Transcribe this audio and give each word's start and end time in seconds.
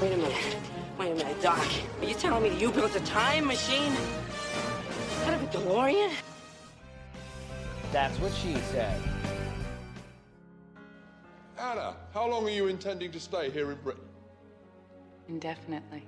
Wait 0.00 0.12
a 0.12 0.16
minute. 0.16 0.56
Wait 0.98 1.12
a 1.12 1.14
minute, 1.14 1.42
Doc. 1.42 1.66
Are 2.00 2.04
you 2.04 2.14
telling 2.14 2.42
me 2.42 2.48
that 2.50 2.60
you 2.60 2.70
built 2.70 2.94
a 2.96 3.00
time 3.00 3.46
machine? 3.46 3.92
Out 5.24 5.32
of 5.34 5.42
a 5.42 5.46
DeLorean? 5.46 6.12
That's 7.92 8.18
what 8.18 8.32
she 8.34 8.54
said. 8.72 9.00
Anna, 11.58 11.96
how 12.12 12.28
long 12.28 12.46
are 12.46 12.50
you 12.50 12.66
intending 12.66 13.10
to 13.12 13.18
stay 13.18 13.48
here 13.50 13.72
in 13.72 13.78
Britain? 13.78 14.04
Indefinitely. 15.28 16.04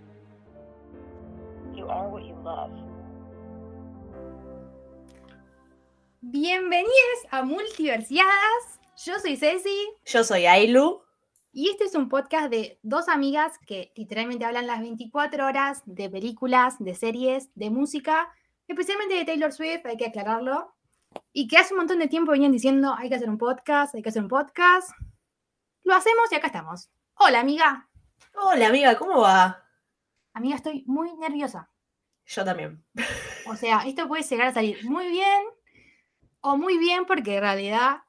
You 1.75 1.89
are 1.89 2.09
what 2.09 2.25
you 2.25 2.35
love. 2.45 2.73
Bienvenidos 6.31 7.25
a 7.33 7.43
Multiversiadas. 7.43 8.79
Yo 9.07 9.19
soy 9.19 9.37
Ceci 9.37 9.87
Yo 10.13 10.23
soy 10.23 10.45
Ailu. 10.45 11.01
Y 11.53 11.71
este 11.71 11.85
es 11.85 11.95
un 11.95 12.09
podcast 12.09 12.51
de 12.51 12.79
dos 12.83 13.09
amigas 13.09 13.59
que 13.67 13.93
literalmente 13.97 14.45
hablan 14.45 14.67
las 14.67 14.81
24 14.81 15.47
horas 15.47 15.83
de 15.87 16.11
películas, 16.11 16.79
de 16.79 16.95
series, 16.95 17.51
de 17.55 17.71
música, 17.71 18.33
especialmente 18.67 19.15
de 19.15 19.25
Taylor 19.25 19.53
Swift, 19.53 19.87
hay 19.87 19.97
que 19.97 20.07
aclararlo. 20.07 20.75
Y 21.33 21.49
que 21.49 21.57
hace 21.57 21.73
un 21.73 21.79
montón 21.79 21.99
de 22.01 22.09
tiempo 22.09 22.33
venían 22.33 22.53
diciendo 22.53 22.95
hay 22.97 23.09
que 23.09 23.15
hacer 23.15 23.31
un 23.31 23.39
podcast, 23.39 23.95
hay 23.95 24.03
que 24.03 24.11
hacer 24.11 24.23
un 24.23 24.29
podcast. 24.29 24.91
Lo 25.85 25.95
hacemos 25.95 26.31
y 26.31 26.35
acá 26.35 26.49
estamos. 26.49 26.91
Hola 27.15 27.41
amiga. 27.41 27.89
Hola 28.35 28.69
amiga, 28.69 28.97
¿cómo 28.97 29.23
va? 29.23 29.65
Amiga, 30.35 30.57
estoy 30.57 30.85
muy 30.87 31.15
nerviosa. 31.17 31.71
Yo 32.27 32.45
también. 32.45 32.85
O 33.47 33.57
sea, 33.57 33.79
esto 33.87 34.07
puede 34.07 34.23
llegar 34.23 34.49
a 34.49 34.53
salir 34.53 34.85
muy 34.85 35.09
bien 35.09 35.43
o 36.41 36.59
muy 36.59 36.77
bien 36.77 37.07
porque 37.07 37.37
en 37.37 37.41
realidad 37.41 38.03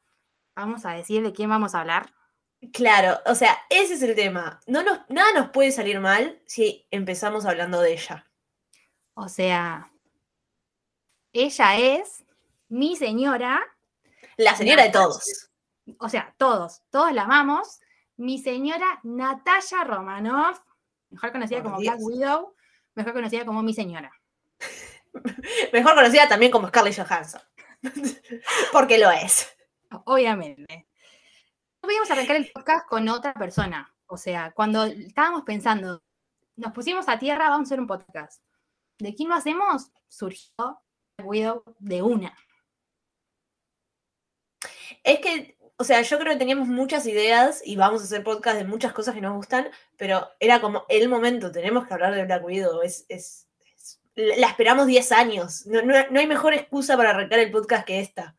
vamos 0.56 0.86
a 0.86 0.92
decir 0.92 1.24
de 1.24 1.32
quién 1.32 1.50
vamos 1.50 1.74
a 1.74 1.80
hablar. 1.80 2.14
Claro, 2.74 3.20
o 3.26 3.36
sea, 3.36 3.58
ese 3.70 3.94
es 3.94 4.02
el 4.02 4.16
tema. 4.16 4.60
No 4.68 4.84
nos, 4.84 5.00
nada 5.10 5.32
nos 5.34 5.50
puede 5.52 5.72
salir 5.72 6.00
mal 6.00 6.42
si 6.46 6.86
empezamos 6.92 7.46
hablando 7.46 7.80
de 7.82 7.94
ella. 7.94 8.30
O 9.14 9.30
sea, 9.30 9.92
ella 11.32 11.78
es 11.78 12.26
mi 12.68 12.96
señora, 12.96 13.62
La 14.38 14.56
señora 14.56 14.84
de 14.84 14.90
todos. 14.90 15.50
o 16.00 16.10
sea, 16.10 16.34
todos, 16.38 16.82
todos 16.90 17.14
la 17.14 17.24
amamos, 17.24 17.80
mi 18.18 18.40
señora 18.40 19.00
Natalia 19.04 19.84
Romanoff, 19.86 20.60
mejor 21.10 21.32
conocida 21.32 21.64
como 21.64 21.80
Dios. 21.80 21.96
Black 21.96 22.06
Widow, 22.06 22.56
mejor 22.96 23.14
conocida 23.14 23.46
como 23.46 23.64
mi 23.64 23.74
señora. 23.74 24.12
Mejor 25.74 25.96
conocida 25.96 26.28
también 26.28 26.52
como 26.52 26.68
Scarlett 26.68 26.96
Johansson. 26.96 27.42
Porque 28.72 28.98
lo 28.98 29.10
es. 29.10 29.50
Obviamente. 30.06 30.89
No 31.82 31.88
podíamos 31.88 32.12
arrancar 32.12 32.36
el 32.36 32.52
podcast 32.52 32.88
con 32.88 33.08
otra 33.10 33.34
persona. 33.34 33.94
O 34.08 34.18
sea, 34.18 34.52
cuando 34.52 34.84
estábamos 34.86 35.44
pensando, 35.44 36.02
nos 36.56 36.74
pusimos 36.74 37.08
a 37.08 37.18
tierra, 37.20 37.50
vamos 37.50 37.68
a 37.68 37.70
hacer 37.70 37.80
un 37.80 37.88
podcast. 37.88 38.44
¿De 38.98 39.16
quién 39.16 39.30
lo 39.30 39.36
hacemos? 39.36 39.92
Surgió 40.10 40.82
Widow 41.24 41.64
de 41.80 42.02
una. 42.02 42.36
Es 45.04 45.20
que, 45.20 45.58
o 45.78 45.84
sea, 45.86 46.02
yo 46.02 46.20
creo 46.20 46.34
que 46.34 46.40
teníamos 46.40 46.68
muchas 46.68 47.06
ideas 47.06 47.62
y 47.64 47.78
vamos 47.78 48.02
a 48.02 48.06
hacer 48.06 48.24
podcast 48.24 48.58
de 48.58 48.66
muchas 48.66 48.92
cosas 48.92 49.16
que 49.16 49.22
nos 49.22 49.36
gustan, 49.36 49.70
pero 49.96 50.28
era 50.40 50.60
como 50.60 50.86
el 50.90 51.08
momento, 51.08 51.52
tenemos 51.52 51.88
que 51.88 51.94
hablar 51.94 52.14
de 52.14 52.26
Black 52.26 52.44
Widow. 52.44 52.82
Es, 52.82 53.06
es- 53.08 53.48
es- 53.76 54.02
la 54.16 54.48
esperamos 54.48 54.86
10 54.88 55.12
años. 55.14 55.66
No, 55.66 55.82
no- 55.82 56.10
no 56.10 56.20
hay 56.20 56.28
mejor 56.28 56.54
excusa 56.54 56.98
para 56.98 57.12
arrancar 57.12 57.40
el 57.40 57.52
podcast 57.52 57.86
que 57.86 58.02
esta. 58.02 58.36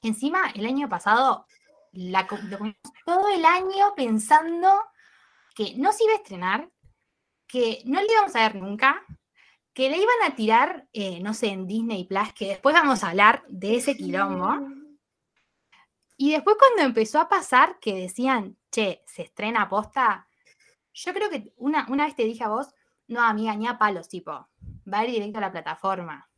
Encima, 0.00 0.50
el 0.54 0.64
año 0.66 0.88
pasado, 0.88 1.46
la, 1.92 2.26
lo 2.48 2.58
todo 3.04 3.28
el 3.28 3.44
año 3.44 3.94
pensando 3.94 4.68
que 5.54 5.74
no 5.76 5.92
se 5.92 6.04
iba 6.04 6.14
a 6.14 6.16
estrenar, 6.16 6.70
que 7.46 7.82
no 7.84 8.00
le 8.00 8.12
íbamos 8.12 8.34
a 8.34 8.48
ver 8.48 8.56
nunca, 8.56 9.04
que 9.74 9.90
le 9.90 9.96
iban 9.96 10.22
a 10.26 10.34
tirar, 10.34 10.88
eh, 10.92 11.20
no 11.20 11.34
sé, 11.34 11.48
en 11.48 11.66
Disney 11.66 12.04
Plus, 12.04 12.32
que 12.34 12.48
después 12.48 12.74
vamos 12.74 13.02
a 13.04 13.10
hablar 13.10 13.44
de 13.48 13.76
ese 13.76 13.96
quilombo. 13.96 14.66
Y 16.16 16.32
después 16.32 16.56
cuando 16.58 16.82
empezó 16.82 17.20
a 17.20 17.28
pasar 17.28 17.78
que 17.80 17.94
decían, 17.94 18.56
che, 18.70 19.02
se 19.06 19.22
estrena 19.22 19.68
posta, 19.68 20.28
yo 20.92 21.12
creo 21.12 21.30
que 21.30 21.52
una, 21.56 21.86
una 21.88 22.04
vez 22.04 22.14
te 22.14 22.24
dije 22.24 22.44
a 22.44 22.48
vos, 22.48 22.68
no, 23.08 23.22
amiga, 23.22 23.54
ni 23.56 23.66
a 23.66 23.78
palos, 23.78 24.08
tipo, 24.08 24.32
va 24.32 24.98
a 24.98 25.04
ir 25.04 25.10
directo 25.10 25.38
a 25.38 25.42
la 25.42 25.52
plataforma. 25.52 26.30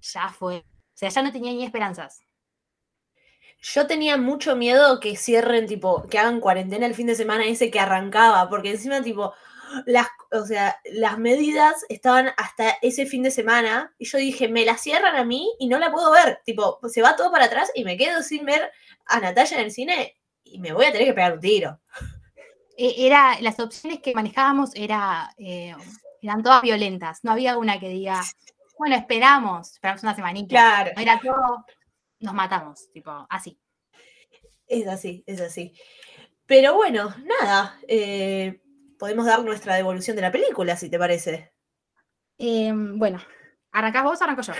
Ya 0.00 0.28
fue. 0.28 0.58
O 0.58 0.94
sea, 0.94 1.08
ya 1.08 1.22
no 1.22 1.32
tenía 1.32 1.52
ni 1.52 1.64
esperanzas. 1.64 2.20
Yo 3.62 3.86
tenía 3.86 4.16
mucho 4.16 4.56
miedo 4.56 4.98
que 5.00 5.16
cierren, 5.16 5.66
tipo, 5.66 6.06
que 6.08 6.18
hagan 6.18 6.40
cuarentena 6.40 6.84
el 6.86 6.94
fin 6.96 7.06
de 7.06 7.14
semana 7.14 7.44
ese 7.46 7.70
que 7.70 7.78
arrancaba, 7.80 8.48
porque 8.50 8.70
encima, 8.72 9.02
tipo, 9.02 9.32
las, 9.86 10.08
o 10.32 10.44
sea, 10.44 10.76
las 10.92 11.16
medidas 11.18 11.84
estaban 11.88 12.30
hasta 12.36 12.76
ese 12.82 13.06
fin 13.06 13.22
de 13.22 13.30
semana 13.30 13.94
y 13.98 14.06
yo 14.06 14.18
dije, 14.18 14.48
me 14.48 14.64
la 14.64 14.76
cierran 14.76 15.16
a 15.16 15.24
mí 15.24 15.48
y 15.60 15.68
no 15.68 15.78
la 15.78 15.92
puedo 15.92 16.10
ver, 16.10 16.40
tipo, 16.44 16.80
se 16.88 17.02
va 17.02 17.14
todo 17.16 17.30
para 17.30 17.44
atrás 17.46 17.70
y 17.74 17.84
me 17.84 17.96
quedo 17.96 18.22
sin 18.22 18.44
ver 18.44 18.70
a 19.06 19.20
Natalia 19.20 19.58
en 19.58 19.64
el 19.64 19.70
cine 19.70 20.16
y 20.44 20.58
me 20.58 20.72
voy 20.72 20.86
a 20.86 20.92
tener 20.92 21.06
que 21.06 21.14
pegar 21.14 21.34
un 21.34 21.40
tiro. 21.40 21.80
e- 22.76 23.06
era, 23.06 23.40
las 23.40 23.58
opciones 23.60 24.00
que 24.00 24.12
manejábamos 24.14 24.70
era, 24.74 25.32
eh, 25.38 25.74
eran 26.20 26.42
todas 26.42 26.62
violentas. 26.62 27.20
No 27.22 27.32
había 27.32 27.56
una 27.56 27.78
que 27.78 27.88
diga, 27.88 28.22
bueno, 28.78 28.96
esperamos, 28.96 29.72
esperamos 29.72 30.02
una 30.02 30.14
semanita. 30.14 30.48
Claro, 30.48 30.90
Era 30.96 31.20
todo, 31.20 31.64
nos 32.22 32.34
matamos, 32.34 32.90
tipo, 32.92 33.26
así. 33.28 33.60
es 34.66 34.86
así, 34.88 35.22
es 35.26 35.40
así. 35.40 35.74
Pero 36.46 36.74
bueno, 36.74 37.14
nada, 37.24 37.78
eh, 37.86 38.62
podemos 38.98 39.26
dar 39.26 39.42
nuestra 39.44 39.74
devolución 39.74 40.16
de 40.16 40.22
la 40.22 40.32
película, 40.32 40.76
si 40.76 40.88
te 40.88 40.98
parece. 40.98 41.52
Em, 42.38 42.98
bueno, 42.98 43.20
¿arrancás 43.72 44.04
vos 44.04 44.20
o 44.20 44.24
arranco 44.24 44.42
yo? 44.42 44.52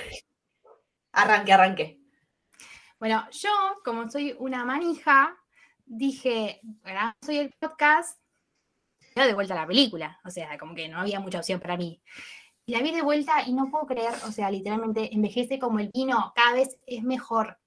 Arranque, 1.12 1.52
arranque. 1.52 2.00
Bueno, 2.98 3.26
yo, 3.30 3.50
como 3.84 4.10
soy 4.10 4.36
una 4.38 4.64
manija, 4.64 5.36
dije, 5.84 6.60
soy 7.24 7.38
el 7.38 7.52
podcast, 7.58 8.18
de 9.14 9.34
vuelta 9.34 9.54
a 9.54 9.62
la 9.62 9.66
película. 9.66 10.18
O 10.24 10.30
sea, 10.30 10.56
como 10.58 10.74
que 10.74 10.88
no 10.88 10.98
había 10.98 11.20
mucha 11.20 11.38
opción 11.38 11.60
para 11.60 11.76
mí. 11.76 12.02
Y 12.66 12.72
la 12.72 12.82
vi 12.82 12.92
de 12.92 13.02
vuelta 13.02 13.42
y 13.46 13.52
no 13.52 13.70
puedo 13.70 13.86
creer, 13.86 14.14
o 14.26 14.32
sea, 14.32 14.50
literalmente 14.50 15.12
envejece 15.14 15.58
como 15.58 15.80
el 15.80 15.90
vino, 15.92 16.32
cada 16.34 16.54
vez 16.54 16.78
es 16.86 17.02
mejor. 17.02 17.58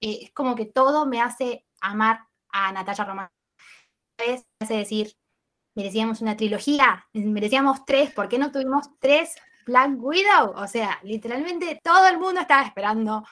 Eh, 0.00 0.20
es 0.22 0.32
como 0.32 0.54
que 0.54 0.66
todo 0.66 1.06
me 1.06 1.20
hace 1.20 1.66
amar 1.80 2.20
a 2.50 2.72
Natalia 2.72 3.04
Román. 3.04 3.28
Cada 4.16 4.32
vez 4.32 4.46
me 4.60 4.64
hace 4.64 4.74
decir, 4.74 5.12
merecíamos 5.74 6.20
una 6.20 6.36
trilogía, 6.36 7.06
merecíamos 7.12 7.84
tres, 7.84 8.12
¿por 8.12 8.28
qué 8.28 8.38
no 8.38 8.52
tuvimos 8.52 8.90
tres 9.00 9.34
Black 9.66 9.92
Widow? 9.96 10.52
O 10.56 10.66
sea, 10.68 10.98
literalmente 11.02 11.80
todo 11.82 12.06
el 12.06 12.18
mundo 12.18 12.40
estaba 12.40 12.62
esperando 12.62 13.24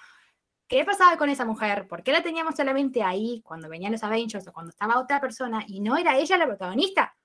¿Qué 0.68 0.84
pasaba 0.84 1.16
con 1.16 1.30
esa 1.30 1.44
mujer? 1.44 1.86
¿Por 1.86 2.02
qué 2.02 2.10
la 2.10 2.24
teníamos 2.24 2.56
solamente 2.56 3.00
ahí 3.00 3.40
cuando 3.44 3.68
venían 3.68 3.92
los 3.92 4.02
Avengers 4.02 4.48
o 4.48 4.52
cuando 4.52 4.70
estaba 4.70 4.98
otra 4.98 5.20
persona 5.20 5.64
y 5.66 5.78
no 5.80 5.96
era 5.96 6.16
ella 6.18 6.36
la 6.36 6.46
protagonista? 6.46 7.16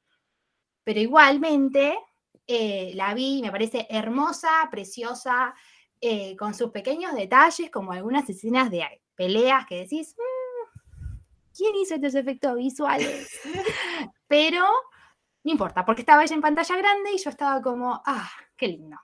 Pero 0.83 0.99
igualmente 0.99 1.97
eh, 2.47 2.91
la 2.95 3.13
vi, 3.13 3.39
y 3.39 3.41
me 3.41 3.51
parece 3.51 3.87
hermosa, 3.89 4.49
preciosa, 4.71 5.53
eh, 5.99 6.35
con 6.37 6.53
sus 6.53 6.71
pequeños 6.71 7.13
detalles, 7.13 7.69
como 7.71 7.91
algunas 7.91 8.29
escenas 8.29 8.71
de 8.71 8.85
peleas 9.15 9.65
que 9.67 9.79
decís, 9.79 10.15
"Mm, 10.17 11.17
¿quién 11.55 11.75
hizo 11.75 11.95
estos 11.95 12.15
efectos 12.15 12.55
visuales? 12.55 13.39
Pero 14.27 14.65
no 15.43 15.51
importa, 15.51 15.85
porque 15.85 16.01
estaba 16.01 16.23
ella 16.23 16.35
en 16.35 16.41
pantalla 16.41 16.77
grande 16.77 17.11
y 17.13 17.17
yo 17.17 17.29
estaba 17.29 17.61
como, 17.61 18.01
ah, 18.05 18.29
qué 18.55 18.67
lindo. 18.67 18.97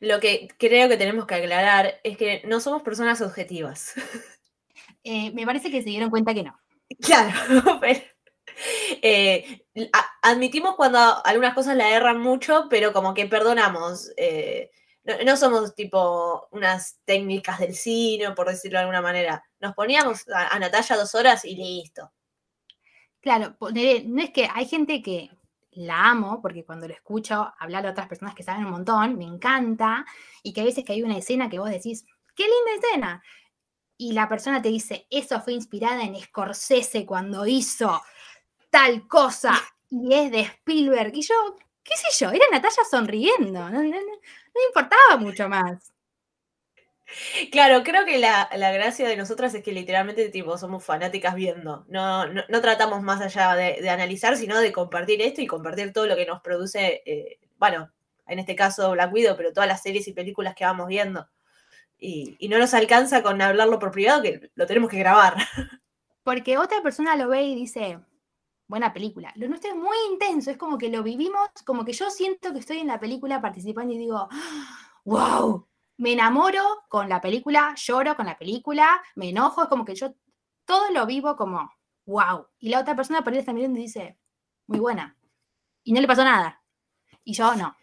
Lo 0.00 0.20
que 0.20 0.48
creo 0.58 0.88
que 0.88 0.96
tenemos 0.96 1.26
que 1.26 1.34
aclarar 1.36 2.00
es 2.02 2.16
que 2.16 2.42
no 2.46 2.60
somos 2.60 2.82
personas 2.82 3.20
objetivas. 3.20 3.94
Eh, 5.06 5.32
me 5.32 5.44
parece 5.44 5.70
que 5.70 5.82
se 5.82 5.90
dieron 5.90 6.08
cuenta 6.10 6.32
que 6.32 6.42
no. 6.42 6.58
Claro, 7.00 7.34
pero, 7.80 8.00
eh, 9.02 9.66
admitimos 10.22 10.74
cuando 10.76 10.98
algunas 11.24 11.54
cosas 11.54 11.76
la 11.76 11.90
erran 11.90 12.20
mucho, 12.20 12.66
pero 12.70 12.92
como 12.92 13.14
que 13.14 13.26
perdonamos. 13.26 14.10
eh, 14.16 14.70
no, 15.24 15.36
somos 15.36 15.74
tipo 15.74 16.48
unas 16.50 16.98
técnicas 17.04 17.58
del 17.58 17.74
cine, 17.74 18.30
por 18.30 18.48
decirlo 18.48 18.78
de 18.78 18.82
alguna 18.84 19.02
manera. 19.02 19.44
Nos 19.60 19.74
poníamos 19.74 20.26
a, 20.28 20.54
a 20.54 20.58
Natalia 20.58 20.96
dos 20.96 21.14
horas 21.14 21.44
y 21.44 21.56
listo. 21.56 22.10
Claro, 23.20 23.56
no 23.60 24.22
es 24.22 24.30
que 24.30 24.48
hay 24.52 24.66
gente 24.66 25.02
que 25.02 25.30
la 25.72 26.10
amo, 26.10 26.40
porque 26.40 26.64
cuando 26.64 26.86
lo 26.86 26.94
escucho 26.94 27.52
hablar 27.58 27.86
a 27.86 27.90
otras 27.90 28.06
personas 28.06 28.34
que 28.34 28.42
saben 28.42 28.64
un 28.64 28.72
montón, 28.72 29.18
me 29.18 29.24
encanta, 29.24 30.04
y 30.42 30.52
que 30.52 30.60
a 30.60 30.64
veces 30.64 30.84
que 30.84 30.92
hay 30.92 31.02
una 31.02 31.18
escena 31.18 31.48
que 31.48 31.58
vos 31.58 31.70
decís, 31.70 32.04
qué 32.34 32.44
linda 32.44 32.86
escena, 32.86 33.22
y 33.96 34.12
la 34.12 34.28
persona 34.28 34.60
te 34.60 34.68
dice, 34.68 35.06
eso 35.10 35.40
fue 35.40 35.52
inspirada 35.52 36.02
en 36.02 36.20
Scorsese 36.20 37.06
cuando 37.06 37.46
hizo 37.46 38.02
tal 38.74 39.06
cosa, 39.06 39.52
y 39.88 40.12
es 40.12 40.32
de 40.32 40.40
Spielberg, 40.40 41.14
y 41.14 41.22
yo, 41.22 41.34
qué 41.84 41.94
sé 41.96 42.24
yo, 42.24 42.32
era 42.32 42.44
Natalia 42.50 42.82
sonriendo, 42.90 43.70
no, 43.70 43.70
no, 43.70 43.82
no, 43.84 43.90
no 43.90 44.66
importaba 44.66 45.16
mucho 45.16 45.48
más. 45.48 45.92
Claro, 47.52 47.84
creo 47.84 48.04
que 48.04 48.18
la, 48.18 48.50
la 48.56 48.72
gracia 48.72 49.06
de 49.06 49.16
nosotras 49.16 49.54
es 49.54 49.62
que 49.62 49.70
literalmente 49.70 50.28
tipo, 50.30 50.58
somos 50.58 50.84
fanáticas 50.84 51.36
viendo. 51.36 51.84
No, 51.86 52.26
no, 52.26 52.42
no 52.48 52.60
tratamos 52.60 53.00
más 53.02 53.20
allá 53.20 53.54
de, 53.54 53.80
de 53.80 53.90
analizar, 53.90 54.36
sino 54.36 54.58
de 54.58 54.72
compartir 54.72 55.22
esto 55.22 55.40
y 55.40 55.46
compartir 55.46 55.92
todo 55.92 56.08
lo 56.08 56.16
que 56.16 56.26
nos 56.26 56.40
produce, 56.40 57.02
eh, 57.06 57.38
bueno, 57.58 57.92
en 58.26 58.40
este 58.40 58.56
caso 58.56 58.90
Black 58.90 59.12
Widow, 59.12 59.36
pero 59.36 59.52
todas 59.52 59.68
las 59.68 59.82
series 59.82 60.08
y 60.08 60.12
películas 60.12 60.56
que 60.56 60.64
vamos 60.64 60.88
viendo. 60.88 61.28
Y, 61.96 62.34
y 62.40 62.48
no 62.48 62.58
nos 62.58 62.74
alcanza 62.74 63.22
con 63.22 63.40
hablarlo 63.40 63.78
por 63.78 63.92
privado, 63.92 64.22
que 64.22 64.50
lo 64.56 64.66
tenemos 64.66 64.90
que 64.90 64.98
grabar. 64.98 65.36
Porque 66.24 66.58
otra 66.58 66.82
persona 66.82 67.14
lo 67.14 67.28
ve 67.28 67.42
y 67.42 67.54
dice, 67.54 68.00
buena 68.66 68.92
película. 68.92 69.32
Lo 69.36 69.48
nuestro 69.48 69.70
es 69.70 69.76
muy 69.76 69.96
intenso, 70.10 70.50
es 70.50 70.56
como 70.56 70.78
que 70.78 70.88
lo 70.88 71.02
vivimos, 71.02 71.48
como 71.64 71.84
que 71.84 71.92
yo 71.92 72.10
siento 72.10 72.52
que 72.52 72.58
estoy 72.58 72.78
en 72.78 72.88
la 72.88 73.00
película 73.00 73.40
participando 73.40 73.92
y 73.92 73.98
digo, 73.98 74.28
wow, 75.04 75.66
me 75.98 76.12
enamoro 76.12 76.62
con 76.88 77.08
la 77.08 77.20
película, 77.20 77.74
lloro 77.76 78.16
con 78.16 78.26
la 78.26 78.38
película, 78.38 79.02
me 79.16 79.30
enojo, 79.30 79.62
es 79.62 79.68
como 79.68 79.84
que 79.84 79.94
yo 79.94 80.14
todo 80.64 80.90
lo 80.90 81.06
vivo 81.06 81.36
como, 81.36 81.70
wow. 82.06 82.46
Y 82.58 82.70
la 82.70 82.80
otra 82.80 82.96
persona 82.96 83.22
por 83.22 83.32
ahí 83.32 83.38
está 83.38 83.52
mirando 83.52 83.78
y 83.78 83.82
dice, 83.82 84.18
muy 84.66 84.78
buena. 84.78 85.16
Y 85.82 85.92
no 85.92 86.00
le 86.00 86.06
pasó 86.06 86.24
nada. 86.24 86.62
Y 87.22 87.34
yo 87.34 87.54
no. 87.54 87.76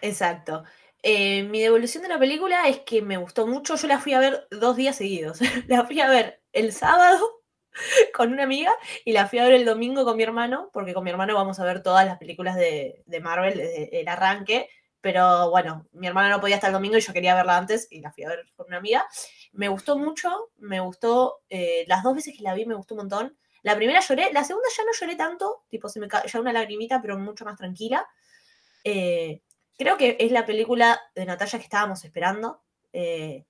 Exacto. 0.00 0.64
Eh, 1.02 1.44
mi 1.44 1.60
devolución 1.60 2.02
de 2.02 2.08
la 2.08 2.18
película 2.18 2.68
es 2.68 2.80
que 2.80 3.00
me 3.02 3.16
gustó 3.16 3.46
mucho. 3.46 3.76
Yo 3.76 3.86
la 3.86 4.00
fui 4.00 4.12
a 4.12 4.18
ver 4.18 4.48
dos 4.50 4.76
días 4.76 4.96
seguidos. 4.96 5.38
la 5.68 5.84
fui 5.84 6.00
a 6.00 6.08
ver 6.08 6.42
el 6.52 6.72
sábado 6.72 7.35
con 8.14 8.32
una 8.32 8.44
amiga 8.44 8.72
y 9.04 9.12
la 9.12 9.26
fui 9.26 9.38
a 9.38 9.44
ver 9.44 9.54
el 9.54 9.64
domingo 9.64 10.04
con 10.04 10.16
mi 10.16 10.22
hermano, 10.22 10.70
porque 10.72 10.94
con 10.94 11.04
mi 11.04 11.10
hermano 11.10 11.34
vamos 11.34 11.60
a 11.60 11.64
ver 11.64 11.82
todas 11.82 12.06
las 12.06 12.18
películas 12.18 12.56
de, 12.56 13.02
de 13.06 13.20
Marvel 13.20 13.56
desde 13.58 14.00
el 14.00 14.08
arranque. 14.08 14.68
Pero 15.00 15.50
bueno, 15.50 15.86
mi 15.92 16.08
hermana 16.08 16.30
no 16.30 16.40
podía 16.40 16.56
hasta 16.56 16.66
el 16.66 16.72
domingo 16.72 16.96
y 16.96 17.00
yo 17.00 17.12
quería 17.12 17.36
verla 17.36 17.56
antes 17.56 17.86
y 17.90 18.00
la 18.00 18.10
fui 18.10 18.24
a 18.24 18.28
ver 18.28 18.44
con 18.56 18.66
una 18.66 18.78
amiga. 18.78 19.06
Me 19.52 19.68
gustó 19.68 19.96
mucho, 19.96 20.50
me 20.56 20.80
gustó, 20.80 21.42
eh, 21.48 21.84
las 21.86 22.02
dos 22.02 22.16
veces 22.16 22.34
que 22.36 22.42
la 22.42 22.54
vi 22.54 22.66
me 22.66 22.74
gustó 22.74 22.94
un 22.94 23.02
montón. 23.02 23.38
La 23.62 23.76
primera 23.76 24.00
lloré, 24.00 24.32
la 24.32 24.42
segunda 24.42 24.68
ya 24.76 24.84
no 24.84 24.90
lloré 24.92 25.16
tanto, 25.16 25.64
tipo 25.68 25.88
se 25.88 26.00
me 26.00 26.08
cayó 26.08 26.40
una 26.40 26.52
lagrimita, 26.52 27.00
pero 27.00 27.18
mucho 27.18 27.44
más 27.44 27.56
tranquila. 27.56 28.06
Eh, 28.84 29.42
creo 29.76 29.96
que 29.96 30.16
es 30.20 30.32
la 30.32 30.46
película 30.46 31.00
de 31.14 31.24
Natalia 31.24 31.58
que 31.58 31.64
estábamos 31.64 32.04
esperando. 32.04 32.62
Eh, 32.92 33.44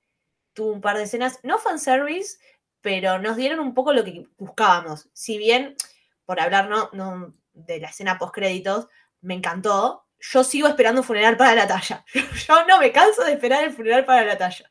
tuvo 0.52 0.72
un 0.72 0.80
par 0.80 0.96
de 0.96 1.04
escenas, 1.04 1.40
no 1.42 1.58
fanservice, 1.58 2.38
pero 2.86 3.18
nos 3.18 3.36
dieron 3.36 3.58
un 3.58 3.74
poco 3.74 3.92
lo 3.92 4.04
que 4.04 4.28
buscábamos. 4.38 5.08
Si 5.12 5.38
bien, 5.38 5.74
por 6.24 6.38
hablar 6.38 6.68
no, 6.68 6.88
no 6.92 7.34
de 7.52 7.80
la 7.80 7.88
escena 7.88 8.16
post 8.16 8.32
créditos, 8.32 8.86
me 9.22 9.34
encantó, 9.34 10.04
yo 10.20 10.44
sigo 10.44 10.68
esperando 10.68 11.00
un 11.00 11.04
funeral 11.04 11.36
para 11.36 11.56
la 11.56 11.66
talla. 11.66 12.04
Yo 12.46 12.64
no 12.68 12.78
me 12.78 12.92
canso 12.92 13.24
de 13.24 13.32
esperar 13.32 13.64
el 13.64 13.72
funeral 13.72 14.04
para 14.04 14.24
la 14.24 14.38
talla. 14.38 14.70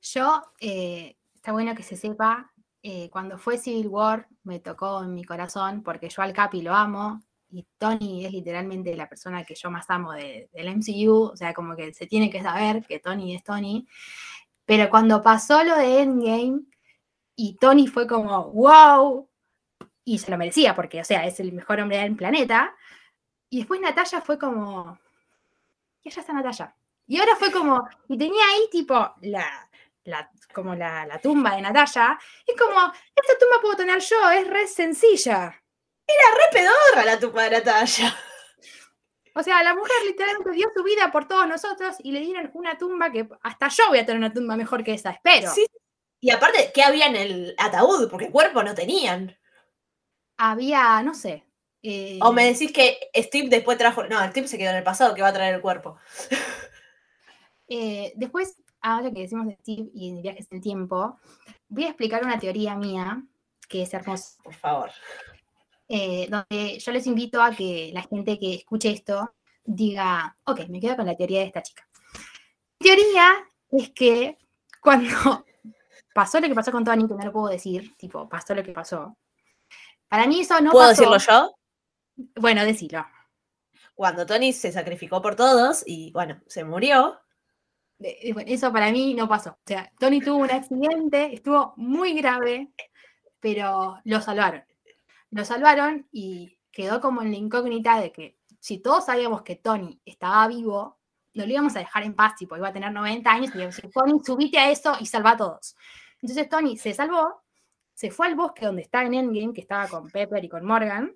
Yo, 0.00 0.44
eh, 0.60 1.16
está 1.34 1.50
bueno 1.50 1.74
que 1.74 1.82
se 1.82 1.96
sepa, 1.96 2.52
eh, 2.84 3.10
cuando 3.10 3.36
fue 3.36 3.58
Civil 3.58 3.88
War 3.88 4.28
me 4.44 4.60
tocó 4.60 5.02
en 5.02 5.12
mi 5.12 5.24
corazón 5.24 5.82
porque 5.82 6.08
yo 6.08 6.22
al 6.22 6.32
Capi 6.32 6.62
lo 6.62 6.72
amo 6.72 7.20
y 7.50 7.66
Tony 7.78 8.26
es 8.26 8.30
literalmente 8.32 8.94
la 8.94 9.08
persona 9.08 9.42
que 9.42 9.56
yo 9.56 9.72
más 9.72 9.86
amo 9.90 10.12
de- 10.12 10.50
del 10.52 10.68
MCU, 10.68 11.30
o 11.32 11.36
sea, 11.36 11.52
como 11.52 11.74
que 11.74 11.92
se 11.94 12.06
tiene 12.06 12.30
que 12.30 12.40
saber 12.42 12.86
que 12.86 13.00
Tony 13.00 13.34
es 13.34 13.42
Tony. 13.42 13.88
Pero 14.64 14.88
cuando 14.88 15.20
pasó 15.20 15.64
lo 15.64 15.76
de 15.76 16.00
Endgame 16.02 16.60
y 17.36 17.56
Tony 17.56 17.86
fue 17.86 18.06
como, 18.06 18.50
wow, 18.52 19.28
y 20.04 20.18
se 20.18 20.30
lo 20.30 20.36
merecía 20.38 20.74
porque, 20.74 21.00
o 21.00 21.04
sea, 21.04 21.26
es 21.26 21.40
el 21.40 21.52
mejor 21.52 21.80
hombre 21.80 21.98
del 21.98 22.16
planeta. 22.16 22.74
Y 23.50 23.58
después 23.58 23.80
Natalia 23.80 24.20
fue 24.20 24.38
como, 24.38 24.98
y 26.02 26.08
allá 26.10 26.20
está 26.20 26.32
Natalia. 26.32 26.74
Y 27.06 27.18
ahora 27.18 27.36
fue 27.36 27.50
como, 27.52 27.86
y 28.08 28.16
tenía 28.18 28.44
ahí 28.52 28.68
tipo 28.70 28.94
la, 29.22 29.68
la- 30.04 30.30
como 30.52 30.74
la, 30.74 31.06
la 31.06 31.18
tumba 31.20 31.54
de 31.56 31.62
Natalia. 31.62 32.18
Es 32.46 32.56
como, 32.60 32.92
esta 33.14 33.38
tumba 33.38 33.60
puedo 33.60 33.76
tener 33.76 33.98
yo, 34.00 34.30
es 34.30 34.46
re 34.48 34.66
sencilla. 34.66 35.60
Era 36.06 36.34
re 36.36 36.50
pedorra 36.52 37.04
la 37.04 37.18
tumba 37.18 37.44
de 37.44 37.50
la 37.50 37.62
talla. 37.62 38.14
O 39.36 39.42
sea, 39.42 39.62
la 39.64 39.74
mujer 39.74 39.96
literalmente 40.06 40.52
dio 40.52 40.68
su 40.76 40.82
vida 40.84 41.10
por 41.10 41.26
todos 41.26 41.48
nosotros 41.48 41.96
y 42.00 42.12
le 42.12 42.20
dieron 42.20 42.50
una 42.54 42.78
tumba 42.78 43.10
que 43.10 43.28
hasta 43.42 43.68
yo 43.68 43.88
voy 43.88 43.98
a 43.98 44.06
tener 44.06 44.18
una 44.18 44.32
tumba 44.32 44.56
mejor 44.56 44.84
que 44.84 44.94
esa, 44.94 45.10
espero. 45.10 45.50
Sí. 45.50 45.66
Y 46.24 46.30
aparte, 46.30 46.70
¿qué 46.72 46.82
había 46.82 47.06
en 47.08 47.16
el 47.16 47.54
ataúd? 47.58 48.08
Porque 48.10 48.30
cuerpo 48.30 48.62
no 48.62 48.74
tenían. 48.74 49.36
Había, 50.38 51.02
no 51.02 51.12
sé. 51.12 51.44
eh, 51.82 52.18
O 52.22 52.32
me 52.32 52.46
decís 52.46 52.72
que 52.72 52.98
Steve 53.14 53.48
después 53.50 53.76
trajo. 53.76 54.04
No, 54.04 54.18
Steve 54.30 54.48
se 54.48 54.56
quedó 54.56 54.70
en 54.70 54.76
el 54.76 54.82
pasado, 54.84 55.14
que 55.14 55.20
va 55.20 55.28
a 55.28 55.32
traer 55.34 55.54
el 55.56 55.60
cuerpo. 55.60 55.98
eh, 57.68 58.12
después, 58.16 58.56
ahora 58.80 59.10
que 59.12 59.20
decimos 59.20 59.46
de 59.46 59.56
Steve 59.56 59.90
y 59.92 60.14
de 60.14 60.22
viajes 60.22 60.46
en 60.50 60.56
el 60.56 60.62
tiempo, 60.62 61.18
voy 61.68 61.84
a 61.84 61.88
explicar 61.88 62.24
una 62.24 62.38
teoría 62.38 62.74
mía 62.76 63.22
que 63.68 63.82
es 63.82 63.92
hermosa. 63.92 64.42
Por 64.42 64.54
favor. 64.54 64.90
eh, 65.88 66.26
donde 66.30 66.78
yo 66.78 66.92
les 66.92 67.06
invito 67.06 67.42
a 67.42 67.54
que 67.54 67.90
la 67.92 68.02
gente 68.02 68.38
que 68.38 68.54
escuche 68.54 68.90
esto 68.90 69.34
diga, 69.64 70.36
ok, 70.44 70.68
me 70.68 70.80
quedo 70.80 70.96
con 70.96 71.06
la 71.06 71.16
teoría 71.16 71.40
de 71.40 71.46
esta 71.46 71.62
chica. 71.62 71.86
Mi 72.80 72.86
teoría 72.88 73.34
es 73.72 73.90
que 73.90 74.38
cuando 74.80 75.44
pasó 76.14 76.40
lo 76.40 76.48
que 76.48 76.54
pasó 76.54 76.72
con 76.72 76.84
Tony, 76.84 77.06
que 77.06 77.14
no 77.14 77.24
lo 77.24 77.32
puedo 77.32 77.48
decir, 77.48 77.94
tipo, 77.98 78.26
pasó 78.28 78.54
lo 78.54 78.62
que 78.62 78.72
pasó. 78.72 79.18
Para 80.08 80.26
mí 80.26 80.40
eso 80.40 80.58
no 80.60 80.70
¿Puedo 80.70 80.88
pasó. 80.88 81.02
decirlo 81.02 81.18
yo? 81.18 81.54
Bueno, 82.40 82.64
decilo. 82.64 83.04
Cuando 83.94 84.24
Tony 84.24 84.52
se 84.52 84.72
sacrificó 84.72 85.20
por 85.20 85.34
todos 85.34 85.82
y, 85.84 86.12
bueno, 86.12 86.40
se 86.46 86.64
murió. 86.64 87.20
Eh, 87.98 88.30
eh, 88.30 88.44
Eso 88.46 88.72
para 88.72 88.90
mí 88.90 89.14
no 89.14 89.28
pasó. 89.28 89.50
O 89.50 89.66
sea, 89.66 89.92
Tony 89.98 90.20
tuvo 90.20 90.38
un 90.38 90.50
accidente, 90.50 91.34
estuvo 91.34 91.74
muy 91.76 92.14
grave, 92.14 92.72
pero 93.40 93.98
lo 94.04 94.20
salvaron. 94.20 94.64
Lo 95.30 95.44
salvaron 95.44 96.08
y 96.12 96.58
quedó 96.70 97.00
como 97.00 97.22
en 97.22 97.32
la 97.32 97.36
incógnita 97.36 98.00
de 98.00 98.12
que 98.12 98.38
si 98.60 98.78
todos 98.78 99.06
sabíamos 99.06 99.42
que 99.42 99.56
Tony 99.56 100.00
estaba 100.04 100.46
vivo, 100.48 101.00
no 101.34 101.44
lo 101.44 101.52
íbamos 101.52 101.74
a 101.74 101.80
dejar 101.80 102.04
en 102.04 102.14
paz, 102.14 102.36
tipo, 102.36 102.56
iba 102.56 102.68
a 102.68 102.72
tener 102.72 102.92
90 102.92 103.30
años 103.30 103.50
y 103.54 103.58
íbamos 103.58 103.74
a 103.74 103.78
decir, 103.78 103.90
Tony, 103.92 104.20
subite 104.24 104.58
a 104.58 104.70
eso 104.70 104.96
y 105.00 105.06
salva 105.06 105.32
a 105.32 105.36
todos. 105.36 105.76
Entonces 106.24 106.48
Tony 106.48 106.78
se 106.78 106.94
salvó, 106.94 107.42
se 107.92 108.10
fue 108.10 108.26
al 108.28 108.34
bosque 108.34 108.64
donde 108.64 108.80
está 108.80 109.02
en 109.04 109.12
Endgame, 109.12 109.52
que 109.52 109.60
estaba 109.60 109.86
con 109.88 110.08
Pepper 110.10 110.42
y 110.42 110.48
con 110.48 110.64
Morgan, 110.64 111.14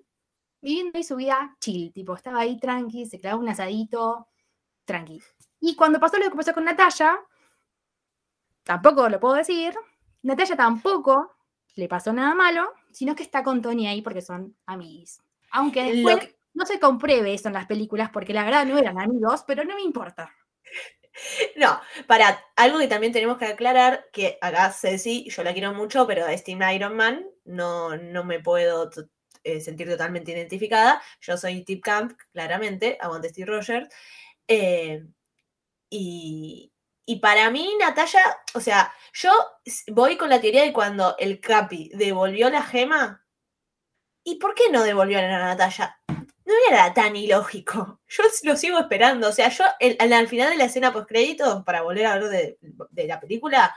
viviendo 0.61 0.95
ahí 0.99 1.03
su 1.03 1.15
vida 1.15 1.57
chill, 1.59 1.91
tipo, 1.91 2.13
estaba 2.13 2.41
ahí 2.41 2.59
tranqui, 2.59 3.07
se 3.07 3.19
clavó 3.19 3.41
un 3.41 3.49
asadito, 3.49 4.27
tranqui. 4.85 5.19
Y 5.61 5.75
cuando 5.75 5.99
pasó 5.99 6.19
lo 6.19 6.29
que 6.29 6.35
pasó 6.37 6.53
con 6.53 6.63
Natalia, 6.63 7.19
tampoco 8.63 9.09
lo 9.09 9.19
puedo 9.19 9.33
decir, 9.33 9.73
Natalia 10.21 10.55
tampoco 10.55 11.35
le 11.73 11.87
pasó 11.87 12.13
nada 12.13 12.35
malo, 12.35 12.71
sino 12.91 13.15
que 13.15 13.23
está 13.23 13.41
con 13.41 13.63
Tony 13.63 13.87
ahí 13.87 14.03
porque 14.03 14.21
son 14.21 14.55
amigos. 14.67 15.23
Aunque 15.49 15.91
después 15.91 16.19
que- 16.19 16.39
no 16.53 16.67
se 16.67 16.79
compruebe 16.79 17.33
eso 17.33 17.47
en 17.47 17.55
las 17.55 17.65
películas, 17.65 18.11
porque 18.11 18.31
la 18.33 18.43
verdad 18.43 18.67
no 18.67 18.77
eran 18.77 18.99
amigos, 18.99 19.43
pero 19.47 19.63
no 19.63 19.73
me 19.73 19.81
importa. 19.81 20.31
No, 21.55 21.79
para 22.07 22.43
algo 22.55 22.79
que 22.79 22.87
también 22.87 23.13
tenemos 23.13 23.37
que 23.37 23.45
aclarar, 23.45 24.05
que 24.13 24.37
acá 24.41 24.71
Ceci, 24.71 25.29
yo 25.29 25.43
la 25.43 25.53
quiero 25.53 25.73
mucho, 25.73 26.07
pero 26.07 26.27
es 26.27 26.43
Team 26.43 26.61
Iron 26.73 26.95
Man, 26.95 27.25
no, 27.45 27.95
no 27.97 28.23
me 28.23 28.39
puedo 28.39 28.89
eh, 29.43 29.61
sentir 29.61 29.89
totalmente 29.89 30.31
identificada. 30.31 31.01
Yo 31.21 31.37
soy 31.37 31.63
Tip 31.63 31.83
Camp, 31.83 32.13
claramente, 32.33 32.97
aguante 32.99 33.29
Steve 33.29 33.47
Rogers. 33.51 33.89
eh, 34.47 35.05
y, 35.89 36.71
y 37.05 37.19
para 37.19 37.49
mí, 37.51 37.69
Natalia, 37.79 38.21
o 38.55 38.61
sea, 38.61 38.93
yo 39.13 39.31
voy 39.89 40.17
con 40.17 40.29
la 40.29 40.41
teoría 40.41 40.63
de 40.63 40.73
cuando 40.73 41.15
el 41.19 41.39
Capi 41.41 41.91
devolvió 41.95 42.49
la 42.49 42.63
gema. 42.63 43.25
¿Y 44.23 44.35
por 44.35 44.55
qué 44.55 44.69
no 44.71 44.83
devolvió 44.83 45.19
a 45.19 45.23
Natalia? 45.23 45.98
No 46.49 46.75
era 46.75 46.93
tan 46.93 47.15
ilógico. 47.15 48.01
Yo 48.07 48.23
lo 48.43 48.55
sigo 48.57 48.79
esperando. 48.79 49.29
O 49.29 49.31
sea, 49.31 49.49
yo 49.49 49.63
el- 49.79 49.95
al, 49.99 50.11
al 50.13 50.27
final 50.27 50.49
de 50.49 50.57
la 50.57 50.65
escena 50.65 50.91
post 50.93 51.07
créditos, 51.07 51.63
para 51.63 51.81
volver 51.83 52.05
a 52.05 52.13
hablar 52.13 52.29
de, 52.29 52.57
de 52.61 53.07
la 53.07 53.19
película, 53.19 53.73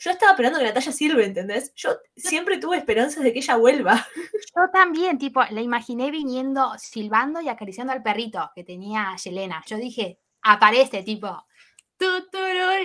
yo 0.00 0.12
estaba 0.12 0.30
esperando 0.32 0.60
que 0.60 0.64
Natalia 0.64 0.92
sirve, 0.92 1.24
¿entendés? 1.24 1.72
Yo 1.74 1.96
siempre 2.16 2.58
tuve 2.58 2.76
esperanzas 2.76 3.24
de 3.24 3.32
que 3.32 3.40
ella 3.40 3.56
vuelva. 3.56 4.06
Yo 4.56 4.62
también, 4.72 5.18
tipo, 5.18 5.42
la 5.50 5.60
imaginé 5.60 6.12
viniendo, 6.12 6.72
silbando 6.78 7.40
y 7.40 7.48
acariciando 7.48 7.92
al 7.92 8.02
perrito 8.02 8.48
que 8.54 8.62
tenía 8.62 9.16
Yelena. 9.16 9.60
Yo 9.66 9.76
dije, 9.76 10.20
aparece, 10.42 11.02
tipo, 11.02 11.44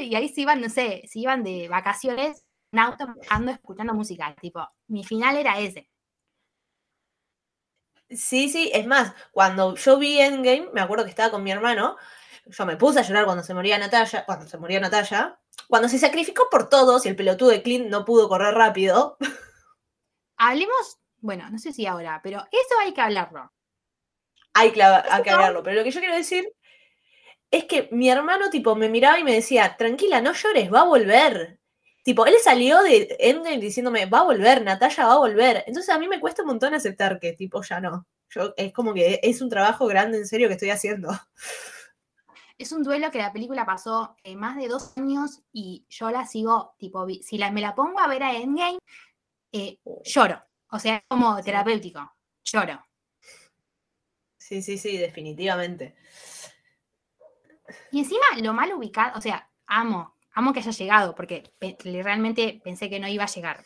y 0.01 0.15
ahí 0.15 0.30
se 0.30 0.42
iban, 0.42 0.60
no 0.62 0.70
sé, 0.70 1.03
se 1.08 1.20
iban 1.20 1.44
de 1.44 1.68
vacaciones 1.70 2.46
en 2.72 2.80
auto, 2.80 3.06
ando 3.30 3.51
escuchando 3.51 3.94
música. 3.94 4.36
Tipo, 4.42 4.68
mi 4.88 5.03
final 5.03 5.38
era 5.38 5.60
ese. 5.60 5.89
Sí, 8.15 8.50
sí, 8.50 8.72
es 8.74 8.86
más, 8.86 9.13
cuando 9.32 9.75
yo 9.75 9.98
vi 9.98 10.20
Endgame, 10.20 10.70
me 10.74 10.82
acuerdo 10.82 11.03
que 11.03 11.10
estaba 11.10 11.32
con 11.32 11.43
mi 11.43 11.51
hermano, 11.51 11.98
yo 12.46 12.65
me 12.65 12.77
puse 12.77 13.00
a 13.00 13.03
llorar 13.03 13.25
cuando 13.25 13.43
se 13.43 13.53
moría 13.53 13.77
Natalia, 13.77 14.25
cuando 14.25 14.48
se 14.48 14.58
moría 14.58 14.79
Natalia, 14.79 15.39
cuando 15.67 15.88
se 15.88 16.00
sacrificó 16.00 16.50
por 16.50 16.70
todos 16.70 17.05
y 17.05 17.10
el 17.10 17.15
pelotudo 17.15 17.50
de 17.50 17.63
Clint 17.63 17.88
no 17.88 18.05
pudo 18.05 18.27
correr 18.27 18.53
rápido. 18.53 19.17
Hablemos, 20.38 21.00
bueno, 21.17 21.50
no 21.50 21.58
sé 21.58 21.72
si 21.72 21.86
ahora, 21.86 22.20
pero 22.24 22.39
eso 22.51 22.79
hay 22.82 22.93
que 22.93 23.01
hablarlo. 23.01 23.51
Hay 24.53 24.72
que, 24.72 24.84
hay 24.84 25.24
que 25.24 25.29
hablarlo, 25.32 25.63
pero 25.63 25.77
lo 25.77 25.84
que 25.84 25.91
yo 25.91 26.00
quiero 26.00 26.15
decir 26.15 26.46
es 27.50 27.65
que 27.65 27.88
mi 27.91 28.10
hermano, 28.10 28.50
tipo, 28.50 28.75
me 28.75 28.89
miraba 28.89 29.20
y 29.20 29.24
me 29.24 29.34
decía, 29.34 29.75
tranquila, 29.77 30.22
no 30.22 30.34
llores, 30.34 30.74
va 30.74 30.82
a 30.82 30.86
volver. 30.86 31.60
Tipo, 32.04 32.26
él 32.26 32.36
salió 32.44 32.82
de 32.84 33.16
Endgame 33.18 33.60
diciéndome, 33.60 34.06
va 34.06 34.20
a 34.20 34.24
volver, 34.24 34.62
Natalia 34.62 35.06
va 35.06 35.14
a 35.14 35.20
volver. 35.20 35.64
Entonces 35.68 35.94
a 35.94 35.98
mí 35.98 36.10
me 36.10 36.20
cuesta 36.20 36.42
un 36.42 36.50
montón 36.50 36.74
aceptar 36.74 37.18
que, 37.20 37.32
tipo, 37.34 37.62
ya 37.64 37.80
no. 37.80 38.06
Yo, 38.30 38.54
es 38.58 38.74
como 38.74 38.94
que 38.94 39.22
es 39.24 39.42
un 39.42 39.50
trabajo 39.50 39.88
grande, 39.88 40.18
en 40.18 40.28
serio, 40.28 40.48
que 40.48 40.56
estoy 40.56 40.70
haciendo. 40.70 41.10
Es 42.56 42.72
un 42.72 42.84
duelo 42.84 43.10
que 43.10 43.18
la 43.18 43.34
película 43.34 43.66
pasó 43.66 44.16
eh, 44.24 44.36
más 44.36 44.56
de 44.56 44.68
dos 44.68 44.96
años 44.96 45.42
y 45.52 45.86
yo 45.90 46.12
la 46.12 46.28
sigo, 46.28 46.76
tipo, 46.78 47.06
si 47.22 47.40
la, 47.40 47.52
me 47.52 47.62
la 47.62 47.74
pongo 47.74 48.00
a 48.00 48.08
ver 48.08 48.22
a 48.22 48.36
Endgame, 48.36 48.78
eh, 49.52 49.80
lloro. 50.04 50.42
O 50.70 50.78
sea, 50.78 50.98
es 50.98 51.04
como 51.08 51.42
terapéutico. 51.42 52.14
Lloro. 52.44 52.86
Sí, 54.38 54.62
sí, 54.62 54.78
sí, 54.78 54.98
definitivamente. 54.98 55.96
Y 57.92 58.00
encima, 58.00 58.26
lo 58.42 58.54
mal 58.54 58.72
ubicado, 58.74 59.18
o 59.18 59.22
sea, 59.22 59.50
amo, 59.66 60.16
amo 60.34 60.54
que 60.54 60.60
haya 60.60 60.72
llegado, 60.72 61.16
porque 61.16 61.44
realmente 61.84 62.62
pensé 62.63 62.90
que 62.90 63.00
no 63.00 63.08
iba 63.08 63.24
a 63.24 63.28
llegar. 63.28 63.63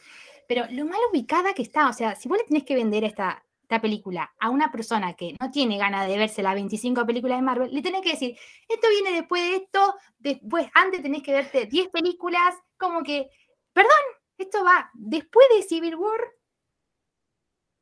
Pero 0.47 0.65
lo 0.71 0.86
mal 0.86 1.00
ubicada 1.12 1.53
que 1.53 1.62
está, 1.62 1.89
o 1.89 1.93
sea, 1.93 2.15
si 2.15 2.29
vos 2.29 2.38
le 2.38 2.45
tenés 2.45 2.63
que 2.63 2.75
vender 2.75 3.03
esta, 3.03 3.43
esta 3.62 3.81
película 3.81 4.33
a 4.39 4.50
una 4.50 4.71
persona 4.71 5.13
que 5.13 5.36
no 5.39 5.51
tiene 5.51 5.77
ganas 5.77 6.07
de 6.07 6.17
verse 6.17 6.41
las 6.41 6.55
25 6.55 7.05
películas 7.05 7.38
de 7.38 7.41
Marvel, 7.41 7.74
le 7.74 7.81
tenés 7.81 8.01
que 8.01 8.12
decir, 8.12 8.38
esto 8.69 8.88
viene 8.89 9.12
después 9.12 9.41
de 9.41 9.55
esto, 9.57 9.95
después, 10.19 10.67
antes 10.74 11.01
tenés 11.01 11.21
que 11.21 11.33
verte 11.33 11.65
10 11.65 11.89
películas, 11.89 12.55
como 12.77 13.03
que, 13.03 13.29
perdón, 13.74 13.91
esto 14.38 14.63
va 14.63 14.89
después 14.93 15.45
de 15.55 15.63
Civil 15.63 15.95
War 15.95 16.33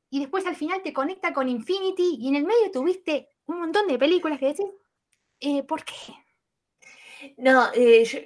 y 0.10 0.20
después 0.22 0.46
al 0.48 0.56
final 0.56 0.82
te 0.82 0.94
conecta 0.94 1.34
con 1.34 1.50
Infinity 1.50 2.18
y 2.20 2.30
en 2.30 2.36
el 2.36 2.46
medio 2.46 2.72
tuviste 2.72 3.30
un 3.46 3.60
montón 3.60 3.88
de 3.88 4.00
películas 4.00 4.40
que 4.40 4.48
decís, 4.48 4.72
eh, 5.40 5.62
¿por 5.64 5.84
qué? 5.84 5.94
No, 7.38 7.70
eh, 7.74 8.06
yo, 8.06 8.20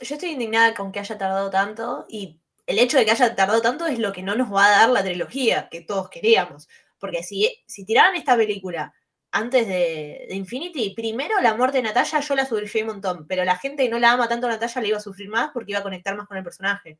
yo 0.00 0.14
estoy 0.14 0.30
indignada 0.30 0.74
con 0.74 0.92
que 0.92 1.00
haya 1.00 1.18
tardado 1.18 1.50
tanto 1.50 2.06
y 2.08 2.40
el 2.66 2.78
hecho 2.78 2.96
de 2.98 3.04
que 3.04 3.10
haya 3.12 3.34
tardado 3.34 3.60
tanto 3.62 3.86
es 3.86 3.98
lo 3.98 4.12
que 4.12 4.22
no 4.22 4.34
nos 4.34 4.52
va 4.52 4.66
a 4.66 4.70
dar 4.80 4.90
la 4.90 5.02
trilogía 5.02 5.68
que 5.70 5.80
todos 5.82 6.08
queríamos. 6.08 6.68
Porque 6.98 7.22
si, 7.22 7.62
si 7.66 7.84
tiraran 7.84 8.16
esta 8.16 8.36
película 8.36 8.94
antes 9.32 9.66
de, 9.66 10.26
de 10.28 10.34
Infinity, 10.34 10.94
primero 10.94 11.40
la 11.40 11.54
muerte 11.54 11.78
de 11.78 11.82
Natalia 11.82 12.20
yo 12.20 12.34
la 12.34 12.46
sufrí 12.46 12.82
un 12.82 12.88
montón, 12.88 13.26
pero 13.26 13.44
la 13.44 13.56
gente 13.56 13.82
que 13.84 13.88
no 13.90 13.98
la 13.98 14.12
ama 14.12 14.28
tanto 14.28 14.46
a 14.46 14.50
Natalia 14.50 14.80
la 14.80 14.88
iba 14.88 14.98
a 14.98 15.02
sufrir 15.02 15.28
más 15.28 15.50
porque 15.52 15.72
iba 15.72 15.80
a 15.80 15.84
conectar 15.84 16.16
más 16.16 16.26
con 16.28 16.36
el 16.36 16.44
personaje. 16.44 16.98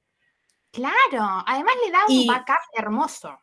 Claro, 0.72 1.44
además 1.46 1.74
le 1.84 1.90
da 1.92 1.98
un 2.08 2.12
Y- 2.12 2.26
backup 2.26 2.56
hermoso. 2.72 3.38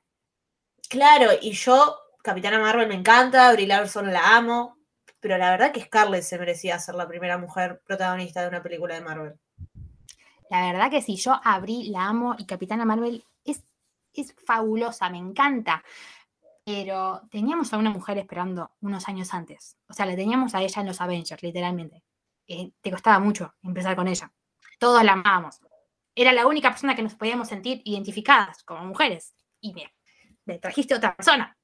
Claro, 0.89 1.31
y 1.41 1.53
yo, 1.53 1.97
Capitana 2.21 2.59
Marvel 2.59 2.87
me 2.89 2.95
encanta, 2.95 3.51
Brie 3.53 3.65
Larson 3.67 4.11
la 4.11 4.35
amo, 4.35 4.77
pero 5.21 5.37
la 5.37 5.51
verdad 5.51 5.71
que 5.71 5.81
Scarlett 5.81 6.23
se 6.23 6.39
merecía 6.39 6.79
ser 6.79 6.95
la 6.95 7.07
primera 7.07 7.37
mujer 7.37 7.81
protagonista 7.85 8.41
de 8.41 8.47
una 8.49 8.63
película 8.63 8.95
de 8.95 9.01
Marvel. 9.01 9.39
La 10.49 10.65
verdad 10.65 10.89
que 10.89 11.01
sí, 11.01 11.15
yo 11.15 11.39
abrí, 11.43 11.89
la 11.89 12.07
amo 12.07 12.35
y 12.37 12.45
Capitana 12.45 12.83
Marvel 12.83 13.23
es, 13.45 13.63
es 14.13 14.35
fabulosa, 14.45 15.09
me 15.09 15.19
encanta. 15.19 15.83
Pero 16.65 17.21
teníamos 17.31 17.71
a 17.71 17.77
una 17.77 17.91
mujer 17.91 18.17
esperando 18.17 18.71
unos 18.81 19.07
años 19.07 19.33
antes. 19.33 19.77
O 19.87 19.93
sea, 19.93 20.05
la 20.05 20.15
teníamos 20.15 20.53
a 20.55 20.61
ella 20.61 20.81
en 20.81 20.87
los 20.87 20.99
Avengers, 20.99 21.41
literalmente. 21.41 22.03
Eh, 22.47 22.71
te 22.81 22.91
costaba 22.91 23.19
mucho 23.19 23.53
empezar 23.63 23.95
con 23.95 24.07
ella. 24.07 24.31
Todos 24.79 25.03
la 25.03 25.13
amábamos. 25.13 25.59
Era 26.15 26.33
la 26.33 26.47
única 26.47 26.69
persona 26.69 26.95
que 26.95 27.03
nos 27.03 27.15
podíamos 27.15 27.47
sentir 27.47 27.81
identificadas 27.85 28.63
como 28.63 28.83
mujeres. 28.83 29.33
Y 29.59 29.73
mira, 29.73 29.91
me 30.45 30.57
trajiste 30.57 30.95
otra 30.95 31.15
persona. 31.15 31.57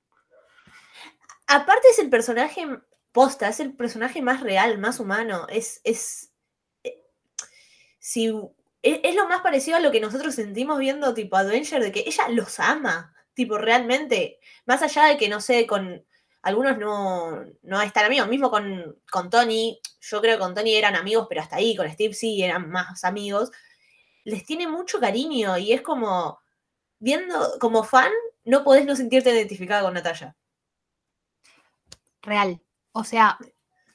Aparte 1.47 1.89
es 1.89 1.99
el 1.99 2.09
personaje 2.09 2.67
posta, 3.11 3.49
es 3.49 3.59
el 3.59 3.73
personaje 3.73 4.21
más 4.21 4.41
real, 4.41 4.77
más 4.77 4.99
humano. 4.99 5.47
Es, 5.49 5.81
es, 5.83 6.31
eh, 6.83 7.03
si, 7.99 8.31
es, 8.81 9.15
lo 9.15 9.27
más 9.27 9.41
parecido 9.41 9.77
a 9.77 9.79
lo 9.79 9.91
que 9.91 9.99
nosotros 9.99 10.35
sentimos 10.35 10.79
viendo 10.79 11.13
tipo 11.13 11.35
Adventure, 11.37 11.83
de 11.83 11.91
que 11.91 12.03
ella 12.05 12.29
los 12.29 12.59
ama, 12.59 13.13
tipo 13.33 13.57
realmente, 13.57 14.39
más 14.65 14.81
allá 14.81 15.05
de 15.05 15.17
que 15.17 15.29
no 15.29 15.41
sé, 15.41 15.67
con 15.67 16.05
algunos 16.41 16.77
no, 16.77 17.43
no 17.63 17.81
están 17.81 18.05
amigos, 18.05 18.27
mismo 18.29 18.49
con, 18.49 18.99
con 19.11 19.29
Tony, 19.29 19.81
yo 19.99 20.21
creo 20.21 20.37
que 20.37 20.43
con 20.43 20.55
Tony 20.55 20.75
eran 20.75 20.95
amigos, 20.95 21.27
pero 21.27 21.41
hasta 21.41 21.57
ahí, 21.57 21.75
con 21.75 21.91
Steve 21.91 22.13
sí 22.13 22.41
eran 22.41 22.69
más 22.69 23.03
amigos, 23.03 23.51
les 24.23 24.45
tiene 24.45 24.67
mucho 24.67 24.99
cariño 24.99 25.57
y 25.57 25.73
es 25.73 25.81
como, 25.81 26.39
viendo, 26.99 27.57
como 27.59 27.83
fan, 27.83 28.11
no 28.45 28.63
podés 28.63 28.85
no 28.85 28.95
sentirte 28.95 29.31
identificada 29.31 29.83
con 29.83 29.93
Natalia. 29.93 30.35
real. 32.21 32.61
O 32.97 33.03
sea, 33.03 33.37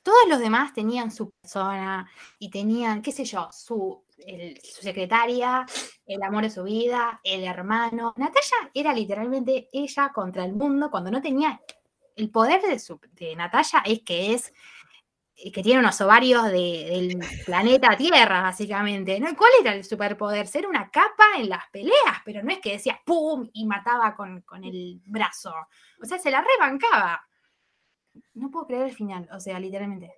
todos 0.03 0.29
los 0.29 0.41
demás 0.41 0.73
tenían 0.75 1.11
su 1.11 1.31
persona 1.31 2.09
y 2.39 2.51
tenían, 2.51 3.03
qué 3.03 3.13
sé 3.13 3.25
yo, 3.25 3.49
su, 3.53 4.05
el- 4.19 4.61
su 4.63 4.83
secretaria, 4.83 5.65
el 6.07 6.23
amor 6.23 6.43
de 6.45 6.51
su 6.51 6.65
vida, 6.65 7.21
el 7.25 7.45
hermano. 7.45 8.13
Natalia 8.17 8.71
era 8.75 8.93
literalmente 8.93 9.69
ella 9.73 10.11
contra 10.13 10.45
el 10.45 10.55
mundo 10.55 10.91
cuando 10.91 11.11
no 11.11 11.21
tenía. 11.23 11.61
El 12.17 12.31
poder 12.31 12.63
de, 12.63 12.79
su, 12.79 13.01
de 13.13 13.35
Natalia 13.37 13.83
es 13.87 14.01
que 14.03 14.35
es 14.35 14.53
eh, 15.37 15.51
que 15.53 15.63
tiene 15.63 15.81
unos 15.81 16.01
ovarios 16.01 16.45
de- 16.47 16.87
del 16.91 17.19
planeta 17.47 17.97
Tierra, 17.97 18.43
básicamente. 18.43 19.19
¿no? 19.21 19.35
¿Cuál 19.37 19.51
era 19.61 19.75
el 19.75 19.85
superpoder? 19.85 20.47
Ser 20.47 20.67
una 20.67 20.91
capa 20.91 21.25
en 21.39 21.49
las 21.49 21.69
peleas, 21.71 22.19
pero 22.25 22.43
no 22.43 22.51
es 22.53 22.61
que 22.61 22.73
decía 22.73 23.01
¡pum! 23.05 23.49
y 23.53 23.67
mataba 23.67 24.15
con, 24.15 24.43
con 24.43 24.65
el 24.65 25.01
brazo. 25.07 25.55
O 26.03 26.05
sea, 26.07 26.19
se 26.19 26.31
la 26.31 26.43
rebancaba. 26.45 27.27
No 28.35 28.51
puedo 28.51 28.67
creer 28.67 28.87
el 28.87 28.95
final, 28.95 29.29
o 29.33 29.41
sea, 29.41 29.59
literalmente. 29.59 30.15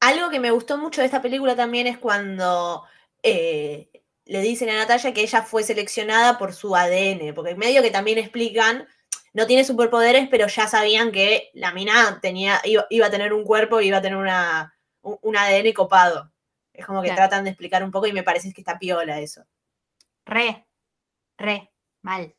Algo 0.00 0.30
que 0.30 0.40
me 0.40 0.50
gustó 0.50 0.76
mucho 0.78 1.00
de 1.00 1.06
esta 1.06 1.22
película 1.22 1.56
también 1.56 1.86
es 1.86 1.98
cuando 1.98 2.84
eh, 3.22 3.88
le 4.26 4.40
dicen 4.40 4.68
a 4.70 4.76
Natalia 4.76 5.14
que 5.14 5.22
ella 5.22 5.42
fue 5.42 5.62
seleccionada 5.62 6.38
por 6.38 6.52
su 6.52 6.76
ADN, 6.76 7.34
porque 7.34 7.52
en 7.52 7.58
medio 7.58 7.82
que 7.82 7.90
también 7.90 8.18
explican, 8.18 8.86
no 9.32 9.46
tiene 9.46 9.64
superpoderes, 9.64 10.28
pero 10.30 10.46
ya 10.46 10.66
sabían 10.66 11.10
que 11.12 11.50
la 11.54 11.72
mina 11.72 12.18
tenía, 12.20 12.60
iba, 12.64 12.86
iba 12.90 13.06
a 13.06 13.10
tener 13.10 13.32
un 13.32 13.44
cuerpo 13.44 13.80
y 13.80 13.88
iba 13.88 13.98
a 13.98 14.02
tener 14.02 14.18
una, 14.18 14.76
un, 15.02 15.18
un 15.22 15.36
ADN 15.36 15.72
copado. 15.72 16.30
Es 16.72 16.84
como 16.86 17.00
que 17.02 17.08
Claro. 17.08 17.20
tratan 17.20 17.44
de 17.44 17.50
explicar 17.50 17.82
un 17.84 17.90
poco 17.90 18.06
y 18.06 18.12
me 18.12 18.22
parece 18.22 18.52
que 18.52 18.60
está 18.60 18.78
piola 18.78 19.20
eso. 19.20 19.44
Re, 20.26 20.66
re, 21.38 21.70
mal. 22.02 22.34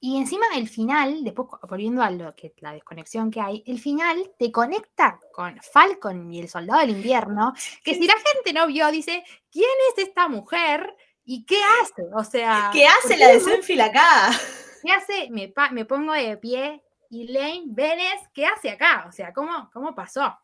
Y 0.00 0.16
encima 0.16 0.46
el 0.54 0.68
final, 0.68 1.24
después 1.24 1.48
volviendo 1.68 2.02
a 2.02 2.10
lo 2.10 2.34
que 2.36 2.54
la 2.58 2.72
desconexión 2.72 3.30
que 3.30 3.40
hay, 3.40 3.64
el 3.66 3.80
final 3.80 4.32
te 4.38 4.52
conecta 4.52 5.18
con 5.32 5.58
Falcon 5.60 6.32
y 6.32 6.40
el 6.40 6.48
Soldado 6.48 6.80
del 6.80 6.90
Invierno, 6.90 7.52
que 7.82 7.94
si 7.94 8.06
la 8.06 8.14
gente 8.14 8.52
no 8.52 8.68
vio, 8.68 8.90
dice, 8.92 9.24
¿quién 9.50 9.68
es 9.90 10.04
esta 10.06 10.28
mujer? 10.28 10.94
¿Y 11.24 11.44
qué 11.44 11.60
hace? 11.82 12.02
O 12.14 12.22
sea, 12.22 12.70
¿Qué 12.72 12.86
hace 12.86 13.08
¿por 13.08 13.18
la 13.18 13.28
de 13.28 13.40
Senfil 13.40 13.80
acá? 13.80 14.30
¿Qué 14.82 14.92
hace? 14.92 15.28
Me, 15.30 15.48
pongo 15.84 16.12
de 16.12 16.36
pie 16.36 16.82
y 17.10 17.26
Lane 17.32 17.64
Vélez, 17.66 18.20
¿qué 18.32 18.46
hace 18.46 18.70
acá? 18.70 19.04
O 19.08 19.12
sea, 19.12 19.32
¿cómo, 19.32 19.68
cómo 19.72 19.94
pasó? 19.96 20.38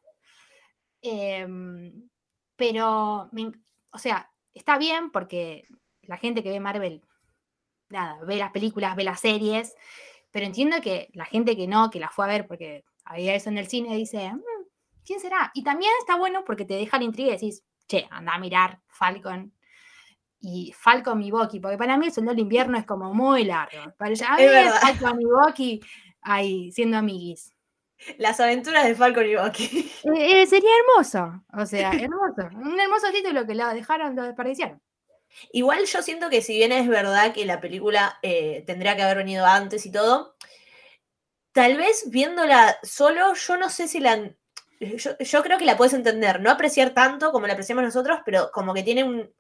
Em, 1.01 2.09
pero, 2.57 3.29
me 3.31 3.53
o 3.95 3.99
sea, 3.99 4.29
está 4.53 4.77
bien 4.77 5.11
porque 5.11 5.65
la 6.03 6.17
gente 6.17 6.43
que 6.43 6.51
ve 6.51 6.59
Marvel, 6.59 7.04
nada, 7.95 8.19
ve 8.25 8.37
las 8.37 8.53
películas, 8.53 8.97
ve 8.97 9.05
las 9.05 9.21
series, 9.21 9.75
pero 10.31 10.47
entiendo 10.47 10.81
que 10.83 11.09
la 11.15 11.25
gente 11.25 11.57
que 11.57 11.67
no, 11.67 11.91
que 11.91 12.01
la 12.01 12.11
fue 12.11 12.25
a 12.27 12.29
ver 12.29 12.47
porque 12.47 12.85
había 13.05 13.35
eso 13.35 13.49
en 13.51 13.59
el 13.59 13.69
cine, 13.69 13.97
dice, 13.97 14.33
"Mm, 14.33 14.41
¿quién 15.05 15.21
será? 15.21 15.51
Y 15.55 15.63
también 15.63 15.93
está 16.01 16.17
bueno 16.17 16.45
porque 16.45 16.65
te 16.65 16.75
deja 16.75 16.99
la 16.99 17.05
intriga 17.05 17.31
y 17.31 17.33
decís, 17.33 17.65
che, 17.87 18.07
anda 18.11 18.35
a 18.35 18.39
mirar 18.39 18.81
Falcon. 18.89 19.53
Y 20.41 20.73
Falcon 20.77 21.23
y 21.23 21.31
Bucky, 21.31 21.59
porque 21.59 21.79
para 21.79 21.97
mí 21.97 22.07
el 22.07 22.13
Soldado 22.13 22.35
del 22.35 22.43
invierno 22.43 22.77
es 22.77 22.85
como 22.85 23.15
muy 23.15 23.45
largo. 23.45 23.95
Para 23.97 24.11
ella, 24.13 24.37
Es. 24.39 24.79
Falcon 24.79 25.21
y 25.21 25.25
Bucky 25.25 25.81
ahí 26.21 26.71
siendo 26.73 26.99
amiguis. 26.99 27.55
Las 28.19 28.41
aventuras 28.41 28.85
de 28.85 28.95
Falcon 28.95 29.27
y 29.27 29.37
Bucky. 29.37 29.91
Eh, 30.05 30.43
eh, 30.43 30.47
sería 30.47 30.71
hermoso, 30.81 31.43
o 31.55 31.65
sea, 31.65 31.93
hermoso. 31.93 32.49
Un 32.57 32.79
hermoso 32.79 33.11
título 33.11 33.47
que 33.47 33.55
lo 33.55 33.67
dejaron, 33.69 34.15
lo 34.15 34.25
desperdiciaron. 34.25 34.83
Igual 35.53 35.85
yo 35.87 36.03
siento 36.03 36.31
que 36.31 36.43
si 36.43 36.57
bien 36.57 36.73
es 36.73 36.89
verdad 36.89 37.33
que 37.33 37.45
la 37.45 37.61
película 37.61 38.19
eh, 38.23 38.63
tendría 38.67 38.97
que 38.97 39.03
haber 39.03 39.19
venido 39.19 39.47
antes 39.47 39.87
y 39.87 39.93
todo, 39.93 40.37
tal 41.53 41.77
vez 41.77 42.11
viéndola 42.11 42.79
solo, 42.83 43.35
yo 43.35 43.57
no 43.57 43.71
sé 43.71 43.89
si 43.89 44.01
la... 44.01 44.31
Yo, 44.81 45.17
yo 45.19 45.43
creo 45.43 45.57
que 45.57 45.65
la 45.65 45.77
puedes 45.77 45.95
entender, 45.95 46.41
no 46.41 46.51
apreciar 46.51 46.91
tanto 46.95 47.33
como 47.33 47.47
la 47.47 47.55
apreciamos 47.55 47.85
nosotros, 47.85 48.21
pero 48.25 48.51
como 48.53 48.75
que 48.75 48.83
tiene 48.83 49.05
un... 49.05 49.33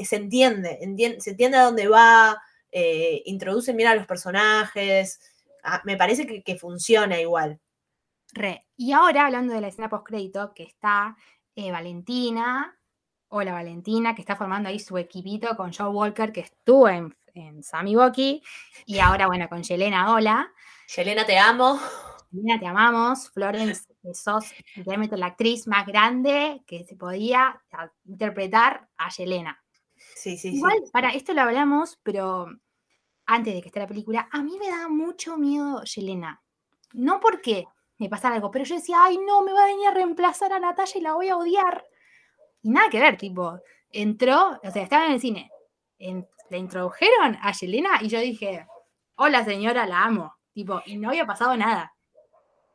Se 0.00 0.16
entiende, 0.16 0.78
entien- 0.82 1.20
se 1.20 1.30
entiende 1.30 1.58
a 1.58 1.64
dónde 1.64 1.88
va, 1.88 2.40
eh, 2.70 3.22
introducen 3.26 3.76
bien 3.76 3.88
a 3.88 3.94
los 3.94 4.06
personajes, 4.06 5.20
ah, 5.62 5.82
me 5.84 5.96
parece 5.96 6.26
que, 6.26 6.42
que 6.42 6.56
funciona 6.56 7.20
igual. 7.20 7.60
Re. 8.32 8.66
Y 8.76 8.92
ahora, 8.92 9.26
hablando 9.26 9.54
de 9.54 9.60
la 9.60 9.68
escena 9.68 9.88
post-crédito, 9.88 10.52
que 10.54 10.62
está 10.62 11.16
eh, 11.56 11.70
Valentina, 11.72 12.77
hola 13.28 13.52
Valentina, 13.52 14.14
que 14.14 14.22
está 14.22 14.36
formando 14.36 14.68
ahí 14.68 14.78
su 14.78 14.96
equipito 14.98 15.56
con 15.56 15.72
Joe 15.72 15.88
Walker, 15.88 16.32
que 16.32 16.40
estuvo 16.40 16.88
en, 16.88 17.16
en 17.34 17.62
Sammy 17.62 17.94
Boki, 17.94 18.42
y 18.86 18.98
ahora, 18.98 19.26
bueno, 19.26 19.48
con 19.48 19.62
Yelena, 19.62 20.12
hola. 20.12 20.52
Yelena, 20.94 21.26
te 21.26 21.38
amo. 21.38 21.78
Yelena, 22.30 22.58
te 22.58 22.66
amamos. 22.66 23.30
Florence, 23.30 23.86
que 24.02 24.14
sos 24.14 24.52
literalmente 24.74 25.16
la 25.16 25.26
actriz 25.26 25.66
más 25.66 25.86
grande 25.86 26.62
que 26.66 26.84
se 26.84 26.96
podía 26.96 27.60
interpretar 28.04 28.88
a 28.96 29.10
Yelena. 29.10 29.62
Sí, 30.14 30.36
sí, 30.36 30.50
sí. 30.50 30.56
Igual, 30.56 30.84
para 30.92 31.10
esto 31.10 31.34
lo 31.34 31.42
hablamos, 31.42 31.98
pero 32.02 32.46
antes 33.26 33.54
de 33.54 33.60
que 33.60 33.68
esté 33.68 33.80
la 33.80 33.86
película, 33.86 34.28
a 34.32 34.42
mí 34.42 34.56
me 34.58 34.70
da 34.70 34.88
mucho 34.88 35.36
miedo 35.36 35.82
Yelena. 35.84 36.42
No 36.94 37.20
porque 37.20 37.66
me 37.98 38.08
pasara 38.08 38.36
algo, 38.36 38.50
pero 38.50 38.64
yo 38.64 38.76
decía, 38.76 38.96
ay, 39.04 39.18
no, 39.18 39.42
me 39.42 39.52
va 39.52 39.64
a 39.64 39.66
venir 39.66 39.88
a 39.88 39.94
reemplazar 39.94 40.52
a 40.52 40.58
Natalia 40.58 40.96
y 40.96 41.00
la 41.00 41.12
voy 41.12 41.28
a 41.28 41.36
odiar. 41.36 41.84
Nada 42.68 42.90
que 42.90 43.00
ver, 43.00 43.16
tipo, 43.16 43.58
entró, 43.90 44.60
o 44.62 44.70
sea, 44.70 44.82
estaba 44.82 45.06
en 45.06 45.12
el 45.12 45.20
cine, 45.20 45.50
le 45.98 46.58
introdujeron 46.58 47.38
a 47.40 47.52
Yelena 47.52 47.98
y 48.02 48.08
yo 48.08 48.20
dije, 48.20 48.66
hola 49.16 49.44
señora, 49.44 49.86
la 49.86 50.04
amo. 50.04 50.34
Tipo, 50.52 50.82
y 50.86 50.96
no 50.96 51.08
había 51.08 51.24
pasado 51.24 51.56
nada. 51.56 51.94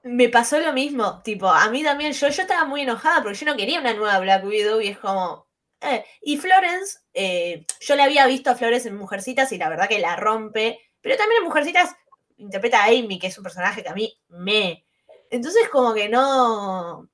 Me 0.03 0.29
pasó 0.29 0.59
lo 0.59 0.73
mismo, 0.73 1.21
tipo, 1.21 1.47
a 1.47 1.69
mí 1.69 1.83
también, 1.83 2.11
yo, 2.13 2.27
yo 2.27 2.41
estaba 2.41 2.65
muy 2.65 2.81
enojada 2.81 3.21
porque 3.21 3.37
yo 3.37 3.45
no 3.45 3.55
quería 3.55 3.79
una 3.79 3.93
nueva 3.93 4.19
Black 4.19 4.43
Widow 4.45 4.81
y 4.81 4.87
es 4.87 4.97
como... 4.97 5.47
eh, 5.81 6.03
Y 6.21 6.37
Florence, 6.37 6.99
eh, 7.13 7.65
yo 7.79 7.95
la 7.95 8.05
había 8.05 8.25
visto 8.25 8.49
a 8.49 8.55
Florence 8.55 8.89
en 8.89 8.97
Mujercitas 8.97 9.51
y 9.51 9.57
la 9.57 9.69
verdad 9.69 9.87
que 9.87 9.99
la 9.99 10.15
rompe, 10.15 10.79
pero 11.01 11.17
también 11.17 11.41
en 11.41 11.47
Mujercitas 11.47 11.95
interpreta 12.37 12.83
a 12.83 12.87
Amy, 12.87 13.19
que 13.19 13.27
es 13.27 13.37
un 13.37 13.43
personaje 13.43 13.83
que 13.83 13.89
a 13.89 13.93
mí 13.93 14.11
me... 14.29 14.85
Entonces 15.29 15.69
como 15.69 15.93
que 15.93 16.09
no, 16.09 17.09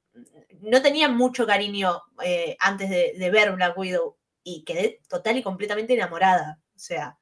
no 0.61 0.81
tenía 0.81 1.07
mucho 1.09 1.45
cariño 1.45 2.01
eh, 2.23 2.55
antes 2.59 2.89
de, 2.89 3.13
de 3.17 3.31
ver 3.31 3.51
Black 3.53 3.77
Widow 3.77 4.17
y 4.43 4.63
quedé 4.63 5.01
total 5.07 5.37
y 5.37 5.43
completamente 5.43 5.93
enamorada. 5.93 6.59
O 6.75 6.79
sea, 6.79 7.17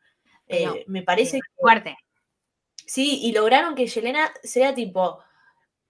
eh, 0.48 0.84
me 0.88 1.02
parece 1.04 1.38
que... 1.38 1.48
Fuerte. 1.60 1.98
Sí, 2.86 3.20
y 3.24 3.32
lograron 3.34 3.76
que 3.76 3.88
Yelena 3.88 4.32
sea 4.44 4.74
tipo 4.74 5.20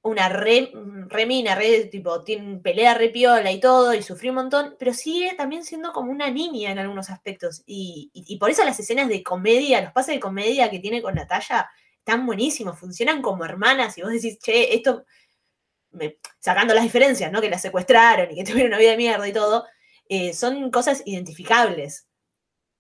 una 0.01 0.29
re, 0.29 0.71
re 1.07 1.25
mina, 1.25 1.53
re 1.53 1.85
tipo, 1.85 2.23
tiene 2.23 2.59
pelea 2.59 2.93
re 2.93 3.09
piola 3.09 3.51
y 3.51 3.59
todo, 3.59 3.93
y 3.93 4.01
sufrió 4.01 4.31
un 4.31 4.37
montón, 4.37 4.75
pero 4.79 4.93
sigue 4.93 5.33
también 5.35 5.63
siendo 5.65 5.91
como 5.91 6.11
una 6.11 6.31
niña 6.31 6.71
en 6.71 6.79
algunos 6.79 7.09
aspectos. 7.09 7.61
Y, 7.65 8.09
y- 8.13 8.23
y 8.33 8.37
por 8.37 8.49
eso 8.49 8.63
las 8.63 8.79
escenas 8.79 9.09
de 9.09 9.21
comedia, 9.21 9.81
los 9.81 9.91
pases 9.91 10.15
de 10.15 10.21
comedia 10.21 10.69
que 10.71 10.79
tiene 10.79 11.01
con 11.01 11.15
Natalia, 11.15 11.69
están 11.99 12.25
buenísimos, 12.25 12.79
funcionan 12.79 13.21
como 13.21 13.43
hermanas, 13.43 13.97
y 13.97 14.01
vos 14.01 14.11
decís, 14.11 14.39
che, 14.39 14.73
esto, 14.73 15.03
me- 15.91 16.17
sacando 16.39 16.73
las 16.73 16.83
diferencias, 16.83 17.31
¿no? 17.31 17.41
Que 17.41 17.49
la 17.49 17.59
secuestraron 17.59 18.31
y 18.31 18.35
que 18.35 18.43
tuvieron 18.51 18.69
una 18.71 18.77
vida 18.79 18.91
de 18.91 18.97
mierda 18.97 19.27
y 19.27 19.33
todo, 19.33 19.65
eh, 20.09 20.33
son 20.33 20.71
cosas 20.71 21.03
identificables. 21.05 22.07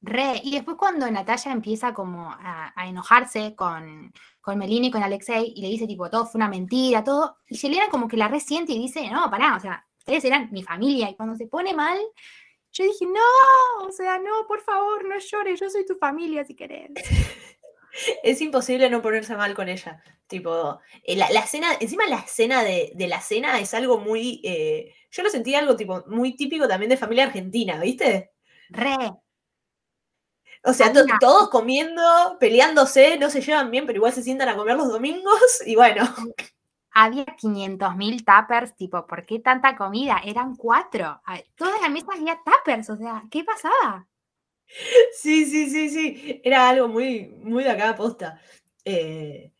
Re, 0.01 0.39
y 0.43 0.51
después 0.53 0.77
cuando 0.77 1.09
Natalia 1.09 1.51
empieza 1.51 1.93
como 1.93 2.31
a, 2.31 2.71
a 2.75 2.87
enojarse 2.87 3.55
con, 3.55 4.13
con 4.41 4.57
Melina 4.57 4.87
y 4.87 4.91
con 4.91 5.01
Alexei 5.01 5.51
y 5.55 5.61
le 5.61 5.69
dice 5.69 5.87
tipo, 5.87 6.09
todo 6.09 6.25
fue 6.27 6.37
una 6.37 6.47
mentira, 6.47 7.03
todo, 7.03 7.37
y 7.49 7.57
Yelena 7.57 7.89
como 7.89 8.07
que 8.07 8.15
la 8.15 8.27
resiente 8.27 8.73
y 8.73 8.79
dice, 8.79 9.09
no, 9.09 9.29
pará, 9.31 9.55
o 9.55 9.59
sea, 9.59 9.83
ustedes 9.97 10.23
eran 10.25 10.49
mi 10.51 10.61
familia, 10.63 11.09
y 11.09 11.15
cuando 11.15 11.35
se 11.35 11.47
pone 11.47 11.73
mal, 11.73 11.97
yo 12.71 12.83
dije, 12.83 13.05
no, 13.07 13.87
o 13.87 13.91
sea, 13.91 14.19
no, 14.19 14.45
por 14.47 14.61
favor, 14.61 15.03
no 15.03 15.17
llores, 15.17 15.59
yo 15.59 15.67
soy 15.69 15.83
tu 15.83 15.95
familia 15.95 16.45
si 16.45 16.55
querés. 16.55 16.91
Es 18.23 18.41
imposible 18.41 18.89
no 18.89 19.01
ponerse 19.01 19.35
mal 19.35 19.55
con 19.55 19.69
ella. 19.69 20.03
Tipo, 20.27 20.79
eh, 21.03 21.15
la, 21.15 21.29
la 21.31 21.39
escena, 21.41 21.69
encima 21.79 22.05
la 22.07 22.17
escena 22.19 22.63
de, 22.63 22.91
de 22.95 23.07
la 23.07 23.21
cena 23.21 23.59
es 23.59 23.73
algo 23.73 23.97
muy. 23.99 24.41
eh, 24.43 24.93
yo 25.11 25.23
lo 25.23 25.29
sentí 25.29 25.55
algo 25.55 25.75
tipo 25.75 26.03
muy 26.07 26.35
típico 26.35 26.67
también 26.67 26.89
de 26.89 26.97
familia 26.97 27.25
argentina, 27.25 27.79
¿viste? 27.79 28.31
Re, 28.69 28.97
O 30.63 30.73
sea, 30.73 30.91
to- 30.91 31.05
todos 31.19 31.49
comiendo, 31.49 32.01
peleándose, 32.39 33.17
no 33.17 33.29
se 33.29 33.41
llevan 33.41 33.71
bien, 33.71 33.85
pero 33.85 33.97
igual 33.97 34.13
se 34.13 34.23
sientan 34.23 34.49
a 34.49 34.55
comer 34.57 34.75
los 34.75 34.89
domingos 34.89 35.39
y 35.65 35.75
bueno. 35.75 36.03
había 36.91 37.25
500.000 37.25 38.25
tuppers, 38.25 38.75
tipo, 38.75 39.05
¿por 39.07 39.25
qué 39.25 39.39
tanta 39.39 39.75
comida? 39.77 40.19
Eran 40.25 40.55
cuatro, 40.55 41.05
a- 41.25 41.41
toda 41.55 41.79
la 41.81 41.89
mesa 41.89 42.07
había 42.13 42.39
tuppers, 42.43 42.89
o 42.89 42.97
sea, 42.97 43.23
¿qué 43.31 43.43
pasaba? 43.43 44.07
Sí, 45.13 45.45
sí, 45.45 45.69
sí, 45.69 45.89
sí. 45.89 46.41
Era 46.43 46.69
algo 46.69 46.87
muy, 46.87 47.27
muy 47.43 47.63
de 47.63 47.71
acá 47.71 47.95
posta. 47.95 48.39
Eh, 48.85 49.51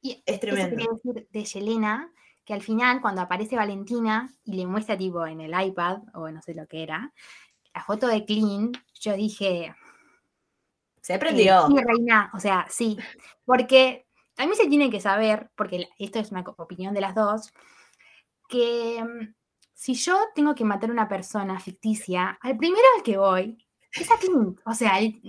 Y 0.00 0.22
es 0.26 0.34
Eso 0.36 0.40
tremendo. 0.40 0.76
quería 0.76 0.86
decir 0.92 1.28
de 1.30 1.44
Yelena, 1.44 2.12
que 2.44 2.54
al 2.54 2.62
final, 2.62 3.00
cuando 3.00 3.22
aparece 3.22 3.56
Valentina 3.56 4.28
y 4.44 4.54
le 4.56 4.66
muestra 4.66 4.96
tipo 4.96 5.26
en 5.26 5.40
el 5.40 5.52
iPad, 5.68 5.98
o 6.14 6.28
no 6.30 6.42
sé 6.42 6.54
lo 6.54 6.66
que 6.66 6.82
era, 6.82 7.12
la 7.74 7.82
foto 7.84 8.06
de 8.06 8.24
Clean, 8.24 8.72
yo 9.00 9.14
dije, 9.14 9.74
Se 11.00 11.14
eh, 11.14 11.18
prendió. 11.18 11.68
sí, 11.68 11.74
reina, 11.84 12.30
o 12.34 12.40
sea, 12.40 12.66
sí, 12.70 12.98
porque 13.44 14.06
también 14.34 14.56
se 14.56 14.68
tiene 14.68 14.90
que 14.90 15.00
saber, 15.00 15.50
porque 15.56 15.88
esto 15.98 16.18
es 16.18 16.30
una 16.30 16.42
opinión 16.56 16.94
de 16.94 17.00
las 17.00 17.14
dos, 17.14 17.52
que 18.48 19.02
mm, 19.04 19.34
si 19.72 19.94
yo 19.94 20.18
tengo 20.34 20.54
que 20.54 20.64
matar 20.64 20.90
a 20.90 20.92
una 20.92 21.08
persona 21.08 21.58
ficticia, 21.60 22.38
al 22.40 22.56
primero 22.56 22.84
al 22.96 23.02
que 23.02 23.16
voy 23.18 23.63
es 24.00 24.10
a 24.10 24.18
Clint. 24.18 24.58
O 24.64 24.74
sea, 24.74 24.98
el- 24.98 25.20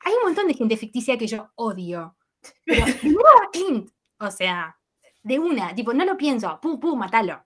hay 0.00 0.12
un 0.14 0.22
montón 0.24 0.46
de 0.48 0.54
gente 0.54 0.76
ficticia 0.76 1.18
que 1.18 1.26
yo 1.26 1.50
odio. 1.56 2.16
Pero 2.64 2.84
primero 3.00 3.28
a 3.44 3.50
Clint. 3.50 3.90
O 4.20 4.30
sea, 4.30 4.78
de 5.22 5.38
una, 5.38 5.74
tipo, 5.74 5.92
no 5.92 6.04
lo 6.04 6.16
pienso, 6.16 6.58
pum, 6.60 6.78
pum, 6.80 6.98
matalo. 6.98 7.44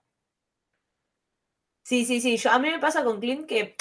Sí, 1.83 2.05
sí, 2.05 2.21
sí. 2.21 2.37
Yo, 2.37 2.51
a 2.51 2.59
mí 2.59 2.69
me 2.69 2.79
pasa 2.79 3.03
con 3.03 3.19
Clint 3.19 3.47
que, 3.47 3.75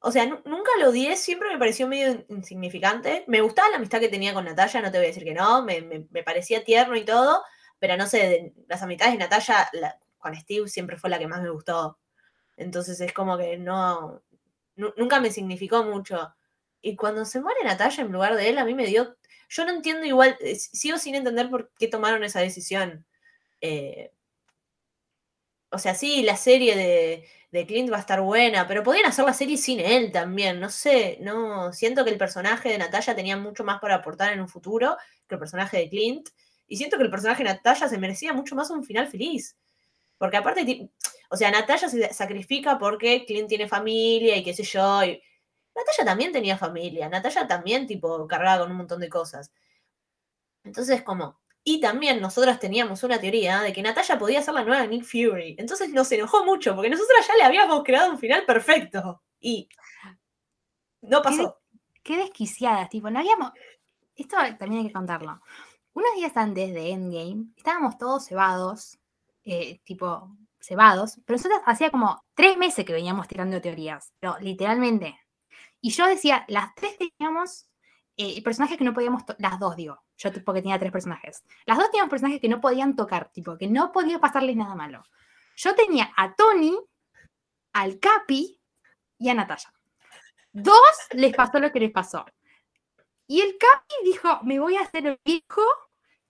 o 0.00 0.10
sea, 0.10 0.26
nu- 0.26 0.40
nunca 0.44 0.70
lo 0.80 0.88
odié, 0.90 1.16
siempre 1.16 1.50
me 1.50 1.58
pareció 1.58 1.86
medio 1.86 2.10
in- 2.12 2.26
insignificante. 2.30 3.24
Me 3.28 3.40
gustaba 3.40 3.68
la 3.70 3.76
amistad 3.76 4.00
que 4.00 4.08
tenía 4.08 4.34
con 4.34 4.44
Natalia, 4.44 4.80
no 4.82 4.90
te 4.90 4.98
voy 4.98 5.06
a 5.06 5.08
decir 5.08 5.24
que 5.24 5.34
no, 5.34 5.62
me, 5.62 5.80
me- 5.82 6.06
me 6.10 6.22
parecía 6.22 6.64
tierno 6.64 6.96
y 6.96 7.04
todo, 7.04 7.42
pero 7.78 7.96
no 7.96 8.06
sé, 8.06 8.18
de- 8.28 8.54
las 8.68 8.82
amistades 8.82 9.12
de 9.14 9.18
Natalia 9.18 9.68
la- 9.72 9.98
con 10.18 10.34
Steve 10.34 10.68
siempre 10.68 10.96
fue 10.96 11.10
la 11.10 11.18
que 11.18 11.28
más 11.28 11.42
me 11.42 11.50
gustó. 11.50 11.98
Entonces 12.56 13.00
es 13.00 13.12
como 13.12 13.36
que 13.38 13.58
no, 13.58 14.22
nunca 14.76 15.20
me 15.20 15.30
significó 15.30 15.84
mucho. 15.84 16.34
Y 16.82 16.96
cuando 16.96 17.24
se 17.24 17.40
muere 17.40 17.64
Natalia 17.64 18.04
en 18.04 18.12
lugar 18.12 18.36
de 18.36 18.48
él, 18.48 18.58
a 18.58 18.64
mí 18.64 18.74
me 18.74 18.86
dio, 18.86 19.16
yo 19.48 19.64
no 19.64 19.72
entiendo 19.72 20.06
igual, 20.06 20.36
eh, 20.40 20.56
sigo 20.56 20.98
sin 20.98 21.14
entender 21.14 21.50
por 21.50 21.70
qué 21.78 21.88
tomaron 21.88 22.24
esa 22.24 22.40
decisión. 22.40 23.04
Eh, 23.60 24.12
o 25.70 25.78
sea, 25.78 25.94
sí, 25.94 26.22
la 26.22 26.36
serie 26.36 26.76
de, 26.76 27.28
de 27.50 27.66
Clint 27.66 27.90
va 27.90 27.96
a 27.96 28.00
estar 28.00 28.20
buena, 28.20 28.66
pero 28.66 28.82
podían 28.82 29.06
hacer 29.06 29.24
la 29.24 29.32
serie 29.32 29.56
sin 29.56 29.80
él 29.80 30.12
también, 30.12 30.60
no 30.60 30.68
sé, 30.70 31.18
no, 31.20 31.72
siento 31.72 32.04
que 32.04 32.10
el 32.10 32.18
personaje 32.18 32.68
de 32.68 32.78
Natalia 32.78 33.16
tenía 33.16 33.36
mucho 33.36 33.64
más 33.64 33.80
para 33.80 33.96
aportar 33.96 34.32
en 34.32 34.40
un 34.40 34.48
futuro 34.48 34.96
que 35.26 35.34
el 35.34 35.38
personaje 35.38 35.78
de 35.78 35.88
Clint, 35.88 36.28
y 36.68 36.76
siento 36.76 36.96
que 36.96 37.04
el 37.04 37.10
personaje 37.10 37.42
de 37.42 37.50
Natalia 37.50 37.88
se 37.88 37.98
merecía 37.98 38.32
mucho 38.32 38.54
más 38.54 38.70
un 38.70 38.84
final 38.84 39.08
feliz, 39.08 39.56
porque 40.18 40.36
aparte, 40.36 40.90
o 41.30 41.36
sea, 41.36 41.50
Natalia 41.50 41.88
se 41.88 42.14
sacrifica 42.14 42.78
porque 42.78 43.24
Clint 43.26 43.48
tiene 43.48 43.68
familia 43.68 44.36
y 44.36 44.44
qué 44.44 44.54
sé 44.54 44.62
yo, 44.62 45.04
y 45.04 45.22
Natalia 45.74 46.04
también 46.04 46.32
tenía 46.32 46.56
familia, 46.58 47.08
Natalia 47.08 47.46
también, 47.46 47.86
tipo, 47.86 48.26
cargaba 48.26 48.62
con 48.62 48.70
un 48.72 48.78
montón 48.78 49.00
de 49.00 49.08
cosas. 49.08 49.52
Entonces, 50.64 51.02
como, 51.02 51.38
y 51.62 51.80
también 51.80 52.20
nosotras 52.20 52.60
teníamos 52.60 53.02
una 53.02 53.20
teoría 53.20 53.60
de 53.60 53.72
que 53.72 53.82
Natalia 53.82 54.18
podía 54.18 54.42
ser 54.42 54.54
la 54.54 54.64
nueva 54.64 54.86
Nick 54.86 55.04
Fury. 55.04 55.56
Entonces 55.58 55.90
nos 55.90 56.10
enojó 56.12 56.44
mucho, 56.44 56.74
porque 56.74 56.90
nosotras 56.90 57.26
ya 57.26 57.34
le 57.36 57.42
habíamos 57.44 57.82
creado 57.84 58.10
un 58.10 58.18
final 58.18 58.44
perfecto. 58.46 59.22
Y 59.40 59.68
no 61.02 61.22
Qué, 61.22 61.24
pasó. 61.24 61.60
qué 62.02 62.16
desquiciadas, 62.18 62.88
tipo, 62.88 63.10
no 63.10 63.18
habíamos. 63.18 63.52
Esto 64.14 64.36
también 64.58 64.82
hay 64.82 64.86
que 64.88 64.92
contarlo. 64.92 65.40
Unos 65.92 66.14
días 66.16 66.36
antes 66.36 66.72
de 66.72 66.90
Endgame, 66.90 67.46
estábamos 67.56 67.98
todos 67.98 68.26
cebados, 68.26 68.98
eh, 69.44 69.80
tipo, 69.84 70.36
cebados, 70.66 71.20
pero 71.24 71.36
nosotros 71.36 71.60
hacía 71.66 71.90
como 71.90 72.22
tres 72.34 72.56
meses 72.56 72.84
que 72.84 72.92
veníamos 72.92 73.28
tirando 73.28 73.60
teorías, 73.60 74.12
pero 74.20 74.36
literalmente. 74.40 75.18
Y 75.80 75.90
yo 75.90 76.06
decía, 76.06 76.44
las 76.48 76.74
tres 76.74 76.96
teníamos 76.98 77.68
eh, 78.16 78.42
personajes 78.42 78.76
que 78.76 78.84
no 78.84 78.92
podíamos, 78.94 79.24
to- 79.26 79.36
las 79.38 79.58
dos 79.58 79.76
digo, 79.76 80.02
yo 80.16 80.30
porque 80.44 80.62
tenía 80.62 80.78
tres 80.78 80.90
personajes. 80.90 81.44
Las 81.66 81.78
dos 81.78 81.90
teníamos 81.90 82.10
personajes 82.10 82.40
que 82.40 82.48
no 82.48 82.60
podían 82.60 82.96
tocar, 82.96 83.30
tipo, 83.30 83.56
que 83.56 83.68
no 83.68 83.92
podía 83.92 84.18
pasarles 84.18 84.56
nada 84.56 84.74
malo. 84.74 85.04
Yo 85.56 85.74
tenía 85.74 86.12
a 86.16 86.34
Tony, 86.34 86.76
al 87.72 87.98
Capi 88.00 88.60
y 89.18 89.28
a 89.28 89.34
Natalia. 89.34 89.72
Dos 90.52 90.96
les 91.12 91.34
pasó 91.34 91.58
lo 91.58 91.70
que 91.70 91.80
les 91.80 91.92
pasó. 91.92 92.24
Y 93.26 93.40
el 93.40 93.56
Capi 93.58 93.94
dijo, 94.04 94.40
me 94.42 94.58
voy 94.58 94.76
a 94.76 94.82
hacer 94.82 95.06
el 95.06 95.20
viejo 95.24 95.62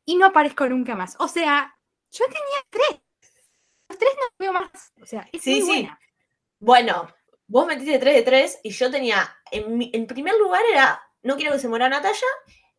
y 0.04 0.16
no 0.16 0.26
aparezco 0.26 0.66
nunca 0.68 0.94
más. 0.96 1.16
O 1.20 1.28
sea, 1.28 1.78
yo 2.10 2.24
tenía 2.26 2.64
tres. 2.70 3.00
Tres 3.98 4.10
no 4.16 4.26
veo 4.38 4.52
más. 4.52 4.92
O 5.02 5.06
sea, 5.06 5.28
es 5.32 5.42
Sí, 5.42 5.50
muy 5.52 5.60
sí. 5.60 5.66
buena. 5.66 6.00
Bueno, 6.58 7.08
vos 7.46 7.66
metiste 7.66 7.98
3 7.98 8.14
de 8.16 8.22
3 8.22 8.60
y 8.62 8.70
yo 8.70 8.90
tenía, 8.90 9.28
en, 9.50 9.76
mi- 9.78 9.90
en 9.92 10.06
primer 10.06 10.34
lugar 10.36 10.62
era, 10.70 11.00
no 11.22 11.36
quiero 11.36 11.52
que 11.52 11.58
se 11.58 11.68
muera 11.68 11.88
Natalia, 11.88 12.20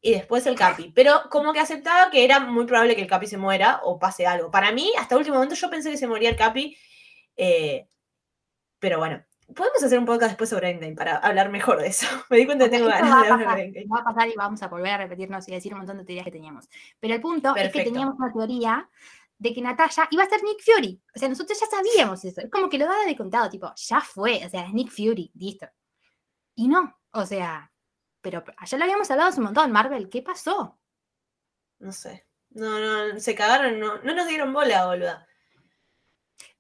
y 0.01 0.11
después 0.13 0.45
el 0.45 0.55
Capi. 0.55 0.91
Pero 0.95 1.23
como 1.29 1.53
que 1.53 1.59
aceptaba 1.59 2.09
que 2.11 2.23
era 2.23 2.39
muy 2.39 2.65
probable 2.65 2.95
que 2.95 3.01
el 3.01 3.07
Capi 3.07 3.27
se 3.27 3.37
muera 3.37 3.81
o 3.83 3.97
pase 3.99 4.25
algo. 4.27 4.51
Para 4.51 4.71
mí, 4.71 4.91
hasta 4.97 5.15
el 5.15 5.19
último 5.19 5.35
momento, 5.35 5.55
yo 5.55 5.69
pensé 5.69 5.89
que 5.91 5.97
se 5.97 6.07
moría 6.07 6.29
el 6.29 6.35
Capi. 6.35 6.77
eh, 7.35 7.87
pero 8.79 8.99
bueno, 8.99 9.23
podemos 9.55 9.81
hacer 9.83 9.97
un 9.97 10.05
podcast 10.05 10.31
después 10.31 10.49
sobre 10.51 10.69
Endgame 10.69 10.93
para 10.95 11.17
hablar 11.17 11.49
mejor 11.49 11.81
de 11.81 11.87
eso. 11.87 12.05
Me 12.29 12.37
di 12.37 12.45
cuenta 12.45 12.65
que 12.65 12.71
tengo 12.77 12.87
ganas 12.87 13.23
de 13.23 13.29
hablar 13.31 13.55
de 13.57 13.63
Endgame. 13.63 13.87
va 13.87 13.99
a 14.01 14.03
pasar 14.03 14.27
y 14.27 14.33
vamos 14.35 14.61
a 14.61 14.67
volver 14.67 14.91
a 14.91 14.97
repetirnos 14.97 15.47
y 15.47 15.51
decir 15.51 15.73
un 15.73 15.79
montón 15.79 15.97
de 15.97 16.05
teorías 16.05 16.25
que 16.25 16.31
teníamos. 16.31 16.69
Pero 16.99 17.15
el 17.15 17.21
punto 17.21 17.49
es 17.49 17.55
que 17.55 17.61
Perfecto. 17.69 17.91
teníamos 17.91 18.15
una 18.19 18.31
teoría 18.33 18.89
de 19.39 19.53
que 19.53 19.61
Natalia 19.61 20.07
iba 20.11 20.23
a 20.23 20.29
ser 20.29 20.43
Nick 20.43 20.63
Fury. 20.63 21.01
O 21.15 21.19
sea, 21.19 21.29
nosotros 21.29 21.59
ya 21.59 21.67
sabíamos 21.67 22.23
eso. 22.25 22.41
Es 22.41 22.49
como 22.49 22.69
que 22.69 22.77
lo 22.77 22.85
daba 22.85 23.05
de 23.05 23.15
contado, 23.15 23.49
tipo, 23.49 23.71
ya 23.75 24.01
fue. 24.01 24.45
O 24.45 24.49
sea, 24.49 24.65
es 24.65 24.73
Nick 24.73 24.89
Fury, 24.89 25.31
listo. 25.35 25.67
Y 26.55 26.67
no, 26.67 26.99
o 27.11 27.25
sea, 27.25 27.71
pero 28.21 28.43
allá 28.57 28.77
lo 28.77 28.83
habíamos 28.83 29.09
hablado 29.11 29.29
hace 29.29 29.39
un 29.39 29.45
montón, 29.45 29.71
Marvel, 29.71 30.09
¿qué 30.09 30.21
pasó? 30.21 30.79
No 31.79 31.91
sé. 31.91 32.25
No, 32.49 32.79
no, 32.79 33.19
se 33.19 33.35
cagaron, 33.35 33.79
no, 33.79 34.01
no 34.01 34.15
nos 34.15 34.27
dieron 34.27 34.51
bola, 34.51 34.87
boluda. 34.87 35.27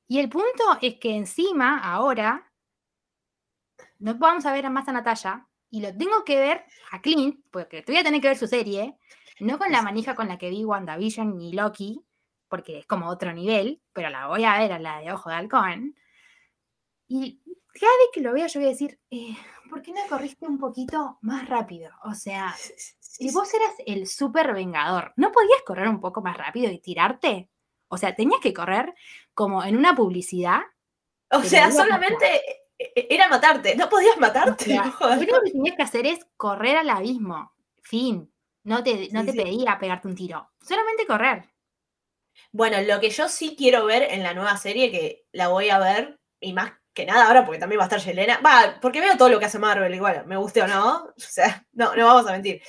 Y 0.07 0.19
el 0.19 0.29
punto 0.29 0.77
es 0.81 0.99
que 0.99 1.15
encima, 1.15 1.79
ahora, 1.79 2.51
no 3.99 4.15
vamos 4.15 4.45
a 4.45 4.53
ver 4.53 4.69
más 4.69 4.87
a 4.87 4.91
Natalia 4.91 5.47
y 5.69 5.81
lo 5.81 5.95
tengo 5.95 6.23
que 6.23 6.37
ver 6.37 6.65
a 6.91 7.01
Clint, 7.01 7.43
porque 7.51 7.81
te 7.81 7.91
voy 7.91 7.99
a 7.99 8.03
tener 8.03 8.21
que 8.21 8.29
ver 8.29 8.37
su 8.37 8.47
serie, 8.47 8.97
no 9.39 9.57
con 9.57 9.71
la 9.71 9.81
manija 9.81 10.15
con 10.15 10.27
la 10.27 10.37
que 10.37 10.49
vi 10.49 10.63
WandaVision 10.63 11.37
ni 11.37 11.53
Loki, 11.53 12.06
porque 12.49 12.79
es 12.79 12.85
como 12.85 13.07
otro 13.09 13.33
nivel, 13.33 13.81
pero 13.93 14.09
la 14.09 14.27
voy 14.27 14.43
a 14.45 14.57
ver 14.59 14.71
a 14.73 14.79
la 14.79 14.99
de 14.99 15.11
Ojo 15.11 15.29
de 15.29 15.35
Halcón. 15.35 15.95
Y 17.07 17.41
cada 17.79 17.91
vez 17.93 18.07
que 18.13 18.21
lo 18.21 18.33
vea, 18.33 18.47
yo 18.47 18.59
voy 18.59 18.67
a 18.67 18.71
decir, 18.71 18.99
eh, 19.09 19.35
¿por 19.69 19.81
qué 19.81 19.91
no 19.91 20.01
corriste 20.09 20.45
un 20.45 20.57
poquito 20.57 21.17
más 21.21 21.47
rápido? 21.47 21.91
O 22.03 22.13
sea, 22.13 22.53
si 22.99 23.31
vos 23.31 23.53
eras 23.53 23.73
el 23.85 24.07
super 24.07 24.53
vengador, 24.53 25.13
¿no 25.15 25.31
podías 25.31 25.61
correr 25.65 25.87
un 25.87 26.01
poco 26.01 26.21
más 26.21 26.37
rápido 26.37 26.71
y 26.71 26.79
tirarte? 26.79 27.49
O 27.87 27.97
sea, 27.97 28.15
tenías 28.15 28.41
que 28.41 28.53
correr 28.53 28.93
como 29.33 29.63
en 29.63 29.77
una 29.77 29.95
publicidad. 29.95 30.59
O 31.31 31.41
sea, 31.43 31.71
solamente 31.71 32.41
e- 32.77 33.07
era 33.09 33.29
matarte. 33.29 33.75
No 33.75 33.87
podías 33.89 34.17
O 34.17 34.19
matarte. 34.19 34.65
sea, 34.65 34.93
lo 34.99 35.07
único 35.13 35.41
que 35.43 35.51
tenías 35.51 35.75
que 35.75 35.83
hacer 35.83 36.05
es 36.05 36.19
correr 36.35 36.77
al 36.77 36.89
abismo. 36.89 37.53
Fin. 37.83 38.31
No 38.63 38.83
te, 38.83 39.07
no 39.13 39.21
Sí, 39.21 39.27
te 39.27 39.31
sí. 39.31 39.37
pedía 39.37 39.79
pegarte 39.79 40.07
un 40.09 40.15
tiro. 40.15 40.49
Solamente 40.61 41.05
correr. 41.07 41.45
Bueno, 42.51 42.81
lo 42.81 42.99
que 42.99 43.09
yo 43.09 43.27
sí 43.29 43.55
quiero 43.57 43.85
ver 43.85 44.03
en 44.03 44.23
la 44.23 44.33
nueva 44.33 44.57
serie, 44.57 44.91
que 44.91 45.25
la 45.31 45.47
voy 45.49 45.69
a 45.69 45.79
ver, 45.79 46.19
y 46.39 46.53
más 46.53 46.71
que 46.93 47.05
nada 47.05 47.27
ahora, 47.27 47.45
porque 47.45 47.59
también 47.59 47.79
va 47.79 47.83
a 47.83 47.87
estar 47.87 47.99
Yelena. 47.99 48.39
Va, 48.39 48.79
porque 48.81 49.01
veo 49.01 49.15
todo 49.17 49.29
lo 49.29 49.37
que 49.39 49.45
hace 49.45 49.59
Marvel, 49.59 49.93
igual, 49.93 50.25
me 50.25 50.37
guste 50.37 50.61
o 50.63 50.67
no. 50.67 51.05
O 51.15 51.19
sea, 51.19 51.65
no, 51.73 51.95
no 51.95 52.05
vamos 52.05 52.27
a 52.27 52.31
mentir. 52.31 52.61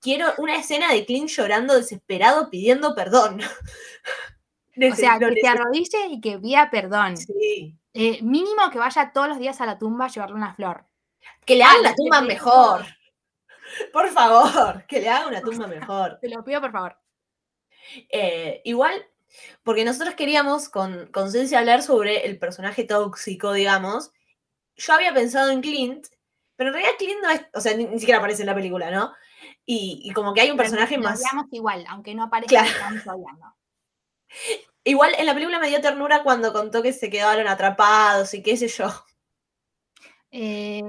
Quiero 0.00 0.32
una 0.38 0.56
escena 0.56 0.90
de 0.92 1.04
Clint 1.04 1.28
llorando 1.28 1.74
desesperado 1.74 2.48
pidiendo 2.50 2.94
perdón. 2.94 3.40
O 4.76 4.96
sea, 4.96 5.20
que 5.20 5.26
te 5.26 5.32
neces- 5.34 5.48
arrodille 5.48 6.06
y 6.10 6.20
que 6.20 6.36
pida 6.38 6.68
perdón. 6.68 7.16
Sí. 7.16 7.78
Eh, 7.92 8.20
mínimo 8.22 8.70
que 8.72 8.78
vaya 8.80 9.12
todos 9.12 9.28
los 9.28 9.38
días 9.38 9.60
a 9.60 9.66
la 9.66 9.78
tumba 9.78 10.06
a 10.06 10.08
llevarle 10.08 10.34
una 10.34 10.52
flor. 10.52 10.84
Que 11.46 11.54
le 11.54 11.60
la 11.60 11.90
lo 11.90 11.94
tumba 11.94 12.20
mejor. 12.22 12.84
Por 13.92 14.08
favor, 14.08 14.84
que 14.86 15.00
le 15.00 15.08
hagan 15.08 15.28
una 15.28 15.40
tumba 15.40 15.68
mejor. 15.68 16.18
Te 16.20 16.28
lo 16.28 16.42
pido, 16.42 16.60
por 16.60 16.72
favor. 16.72 16.98
Eh, 18.10 18.62
igual, 18.64 19.06
porque 19.62 19.84
nosotros 19.84 20.14
queríamos 20.14 20.68
con, 20.68 21.06
con 21.12 21.30
Ceci 21.30 21.54
hablar 21.54 21.82
sobre 21.82 22.26
el 22.26 22.38
personaje 22.38 22.84
tóxico, 22.84 23.52
digamos. 23.52 24.12
Yo 24.76 24.92
había 24.92 25.14
pensado 25.14 25.50
en 25.50 25.60
Clint, 25.60 26.06
pero 26.56 26.68
en 26.70 26.74
realidad 26.74 26.96
Clint 26.98 27.20
no 27.22 27.30
es, 27.30 27.42
o 27.54 27.60
sea, 27.60 27.76
ni, 27.76 27.84
ni 27.86 27.98
siquiera 27.98 28.18
aparece 28.18 28.42
en 28.42 28.46
la 28.46 28.54
película, 28.54 28.90
¿no? 28.90 29.12
Y, 29.66 30.00
y 30.04 30.12
como 30.12 30.34
que 30.34 30.40
hay 30.42 30.50
un 30.50 30.56
Pero 30.56 30.68
personaje 30.70 30.98
más... 30.98 31.22
igual, 31.50 31.84
aunque 31.88 32.14
no 32.14 32.24
aparezca 32.24 32.62
Claro. 32.62 32.68
estamos 32.68 33.06
odiando. 33.06 33.54
Igual 34.84 35.14
en 35.18 35.26
la 35.26 35.34
película 35.34 35.58
me 35.58 35.68
dio 35.68 35.80
ternura 35.80 36.22
cuando 36.22 36.52
contó 36.52 36.82
que 36.82 36.92
se 36.92 37.08
quedaron 37.10 37.48
atrapados 37.48 38.34
y 38.34 38.42
qué 38.42 38.56
sé 38.56 38.68
yo. 38.68 38.88
Eh, 40.30 40.82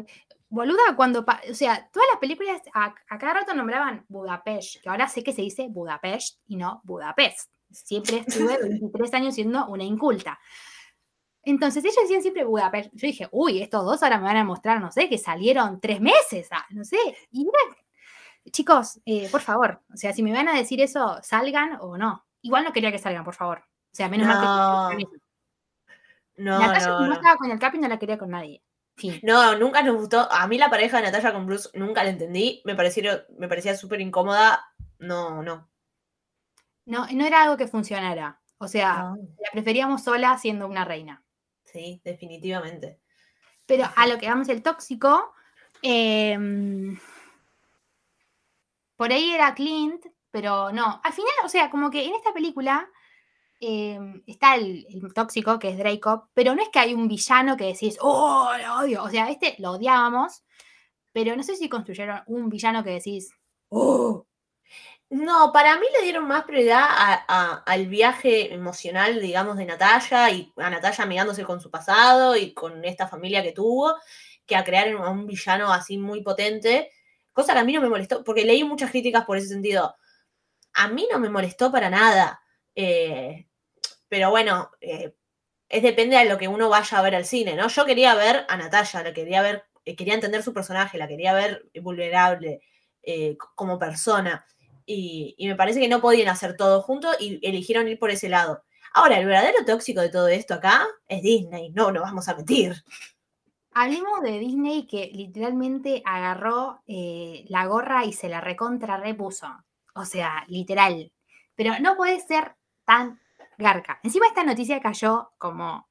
boluda, 0.49 0.95
cuando. 0.95 1.25
O 1.49 1.53
sea, 1.53 1.89
todas 1.91 2.07
las 2.11 2.19
películas 2.19 2.61
a, 2.73 2.93
a 3.09 3.17
cada 3.17 3.35
rato 3.35 3.53
nombraban 3.53 4.05
Budapest, 4.09 4.81
que 4.81 4.89
ahora 4.89 5.07
sé 5.07 5.23
que 5.23 5.33
se 5.33 5.41
dice 5.43 5.67
Budapest 5.69 6.39
y 6.47 6.55
no 6.57 6.81
Budapest. 6.83 7.51
Siempre 7.71 8.23
estuve 8.25 8.57
23 8.61 9.13
años 9.13 9.35
siendo 9.35 9.65
una 9.67 9.83
inculta. 9.83 10.39
Entonces 11.43 11.83
ellos 11.83 11.97
decían 12.01 12.21
siempre 12.21 12.43
Budapest. 12.43 12.89
Yo 12.93 13.07
dije, 13.07 13.29
uy, 13.31 13.61
estos 13.61 13.85
dos 13.85 14.01
ahora 14.01 14.17
me 14.17 14.25
van 14.25 14.37
a 14.37 14.43
mostrar, 14.43 14.81
no 14.81 14.91
sé, 14.91 15.07
que 15.07 15.17
salieron 15.17 15.79
tres 15.79 16.01
meses, 16.01 16.47
ah, 16.51 16.65
no 16.71 16.83
sé. 16.83 16.97
Y 17.31 17.45
chicos, 18.51 18.99
eh, 19.05 19.27
por 19.31 19.41
favor, 19.41 19.81
o 19.93 19.97
sea, 19.97 20.13
si 20.13 20.23
me 20.23 20.33
van 20.33 20.47
a 20.47 20.55
decir 20.55 20.81
eso, 20.81 21.19
salgan 21.21 21.77
o 21.81 21.97
no. 21.97 22.25
Igual 22.41 22.63
no 22.63 22.73
quería 22.73 22.91
que 22.91 22.99
salgan, 22.99 23.23
por 23.23 23.35
favor. 23.35 23.59
O 23.59 23.95
sea, 23.95 24.09
menos 24.09 24.27
mal 24.27 24.97
que. 24.97 25.05
No. 26.37 26.59
Natalia, 26.59 26.87
no, 26.87 26.99
no 26.99 27.07
no. 27.07 27.13
estaba 27.13 27.37
con 27.37 27.49
el 27.49 27.59
Capi, 27.59 27.77
no 27.77 27.87
la 27.87 27.97
quería 27.97 28.17
con 28.17 28.29
nadie. 28.29 28.61
No, 29.23 29.55
nunca 29.57 29.81
nos 29.81 29.95
gustó. 29.95 30.31
A 30.31 30.47
mí 30.47 30.57
la 30.57 30.69
pareja 30.69 30.97
de 30.97 31.03
Natalia 31.03 31.33
con 31.33 31.45
Bruce 31.45 31.69
nunca 31.73 32.03
la 32.03 32.09
entendí. 32.09 32.61
Me, 32.65 32.75
parecieron, 32.75 33.21
me 33.37 33.47
parecía 33.47 33.75
súper 33.75 34.01
incómoda. 34.01 34.65
No, 34.99 35.43
no. 35.43 35.69
No, 36.85 37.07
no 37.11 37.25
era 37.25 37.43
algo 37.43 37.57
que 37.57 37.67
funcionara. 37.67 38.39
O 38.57 38.67
sea, 38.67 39.09
No. 39.09 39.15
la 39.17 39.49
preferíamos 39.51 40.03
sola 40.03 40.37
siendo 40.37 40.67
una 40.67 40.85
reina. 40.85 41.23
Sí, 41.63 42.01
definitivamente. 42.03 42.99
Pero 43.65 43.85
a 43.95 44.07
lo 44.07 44.17
que 44.17 44.29
vamos 44.29 44.47
el 44.49 44.61
tóxico, 44.63 45.33
em, 45.81 46.97
por 48.95 49.11
ahí 49.11 49.31
era 49.31 49.53
Clint, 49.55 50.05
pero 50.31 50.71
no. 50.71 51.01
Al 51.03 51.13
final, 51.13 51.33
o 51.43 51.49
sea, 51.49 51.69
como 51.69 51.89
que 51.89 52.05
en 52.05 52.13
esta 52.15 52.33
película 52.33 52.87
em, 53.59 54.21
está 54.27 54.55
el, 54.55 54.85
el 54.89 55.13
tóxico, 55.13 55.57
que 55.59 55.69
es 55.69 55.77
Draco, 55.77 56.29
pero 56.33 56.53
no 56.55 56.61
es 56.61 56.69
que 56.69 56.79
hay 56.79 56.93
un 56.93 57.07
villano 57.07 57.57
que 57.57 57.65
decís, 57.65 57.97
oh, 58.01 58.51
lo 58.61 58.75
odio. 58.79 59.03
O 59.03 59.09
sea, 59.09 59.29
este 59.29 59.55
lo 59.59 59.71
odiábamos, 59.71 60.43
pero 61.13 61.35
no 61.35 61.43
sé 61.43 61.55
si 61.55 61.67
construyeron 61.69 62.21
un 62.27 62.49
villano 62.49 62.83
que 62.83 62.91
decís, 62.91 63.31
oh. 63.69 64.25
No, 65.15 65.51
para 65.53 65.79
mí 65.79 65.85
le 65.97 66.03
dieron 66.03 66.27
más 66.27 66.43
prioridad 66.43 66.83
al 67.65 67.87
viaje 67.87 68.53
emocional, 68.53 69.21
digamos, 69.21 69.55
de 69.55 69.65
Natalia 69.65 70.29
y 70.31 70.51
a 70.57 70.69
Natalia 70.69 71.05
amigándose 71.05 71.45
con 71.45 71.61
su 71.61 71.71
pasado 71.71 72.35
y 72.35 72.53
con 72.53 72.83
esta 72.83 73.07
familia 73.07 73.41
que 73.41 73.53
tuvo, 73.53 73.95
que 74.45 74.57
a 74.57 74.65
crear 74.65 74.89
a 74.89 75.09
un 75.09 75.25
villano 75.25 75.71
así 75.71 75.97
muy 75.97 76.21
potente. 76.21 76.91
Cosa 77.31 77.53
que 77.53 77.59
a 77.59 77.63
mí 77.63 77.71
no 77.71 77.79
me 77.81 77.87
molestó, 77.87 78.25
porque 78.25 78.43
leí 78.43 78.65
muchas 78.65 78.91
críticas 78.91 79.23
por 79.23 79.37
ese 79.37 79.47
sentido. 79.47 79.95
A 80.73 80.89
mí 80.89 81.07
no 81.11 81.19
me 81.19 81.29
molestó 81.29 81.71
para 81.71 81.89
nada. 81.89 82.41
eh, 82.75 83.47
pero 84.09 84.29
bueno, 84.31 84.71
eh, 84.81 85.15
es 85.69 85.83
depende 85.83 86.17
de 86.17 86.25
lo 86.25 86.37
que 86.37 86.47
uno 86.47 86.69
vaya 86.69 86.97
a 86.99 87.01
ver 87.01 87.15
al 87.15 87.25
cine, 87.25 87.55
¿no? 87.55 87.67
Yo 87.69 87.85
quería 87.85 88.15
ver 88.15 88.45
a 88.49 88.57
Natalia, 88.57 89.03
la 89.03 89.13
quería 89.13 89.41
ver, 89.41 89.63
eh, 89.85 89.95
quería 89.95 90.13
entender 90.15 90.43
su 90.43 90.53
personaje, 90.53 90.97
la 90.97 91.07
quería 91.07 91.33
ver 91.33 91.65
vulnerable 91.81 92.61
eh, 93.03 93.37
como 93.55 93.79
persona. 93.79 94.45
Y, 94.85 95.35
me 95.39 95.55
parece 95.55 95.79
que 95.79 95.87
no 95.87 96.01
podían 96.01 96.27
hacer 96.27 96.55
todo 96.55 96.81
junto 96.81 97.09
y 97.19 97.39
eligieron 97.47 97.87
ir 97.87 97.97
por 97.97 98.11
ese 98.11 98.29
lado. 98.29 98.63
Ahora, 98.93 99.19
el 99.19 99.25
verdadero 99.25 99.65
tóxico 99.65 100.01
de 100.01 100.09
todo 100.09 100.27
esto 100.27 100.53
acá 100.53 100.87
es 101.07 101.21
Disney, 101.21 101.71
no 101.71 101.91
nos 101.91 102.03
vamos 102.03 102.27
a 102.29 102.35
mentir. 102.35 102.75
Hablemos 103.73 104.21
de 104.21 104.39
Disney 104.39 104.87
que 104.87 105.11
literalmente 105.13 106.01
agarró 106.05 106.81
eh, 106.87 107.43
la 107.49 107.65
gorra 107.65 108.05
y 108.05 108.13
se 108.13 108.29
la 108.29 108.39
recontra 108.39 108.95
repuso. 108.95 109.47
O 109.93 110.05
sea, 110.05 110.45
literal. 110.47 111.11
Pero 111.55 111.73
no 111.81 111.97
puede 111.97 112.19
ser 112.21 112.55
tan 112.85 113.19
garca. 113.57 113.99
Encima 114.03 114.27
esta 114.27 114.43
noticia 114.43 114.79
cayó 114.79 115.31
como, 115.37 115.89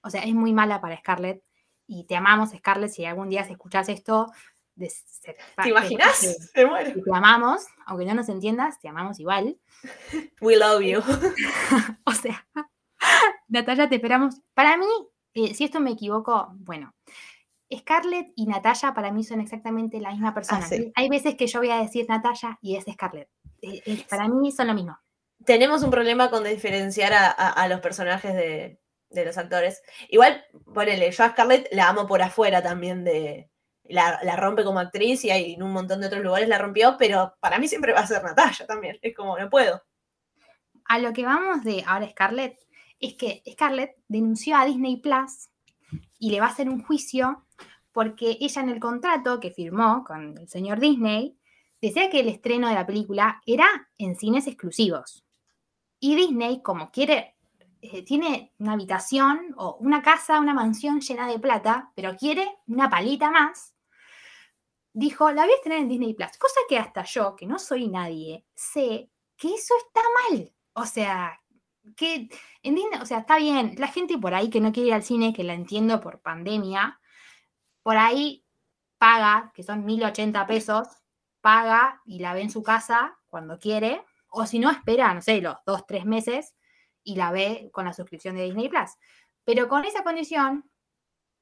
o 0.00 0.10
sea, 0.10 0.22
es 0.22 0.34
muy 0.34 0.52
mala 0.52 0.80
para 0.80 0.96
Scarlett. 0.96 1.42
Y 1.86 2.04
te 2.04 2.16
amamos, 2.16 2.50
Scarlett, 2.50 2.90
si 2.90 3.04
algún 3.04 3.28
día 3.28 3.44
se 3.44 3.52
escuchas 3.52 3.88
esto. 3.88 4.32
De- 4.76 4.92
¿Te 5.22 5.34
que- 5.62 5.68
imaginas? 5.70 6.20
que- 6.54 6.62
Me 6.62 6.66
muero. 6.70 7.02
Te 7.02 7.10
amamos, 7.12 7.66
aunque 7.86 8.04
no 8.06 8.14
nos 8.14 8.28
entiendas, 8.28 8.78
te 8.80 8.88
amamos 8.88 9.18
igual. 9.18 9.58
We 10.40 10.56
love 10.56 10.82
you. 10.82 11.00
O 12.04 12.12
sea, 12.12 12.46
Natalia, 13.48 13.88
te 13.88 13.96
esperamos. 13.96 14.40
Para 14.54 14.76
mí, 14.76 14.86
eh, 15.34 15.54
si 15.54 15.64
esto 15.64 15.80
me 15.80 15.90
equivoco, 15.92 16.48
bueno, 16.58 16.94
Scarlett 17.74 18.28
y 18.36 18.46
Natalia 18.46 18.94
para 18.94 19.10
mí 19.10 19.24
son 19.24 19.40
exactamente 19.40 20.00
la 20.00 20.10
misma 20.12 20.32
persona. 20.34 20.62
sí. 20.66 20.92
Hay 20.94 21.08
veces 21.08 21.34
que 21.34 21.46
yo 21.46 21.58
voy 21.58 21.70
a 21.70 21.78
decir 21.78 22.06
Natalia 22.08 22.58
y 22.62 22.76
es 22.76 22.84
Scarlett. 22.90 23.28
Eh, 23.62 23.82
eh, 23.86 24.06
para 24.08 24.28
mí 24.28 24.52
son 24.52 24.68
lo 24.68 24.74
mismo. 24.74 24.98
Tenemos 25.44 25.82
un 25.82 25.90
problema 25.90 26.30
con 26.30 26.44
diferenciar 26.44 27.12
a, 27.12 27.26
a- 27.30 27.50
a 27.50 27.68
los 27.68 27.80
personajes 27.80 28.34
de, 28.34 28.80
de 29.10 29.24
los 29.24 29.36
actores. 29.36 29.82
Igual, 30.08 30.44
ponele, 30.74 31.10
yo 31.10 31.24
a 31.24 31.30
Scarlett 31.30 31.68
la 31.72 31.88
amo 31.88 32.06
por 32.06 32.22
afuera 32.22 32.62
también 32.62 33.04
de. 33.04 33.50
La, 33.88 34.36
rompe 34.36 34.64
como 34.64 34.78
actriz 34.78 35.24
y 35.24 35.30
en 35.30 35.62
un 35.62 35.72
montón 35.72 36.00
de 36.00 36.06
otros 36.06 36.22
lugares 36.22 36.48
la 36.48 36.58
rompió, 36.58 36.96
pero 36.98 37.34
para 37.40 37.58
mí 37.58 37.68
siempre 37.68 37.92
va 37.92 38.00
a 38.00 38.06
ser 38.06 38.22
Natalia 38.22 38.66
también. 38.66 38.98
Es 39.02 39.14
como, 39.14 39.38
no 39.38 39.48
puedo. 39.48 39.82
A 40.84 40.98
lo 40.98 41.12
que 41.12 41.24
vamos 41.24 41.64
de 41.64 41.82
ahora 41.86 42.08
Scarlett 42.08 42.58
es 43.00 43.14
que 43.14 43.42
Scarlett 43.50 43.96
denunció 44.08 44.56
a 44.56 44.64
Disney 44.64 44.96
Plus 44.98 45.48
y 46.18 46.30
le 46.30 46.40
va 46.40 46.46
a 46.46 46.50
hacer 46.50 46.68
un 46.68 46.82
juicio 46.82 47.44
porque 47.92 48.36
ella 48.40 48.62
en 48.62 48.68
el 48.68 48.80
contrato 48.80 49.40
que 49.40 49.50
firmó 49.50 50.04
con 50.04 50.36
el 50.38 50.48
señor 50.48 50.80
Disney 50.80 51.38
decía 51.80 52.10
que 52.10 52.20
el 52.20 52.28
estreno 52.28 52.68
de 52.68 52.74
la 52.74 52.86
película 52.86 53.40
era 53.46 53.88
en 53.98 54.16
cines 54.16 54.46
exclusivos. 54.46 55.24
Y 55.98 56.14
Disney, 56.14 56.60
como 56.62 56.90
quiere, 56.90 57.36
eh, 57.80 58.04
tiene 58.04 58.52
una 58.58 58.72
habitación 58.72 59.54
o 59.56 59.76
una 59.80 60.02
casa, 60.02 60.40
una 60.40 60.54
mansión 60.54 61.00
llena 61.00 61.28
de 61.28 61.38
plata, 61.38 61.92
pero 61.94 62.16
quiere 62.16 62.46
una 62.66 62.90
palita 62.90 63.30
más, 63.30 63.74
dijo, 64.96 65.30
la 65.30 65.42
voy 65.42 65.52
a 65.52 65.56
estrenar 65.56 65.80
en 65.80 65.88
Disney 65.88 66.14
Plus. 66.14 66.38
Cosa 66.38 66.58
que 66.68 66.78
hasta 66.78 67.04
yo, 67.04 67.36
que 67.36 67.46
no 67.46 67.58
soy 67.58 67.86
nadie, 67.86 68.46
sé 68.54 69.10
que 69.36 69.54
eso 69.54 69.74
está 69.76 70.00
mal. 70.30 70.54
O 70.72 70.86
sea, 70.86 71.38
que 71.96 72.30
en 72.62 72.74
Disney, 72.74 73.00
o 73.02 73.04
sea, 73.04 73.18
está 73.18 73.36
bien, 73.36 73.74
la 73.76 73.88
gente 73.88 74.16
por 74.16 74.34
ahí 74.34 74.48
que 74.48 74.60
no 74.60 74.72
quiere 74.72 74.88
ir 74.88 74.94
al 74.94 75.02
cine, 75.02 75.34
que 75.34 75.44
la 75.44 75.52
entiendo 75.52 76.00
por 76.00 76.22
pandemia, 76.22 76.98
por 77.82 77.98
ahí 77.98 78.46
paga, 78.96 79.52
que 79.54 79.62
son 79.62 79.84
1080 79.84 80.46
pesos, 80.46 80.88
paga 81.42 82.00
y 82.06 82.20
la 82.20 82.32
ve 82.32 82.40
en 82.40 82.50
su 82.50 82.62
casa 82.62 83.18
cuando 83.28 83.58
quiere, 83.58 84.02
o 84.30 84.46
si 84.46 84.58
no, 84.58 84.70
espera, 84.70 85.12
no 85.12 85.20
sé, 85.20 85.42
los 85.42 85.56
dos, 85.66 85.86
tres 85.86 86.06
meses 86.06 86.54
y 87.02 87.16
la 87.16 87.32
ve 87.32 87.68
con 87.70 87.84
la 87.84 87.92
suscripción 87.92 88.34
de 88.34 88.44
Disney 88.44 88.70
Plus. 88.70 88.92
Pero 89.44 89.68
con 89.68 89.84
esa 89.84 90.02
condición, 90.02 90.70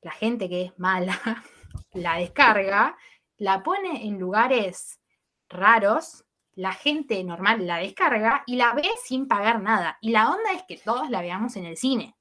la 0.03 0.11
gente 0.11 0.49
que 0.49 0.63
es 0.63 0.79
mala 0.79 1.21
la 1.93 2.17
descarga, 2.17 2.97
la 3.39 3.63
pone 3.63 4.07
en 4.07 4.19
lugares 4.19 5.01
raros, 5.49 6.25
la 6.55 6.73
gente 6.73 7.23
normal 7.25 7.67
la 7.67 7.79
descarga 7.79 8.45
y 8.47 8.57
la 8.57 8.73
ve 8.75 8.89
sin 9.05 9.27
pagar 9.27 9.61
nada. 9.61 9.99
Y 10.01 10.11
la 10.11 10.31
onda 10.31 10.53
es 10.53 10.63
que 10.65 10.77
todos 10.77 11.11
la 11.11 11.21
veamos 11.21 11.57
en 11.57 11.65
el 11.67 11.77
cine. 11.77 12.15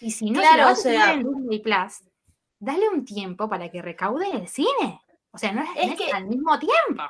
Y 0.00 0.10
si 0.10 0.30
no, 0.30 0.40
Claro, 0.40 0.52
si 0.52 0.58
la 0.58 0.64
vas 0.66 0.78
o 0.78 0.80
a 0.80 0.92
sea- 0.92 1.12
en 1.14 1.22
Disney 1.34 1.58
Plus, 1.60 2.04
dale 2.58 2.88
un 2.88 3.04
tiempo 3.04 3.48
para 3.48 3.70
que 3.70 3.82
recaude 3.82 4.28
en 4.28 4.36
el 4.38 4.48
cine. 4.48 5.00
O 5.30 5.38
sea, 5.38 5.52
no 5.52 5.62
es, 5.62 5.68
Es 5.76 5.86
no 5.86 5.92
es 5.92 5.98
que- 6.00 6.12
al 6.12 6.26
mismo 6.26 6.58
tiempo. 6.58 7.02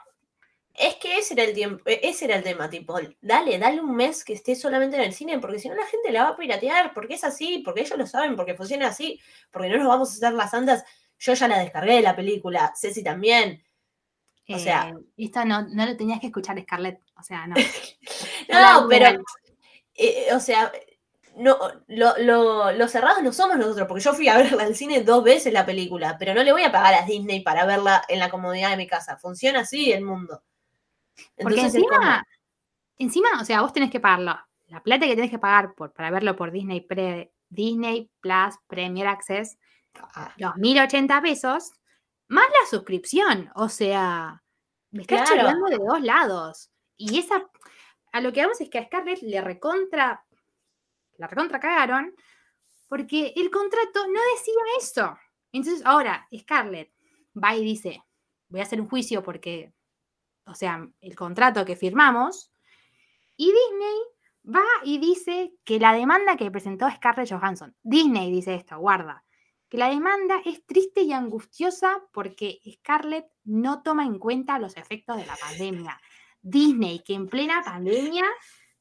Es 0.75 0.95
que 0.97 1.19
ese 1.19 1.35
era 1.35 1.43
el 1.43 1.55
tiempo, 1.55 1.83
e- 1.87 2.01
ese 2.05 2.27
era 2.27 2.37
el 2.37 2.45
tema, 2.45 2.71
tipo, 2.71 2.97
dale, 3.21 3.59
dale 3.59 3.81
un 3.81 3.97
mes 3.97 4.23
que 4.25 4.33
esté 4.35 4.55
solamente 4.55 4.97
en 4.97 5.03
el 5.03 5.13
cine, 5.13 5.39
porque 5.41 5.59
si 5.59 5.69
no 5.69 5.75
la 5.75 5.87
gente 5.87 6.13
la 6.13 6.23
va 6.25 6.29
a 6.31 6.37
piratear, 6.37 6.95
porque 6.95 7.15
es 7.15 7.25
así, 7.25 7.59
porque 7.65 7.81
ellos 7.81 7.99
lo 7.99 8.07
saben, 8.07 8.37
porque 8.37 8.55
funciona 8.55 8.87
así, 8.89 9.21
porque 9.51 9.71
no 9.71 9.79
nos 9.79 9.89
vamos 9.89 10.11
a 10.11 10.13
hacer 10.13 10.33
las 10.35 10.51
santas. 10.53 10.85
Yo 11.19 11.35
ya 11.35 11.49
la 11.49 11.59
descargué 11.59 12.01
la 12.01 12.15
película, 12.17 12.73
Ceci 12.77 13.03
también. 13.03 13.63
O 14.49 14.59
sea- 14.59 14.89
Eh, 14.91 15.25
esto 15.25 15.45
no, 15.45 15.63
no 15.69 15.85
lo 15.87 15.97
tenías 15.97 16.21
que 16.21 16.29
escuchar, 16.29 16.59
Scarlett. 16.61 17.01
O 17.19 17.23
sea, 17.23 17.47
no. 17.47 17.55
No, 18.49 18.55
la 18.83 18.87
pero, 18.89 19.07
dudan. 19.11 19.23
eh, 19.95 20.29
o 20.35 20.41
sea, 20.41 20.73
no, 21.37 21.59
lo, 21.89 22.17
lo, 22.19 22.73
los 22.73 22.91
cerrados 22.91 23.23
no 23.23 23.33
somos 23.33 23.59
nosotros, 23.59 23.87
porque 23.87 24.03
yo 24.03 24.15
fui 24.15 24.27
a 24.29 24.39
verla 24.39 24.63
al 24.65 24.75
cine 24.75 25.03
dos 25.03 25.23
veces 25.23 25.53
la 25.53 25.67
película, 25.67 26.17
pero 26.19 26.33
no 26.35 26.43
le 26.43 26.53
voy 26.53 26.63
a 26.63 26.73
pagar 26.73 26.95
a 26.95 27.05
Disney 27.05 27.41
para 27.41 27.67
verla 27.67 28.03
en 28.09 28.19
la 28.19 28.31
comodidad 28.31 28.71
de 28.71 28.77
mi 28.79 28.87
casa. 28.87 29.19
Funciona 29.19 29.61
así 29.61 29.93
el 29.93 30.03
mundo. 30.05 30.43
Porque 31.37 31.57
Entonces 31.61 31.75
encima, 31.75 32.27
encima, 32.97 33.29
o 33.41 33.45
sea, 33.45 33.61
vos 33.61 33.73
tenés 33.73 33.91
que 33.91 34.01
pagarlo. 34.01 34.39
La 34.69 34.83
plata 34.83 35.07
que 35.07 35.15
tenés 35.15 35.31
que 35.31 35.39
pagar 35.39 35.75
por, 35.75 35.93
para 35.93 36.11
verlo 36.11 36.35
por 36.37 36.51
Disney, 36.53 36.81
Pre- 36.81 37.31
Disney 37.51 38.11
Plus 38.21 38.55
Premier 38.67 39.09
Access, 39.09 39.59
los 40.37 40.57
1080 40.57 41.21
pesos, 41.23 41.73
más 42.29 42.47
la 42.49 42.69
suscripción. 42.69 43.51
O 43.55 43.69
sea, 43.69 44.43
me 44.91 45.03
estás 45.03 45.29
Claro. 45.31 45.43
choreando 45.43 45.67
de 45.67 45.79
dos 45.79 46.01
lados. 46.01 46.71
Y 46.97 47.19
esa, 47.19 47.49
a 48.13 48.21
lo 48.21 48.33
que 48.33 48.43
vamos 48.43 48.61
es 48.61 48.69
que 48.71 48.79
a 48.79 48.87
Scarlett 48.87 49.23
le 49.23 49.41
recontra, 49.41 50.25
la 51.17 51.27
recontra 51.27 51.61
cagaron, 51.61 52.15
porque 52.89 53.33
el 53.37 53.51
contrato 53.51 54.07
no 54.07 54.21
decía 54.35 54.63
eso. 54.79 55.19
Entonces, 55.53 55.85
ahora, 55.85 56.27
Scarlett 56.37 56.93
va 57.43 57.55
y 57.55 57.65
dice, 57.65 58.03
voy 58.49 58.61
a 58.61 58.65
hacer 58.65 58.81
un 58.81 58.89
juicio 58.89 59.23
porque, 59.23 59.73
o 60.45 60.55
sea, 60.55 60.87
el 61.01 61.15
contrato 61.15 61.65
que 61.65 61.77
firmamos, 61.77 62.51
y 63.37 63.47
Disney 63.53 64.55
va 64.55 64.65
y 64.85 64.99
dice 64.99 65.53
que 65.65 65.79
la 65.79 65.93
demanda 65.93 66.37
que 66.37 66.51
presentó 66.51 66.91
Scarlett 66.91 67.31
Johansson, 67.31 67.77
Disney 67.83 68.31
dice 68.33 68.55
esto, 68.55 68.79
guarda, 68.79 69.25
que 69.69 69.79
la 69.79 69.91
demanda 69.91 70.41
es 70.45 70.65
triste 70.65 71.03
y 71.03 71.13
angustiosa 71.13 72.03
porque 72.13 72.61
Scarlett 72.71 73.27
no 73.45 73.83
toma 73.83 74.05
en 74.05 74.19
cuenta 74.19 74.59
los 74.59 74.77
efectos 74.77 75.17
de 75.17 75.27
la 75.27 75.37
pandemia. 75.37 76.01
Disney, 76.41 77.01
que 77.01 77.15
en 77.15 77.29
plena 77.29 77.63
pandemia 77.65 78.25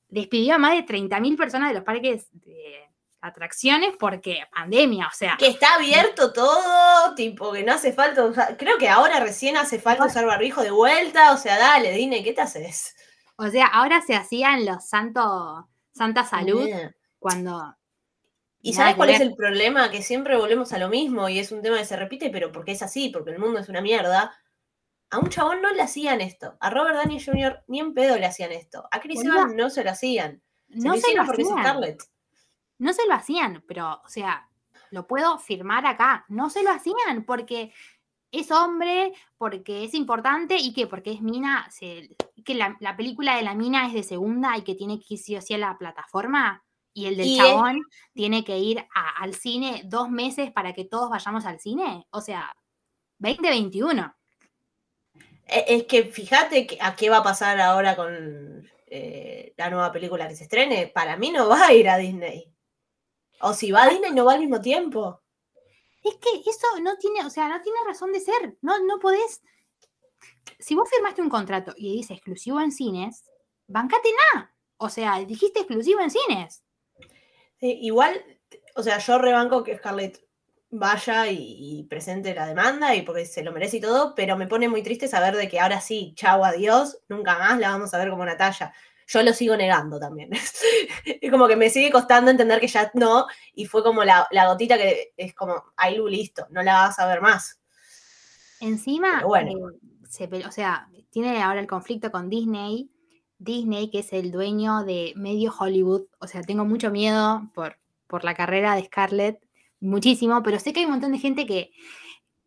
despidió 0.07 0.55
a 0.55 0.57
más 0.57 0.73
de 0.73 0.85
30.000 0.85 1.37
personas 1.37 1.69
de 1.69 1.75
los 1.75 1.83
parques 1.83 2.29
de 2.31 2.87
atracciones 3.19 3.95
porque 3.99 4.43
pandemia, 4.53 5.07
o 5.07 5.13
sea, 5.13 5.35
Que 5.37 5.47
está 5.47 5.75
abierto 5.75 6.31
todo, 6.31 7.15
tipo, 7.15 7.51
que 7.51 7.63
no 7.63 7.73
hace 7.73 7.91
falta 7.91 8.23
usar. 8.23 8.55
Creo 8.57 8.77
que 8.77 8.87
ahora 8.87 9.19
recién 9.19 9.57
hace 9.57 9.79
falta 9.79 10.05
usar 10.05 10.25
barbijo 10.25 10.61
de 10.61 10.71
vuelta. 10.71 11.33
O 11.33 11.37
sea, 11.37 11.57
dale, 11.57 11.91
Disney, 11.91 12.23
¿qué 12.23 12.33
te 12.33 12.41
haces? 12.41 12.95
o 13.39 13.49
sea, 13.49 13.67
ahora 13.67 14.01
se 14.01 14.15
hacían 14.15 14.65
los 14.65 14.87
santos, 14.87 15.65
Santa 15.91 16.23
Salud 16.23 16.67
cuando... 17.19 17.75
¿Y 18.69 18.73
sabes 18.73 18.95
cuál 18.95 19.09
es 19.09 19.19
el 19.21 19.35
problema? 19.35 19.89
Que 19.91 20.01
siempre 20.01 20.35
volvemos 20.37 20.73
a 20.73 20.77
lo 20.77 20.89
mismo 20.89 21.29
y 21.29 21.39
es 21.39 21.51
un 21.51 21.61
tema 21.61 21.77
que 21.77 21.85
se 21.85 21.95
repite, 21.95 22.29
pero 22.29 22.51
porque 22.51 22.71
es 22.73 22.81
así, 22.81 23.09
porque 23.09 23.31
el 23.31 23.39
mundo 23.39 23.59
es 23.59 23.69
una 23.69 23.81
mierda. 23.81 24.37
A 25.09 25.19
un 25.19 25.29
chabón 25.29 25.61
no 25.61 25.71
le 25.73 25.81
hacían 25.81 26.19
esto. 26.21 26.57
A 26.59 26.69
Robert 26.69 26.97
Downey 26.97 27.23
Jr. 27.23 27.63
ni 27.67 27.79
en 27.79 27.93
pedo 27.93 28.17
le 28.17 28.25
hacían 28.25 28.51
esto. 28.51 28.87
A 28.91 28.99
Chris 28.99 29.23
Evans 29.23 29.55
no 29.55 29.69
se 29.69 29.83
lo 29.83 29.91
hacían. 29.91 30.41
Se 30.69 30.79
No 30.79 30.93
lo 30.95 30.99
se 30.99 31.15
lo 31.15 31.21
hacían. 31.21 31.47
Scarlett. 31.59 32.03
no 32.79 32.93
se 32.93 33.07
lo 33.07 33.13
hacían, 33.13 33.63
pero, 33.67 34.01
o 34.03 34.09
sea, 34.09 34.49
lo 34.91 35.07
puedo 35.07 35.39
firmar 35.39 35.85
acá, 35.85 36.25
no 36.27 36.49
se 36.49 36.61
lo 36.63 36.71
hacían 36.71 37.23
porque 37.25 37.71
es 38.31 38.51
hombre, 38.51 39.13
porque 39.37 39.85
es 39.85 39.93
importante 39.93 40.57
y 40.57 40.73
que 40.73 40.87
porque 40.87 41.13
es 41.13 41.21
mina, 41.21 41.67
se- 41.71 42.15
que 42.43 42.53
la, 42.55 42.75
la 42.81 42.97
película 42.97 43.37
de 43.37 43.43
la 43.43 43.55
mina 43.55 43.87
es 43.87 43.93
de 43.93 44.03
segunda 44.03 44.57
y 44.57 44.63
que 44.63 44.75
tiene 44.75 44.99
que 44.99 45.13
ir 45.13 45.19
sí 45.19 45.35
o 45.37 45.41
sí 45.41 45.53
a 45.53 45.57
la 45.57 45.77
plataforma 45.77 46.63
y 46.97 47.05
el 47.05 47.15
del 47.17 47.27
Y 47.27 47.37
es- 47.39 47.45
chabón 47.45 47.81
tiene 48.13 48.43
que 48.43 48.57
ir 48.57 48.79
a- 48.95 49.21
al 49.21 49.35
cine 49.35 49.83
dos 49.85 50.09
meses 50.09 50.51
para 50.51 50.73
que 50.73 50.85
todos 50.85 51.09
vayamos 51.11 51.45
al 51.45 51.59
cine, 51.59 52.07
o 52.09 52.21
sea, 52.21 52.55
2021. 53.19 54.15
E- 55.45 55.65
Es 55.67 55.83
que 55.85 56.05
fíjate 56.05 56.67
a 56.81 56.95
qué 56.95 57.09
va 57.09 57.17
a 57.17 57.23
pasar 57.23 57.59
ahora 57.61 57.95
con 57.95 58.67
eh, 58.89 59.53
la 59.57 59.69
nueva 59.69 59.91
película 59.91 60.27
que 60.29 60.35
se 60.35 60.43
estrene. 60.43 60.87
Para 60.87 61.17
mí 61.17 61.29
no 61.31 61.49
va 61.49 61.67
a 61.67 61.73
ir 61.73 61.89
a 61.89 61.97
Disney. 61.97 62.51
O 63.41 63.53
si 63.53 63.69
va 63.71 63.83
a 63.83 63.89
Disney, 63.89 64.11
no 64.11 64.23
va 64.25 64.33
al 64.33 64.39
mismo 64.39 64.61
tiempo. 64.61 65.21
Es 66.03 66.15
que 66.15 66.29
eso 66.49 66.67
no 66.81 66.95
tiene, 66.97 67.25
o 67.25 67.29
sea, 67.29 67.49
no 67.49 67.61
tiene 67.61 67.77
razón 67.85 68.11
de 68.13 68.21
ser. 68.21 68.57
No, 68.61 68.79
no 68.79 68.97
podés. 68.99 69.41
Si 70.57 70.73
vos 70.73 70.89
firmaste 70.89 71.21
un 71.21 71.29
contrato 71.29 71.73
y 71.77 71.97
dice 71.97 72.13
exclusivo 72.13 72.61
en 72.61 72.71
cines, 72.71 73.25
bancate 73.67 74.09
nada. 74.33 74.55
O 74.77 74.87
sea, 74.89 75.19
dijiste 75.19 75.59
exclusivo 75.59 75.99
en 75.99 76.09
cines. 76.11 76.63
Sí, 77.59 77.79
igual, 77.81 78.23
o 78.75 78.83
sea, 78.83 78.99
yo 78.99 79.17
rebanco 79.17 79.63
que 79.63 79.77
Scarlett 79.77 80.23
vaya 80.69 81.27
y, 81.27 81.79
y 81.79 81.83
presente 81.83 82.35
la 82.35 82.45
demanda 82.45 82.93
y 82.95 83.01
porque 83.01 83.25
se 83.25 83.43
lo 83.43 83.51
merece 83.51 83.77
y 83.77 83.81
todo, 83.81 84.13
pero 84.15 84.37
me 84.37 84.47
pone 84.47 84.67
muy 84.67 84.83
triste 84.83 85.07
saber 85.07 85.35
de 85.35 85.47
que 85.47 85.59
ahora 85.59 85.81
sí, 85.81 86.13
chau, 86.15 86.43
adiós, 86.43 86.99
nunca 87.07 87.37
más 87.37 87.59
la 87.59 87.71
vamos 87.71 87.93
a 87.93 87.97
ver 87.97 88.09
como 88.09 88.25
Natalia. 88.25 88.73
Yo 89.07 89.23
lo 89.23 89.33
sigo 89.33 89.55
negando 89.55 89.99
también. 89.99 90.31
es 91.05 91.31
como 91.31 91.47
que 91.47 91.55
me 91.55 91.69
sigue 91.69 91.91
costando 91.91 92.29
entender 92.29 92.59
que 92.59 92.67
ya 92.67 92.91
no, 92.93 93.25
y 93.53 93.65
fue 93.65 93.81
como 93.81 94.03
la, 94.03 94.27
la 94.31 94.47
gotita 94.47 94.77
que 94.77 95.13
es 95.15 95.33
como, 95.33 95.71
ahí 95.77 95.95
Lu, 95.95 96.07
listo, 96.07 96.45
no 96.49 96.61
la 96.61 96.73
vas 96.73 96.99
a 96.99 97.07
ver 97.07 97.21
más. 97.21 97.59
Encima, 98.59 99.23
bueno. 99.23 99.69
eh, 99.69 99.79
se 100.09 100.25
o 100.25 100.51
sea, 100.51 100.89
tiene 101.09 101.41
ahora 101.41 101.59
el 101.59 101.67
conflicto 101.67 102.11
con 102.11 102.29
Disney. 102.29 102.89
Disney, 103.39 103.89
que 103.89 103.99
es 103.99 104.13
el 104.13 104.31
dueño 104.31 104.83
de 104.83 105.13
medio 105.15 105.53
Hollywood. 105.57 106.03
O 106.19 106.27
sea, 106.27 106.41
tengo 106.41 106.65
mucho 106.65 106.91
miedo 106.91 107.49
por, 107.53 107.77
por 108.07 108.23
la 108.23 108.33
carrera 108.33 108.75
de 108.75 108.85
Scarlett, 108.85 109.45
muchísimo, 109.79 110.41
pero 110.43 110.59
sé 110.59 110.73
que 110.73 110.79
hay 110.79 110.85
un 110.85 110.91
montón 110.91 111.11
de 111.11 111.19
gente 111.19 111.45
que, 111.45 111.71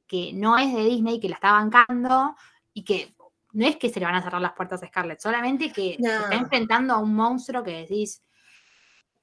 que 0.06 0.32
no 0.32 0.58
es 0.58 0.74
de 0.74 0.84
Disney, 0.84 1.20
que 1.20 1.28
la 1.28 1.36
está 1.36 1.52
bancando 1.52 2.34
y 2.74 2.84
que 2.84 3.14
no 3.52 3.66
es 3.66 3.76
que 3.76 3.88
se 3.88 4.00
le 4.00 4.06
van 4.06 4.14
a 4.14 4.22
cerrar 4.22 4.40
las 4.40 4.52
puertas 4.52 4.82
a 4.82 4.86
Scarlett, 4.86 5.20
solamente 5.20 5.72
que 5.72 5.96
se 6.00 6.06
está 6.06 6.34
enfrentando 6.34 6.94
a 6.94 6.98
un 6.98 7.14
monstruo 7.14 7.62
que 7.62 7.82
decís, 7.82 8.22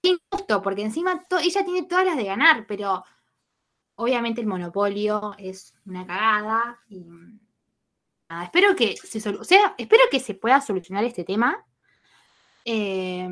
qué 0.02 0.10
injusto, 0.10 0.62
porque 0.62 0.84
encima 0.84 1.24
ella 1.42 1.66
tiene 1.66 1.88
todas 1.88 2.06
las 2.06 2.18
de 2.18 2.26
ganar, 2.26 2.66
pero 2.68 3.04
obviamente 3.96 4.42
el 4.42 4.48
monopolio 4.48 5.34
es 5.38 5.74
una 5.86 6.06
cagada 6.06 6.80
y 6.90 7.06
nada, 8.30 8.44
espero 8.44 8.76
que 8.76 8.98
se 8.98 9.30
o 9.30 9.44
sea, 9.44 9.76
espero 9.78 10.04
que 10.12 10.20
se 10.20 10.34
pueda 10.34 10.62
solucionar 10.62 11.04
este 11.04 11.24
tema 11.24 11.66
eh, 12.66 13.28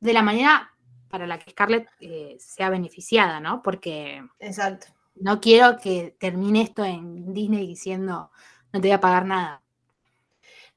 de 0.00 0.12
la 0.12 0.22
manera 0.22 0.74
para 1.08 1.26
la 1.26 1.38
que 1.38 1.50
Scarlett 1.50 1.88
eh, 2.00 2.36
sea 2.38 2.70
beneficiada, 2.70 3.38
¿no? 3.38 3.62
Porque 3.62 4.24
Exacto. 4.38 4.86
no 5.14 5.40
quiero 5.40 5.76
que 5.78 6.16
termine 6.18 6.62
esto 6.62 6.84
en 6.84 7.32
Disney 7.32 7.66
diciendo 7.66 8.30
no 8.72 8.80
te 8.80 8.88
voy 8.88 8.92
a 8.92 9.00
pagar 9.00 9.26
nada. 9.26 9.62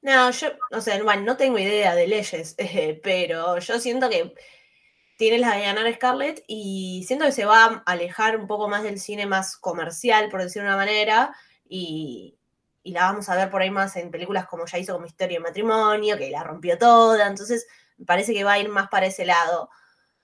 No, 0.02 0.30
yo, 0.30 0.48
o 0.70 0.80
sea, 0.80 1.02
bueno, 1.02 1.22
no 1.22 1.36
tengo 1.36 1.58
idea 1.58 1.94
de 1.94 2.06
leyes, 2.06 2.54
eh, 2.58 3.00
pero 3.02 3.58
yo 3.58 3.80
siento 3.80 4.08
que 4.08 4.34
tiene 5.16 5.38
las 5.38 5.54
de 5.54 5.62
ganar 5.62 5.92
Scarlett 5.94 6.44
y 6.46 7.04
siento 7.06 7.24
que 7.24 7.32
se 7.32 7.46
va 7.46 7.64
a 7.64 7.82
alejar 7.86 8.36
un 8.36 8.46
poco 8.46 8.68
más 8.68 8.82
del 8.82 9.00
cine 9.00 9.26
más 9.26 9.56
comercial, 9.56 10.28
por 10.28 10.42
decirlo 10.42 10.68
de 10.68 10.74
una 10.74 10.84
manera, 10.84 11.34
y, 11.68 12.35
y 12.86 12.92
la 12.92 13.02
vamos 13.02 13.28
a 13.28 13.34
ver 13.34 13.50
por 13.50 13.60
ahí 13.62 13.70
más 13.70 13.96
en 13.96 14.10
películas 14.12 14.46
como 14.46 14.64
ya 14.66 14.78
hizo 14.78 14.94
como 14.94 15.06
Historia 15.06 15.38
de 15.38 15.42
Matrimonio, 15.44 16.16
que 16.16 16.30
la 16.30 16.44
rompió 16.44 16.78
toda, 16.78 17.26
entonces 17.26 17.66
me 17.96 18.06
parece 18.06 18.32
que 18.32 18.44
va 18.44 18.52
a 18.52 18.58
ir 18.60 18.68
más 18.68 18.88
para 18.88 19.06
ese 19.06 19.24
lado, 19.26 19.68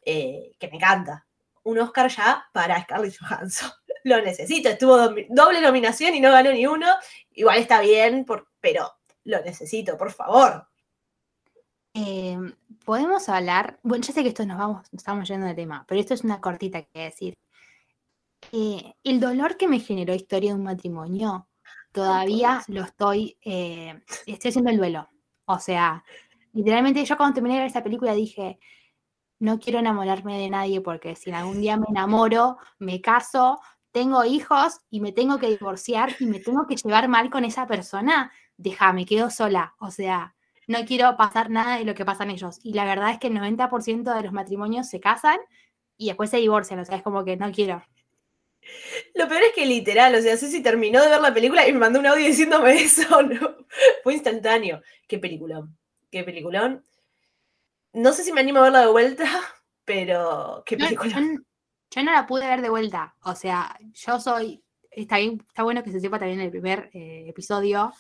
eh, 0.05 0.53
que 0.61 0.69
me 0.69 0.77
encanta. 0.77 1.27
Un 1.65 1.79
Oscar 1.81 2.09
ya 2.09 2.45
para 2.53 2.81
Scarlett 2.83 3.17
Johansson. 3.19 3.71
Lo 4.05 4.21
necesito, 4.23 4.69
estuvo 4.69 4.97
doble 5.29 5.61
nominación 5.61 6.15
y 6.15 6.21
no 6.21 6.31
ganó 6.31 6.53
ni 6.53 6.67
uno, 6.67 6.87
igual 7.33 7.59
está 7.59 7.81
bien, 7.81 8.25
por- 8.25 8.49
pero 8.61 8.93
lo 9.25 9.41
necesito, 9.43 9.97
por 9.97 10.11
favor. 10.13 10.67
Eh, 11.95 12.37
podemos 12.85 13.29
hablar, 13.29 13.79
bueno, 13.83 14.03
ya 14.05 14.13
sé 14.13 14.23
que 14.23 14.29
esto 14.31 14.45
nos 14.47 14.59
vamos, 14.59 14.83
nos 14.93 15.01
estamos 15.03 15.29
yendo 15.29 15.47
de 15.47 15.55
tema, 15.55 15.85
pero 15.89 16.01
esto 16.01 16.15
es 16.15 16.23
una 16.25 16.41
cortita 16.41 16.83
que 16.83 17.01
decir. 17.01 17.35
Eh, 18.53 18.95
el 19.05 19.21
dolor 19.21 19.57
que 19.57 19.69
me 19.69 19.79
generó 19.81 20.15
Historia 20.15 20.51
de 20.51 20.57
un 20.57 20.65
matrimonio, 20.65 21.47
todavía 21.93 22.63
lo 22.69 22.83
estoy, 22.83 23.37
eh, 23.43 24.03
estoy 24.27 24.49
haciendo 24.49 24.71
el 24.71 24.79
duelo. 24.79 25.09
O 25.45 25.59
sea, 25.59 26.05
literalmente 26.53 27.05
yo 27.05 27.17
cuando 27.17 27.35
terminé 27.35 27.55
de 27.55 27.61
ver 27.61 27.67
esta 27.69 27.83
película 27.83 28.15
dije, 28.15 28.59
no 29.39 29.59
quiero 29.59 29.79
enamorarme 29.79 30.39
de 30.39 30.51
nadie 30.51 30.81
porque 30.81 31.17
si 31.17 31.31
algún 31.33 31.61
día 31.61 31.77
me 31.77 31.87
enamoro, 31.89 32.59
me 32.79 33.01
caso, 33.01 33.61
tengo 33.91 34.25
hijos 34.25 34.81
y 34.91 35.01
me 35.01 35.13
tengo 35.13 35.39
que 35.39 35.49
divorciar 35.49 36.15
y 36.21 36.27
me 36.27 36.41
tengo 36.41 36.67
que 36.67 36.77
llevar 36.77 37.09
mal 37.09 37.31
con 37.31 37.45
esa 37.45 37.67
persona, 37.67 38.33
deja, 38.57 38.93
me 38.93 39.05
quedo 39.05 39.31
sola. 39.31 39.75
O 39.79 39.91
sea, 39.91 40.35
no 40.67 40.85
quiero 40.87 41.17
pasar 41.17 41.51
nada 41.51 41.77
de 41.79 41.85
lo 41.85 41.95
que 41.95 42.05
pasan 42.05 42.31
ellos. 42.31 42.59
Y 42.63 42.73
la 42.75 42.85
verdad 42.85 43.11
es 43.11 43.19
que 43.19 43.29
el 43.29 43.35
90% 43.35 44.15
de 44.15 44.23
los 44.23 44.33
matrimonios 44.33 44.89
se 44.89 45.01
casan 45.01 45.39
y 45.97 46.07
después 46.07 46.31
se 46.31 46.39
divorcian. 46.39 46.81
O 46.81 46.85
sea, 46.85 46.97
es 46.97 47.03
como 47.03 47.25
que 47.25 47.37
no 47.37 47.51
quiero. 47.53 47.83
Lo 49.15 49.29
peor 49.29 49.43
es 49.43 49.53
que 49.55 49.67
literal, 49.67 50.15
o 50.15 50.21
sea, 50.21 50.37
Ceci 50.37 50.63
terminó 50.63 51.03
de 51.03 51.09
ver 51.09 51.21
la 51.21 51.35
película 51.35 51.67
y 51.67 51.73
me 51.73 51.81
mandó 51.81 51.99
un 51.99 52.07
audio 52.07 52.27
diciéndome 52.27 52.73
eso, 52.83 53.23
¿no? 53.23 53.57
Fue 54.03 54.15
instantáneo. 54.15 54.83
Qué 55.07 55.19
peliculón, 55.19 55.77
qué 56.11 56.25
peliculón. 56.25 56.85
No 57.93 58.13
sé 58.13 58.25
si 58.25 58.33
me 58.33 58.41
animo 58.41 58.61
a 58.61 58.63
verla 58.63 58.81
de 58.81 58.87
vuelta, 58.87 59.29
pero 59.85 60.63
qué 60.65 60.77
película. 60.77 61.21
yo 61.91 62.03
no 62.03 62.13
la 62.13 62.27
pude 62.27 62.47
ver 62.47 62.63
de 62.63 62.71
vuelta. 62.71 63.15
O 63.23 63.35
sea, 63.35 63.79
yo 63.93 64.19
soy. 64.19 64.65
Está 64.91 65.19
bien, 65.19 65.43
está 65.47 65.63
bueno 65.63 65.83
que 65.83 65.91
se 65.91 66.01
sepa 66.01 66.19
también 66.19 66.41
en 66.41 66.47
el 66.47 66.51
primer 66.51 66.91
eh, 66.93 67.27
episodio. 67.29 67.93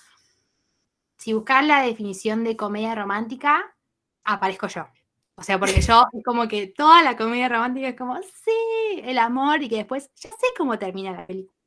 Si 1.19 1.33
buscas 1.33 1.65
la 1.67 1.83
definición 1.83 2.45
de 2.45 2.57
comedia 2.57 2.95
romántica, 2.95 3.77
aparezco 4.25 4.67
yo. 4.69 4.89
O 5.35 5.43
sea, 5.43 5.59
porque 5.59 5.81
yo 5.81 6.05
es 6.13 6.25
como 6.25 6.47
que 6.47 6.69
toda 6.69 7.03
la 7.03 7.17
comedia 7.17 7.49
romántica 7.49 7.89
es 7.89 7.97
como, 7.97 8.21
sí, 8.23 9.01
el 9.03 9.19
amor, 9.19 9.63
y 9.63 9.69
que 9.69 9.77
después 9.77 10.11
ya 10.17 10.31
sé 10.31 10.47
cómo 10.57 10.79
termina 10.79 11.13
la 11.13 11.27
película. 11.27 11.59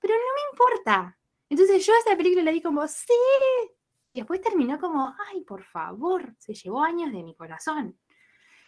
Pero 0.00 0.14
no 0.14 0.20
me 0.20 0.50
importa. 0.52 1.18
Entonces 1.50 1.84
yo 1.84 1.92
a 1.94 1.98
esa 1.98 2.16
película 2.16 2.42
le 2.42 2.52
di 2.52 2.62
como, 2.62 2.86
sí. 2.86 3.12
Y 4.12 4.20
después 4.20 4.40
terminó 4.40 4.78
como, 4.78 5.14
ay, 5.30 5.42
por 5.42 5.64
favor, 5.64 6.34
se 6.38 6.54
llevó 6.54 6.82
años 6.82 7.12
de 7.12 7.22
mi 7.22 7.34
corazón. 7.34 7.98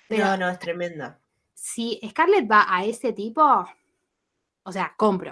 Pero 0.08 0.24
No, 0.26 0.36
no, 0.36 0.48
es 0.48 0.58
tremenda. 0.58 1.20
si 1.54 2.00
Scarlett 2.10 2.50
va 2.50 2.66
a 2.68 2.84
ese 2.84 3.12
tipo, 3.12 3.42
o 4.62 4.72
sea, 4.72 4.94
compro. 4.96 5.30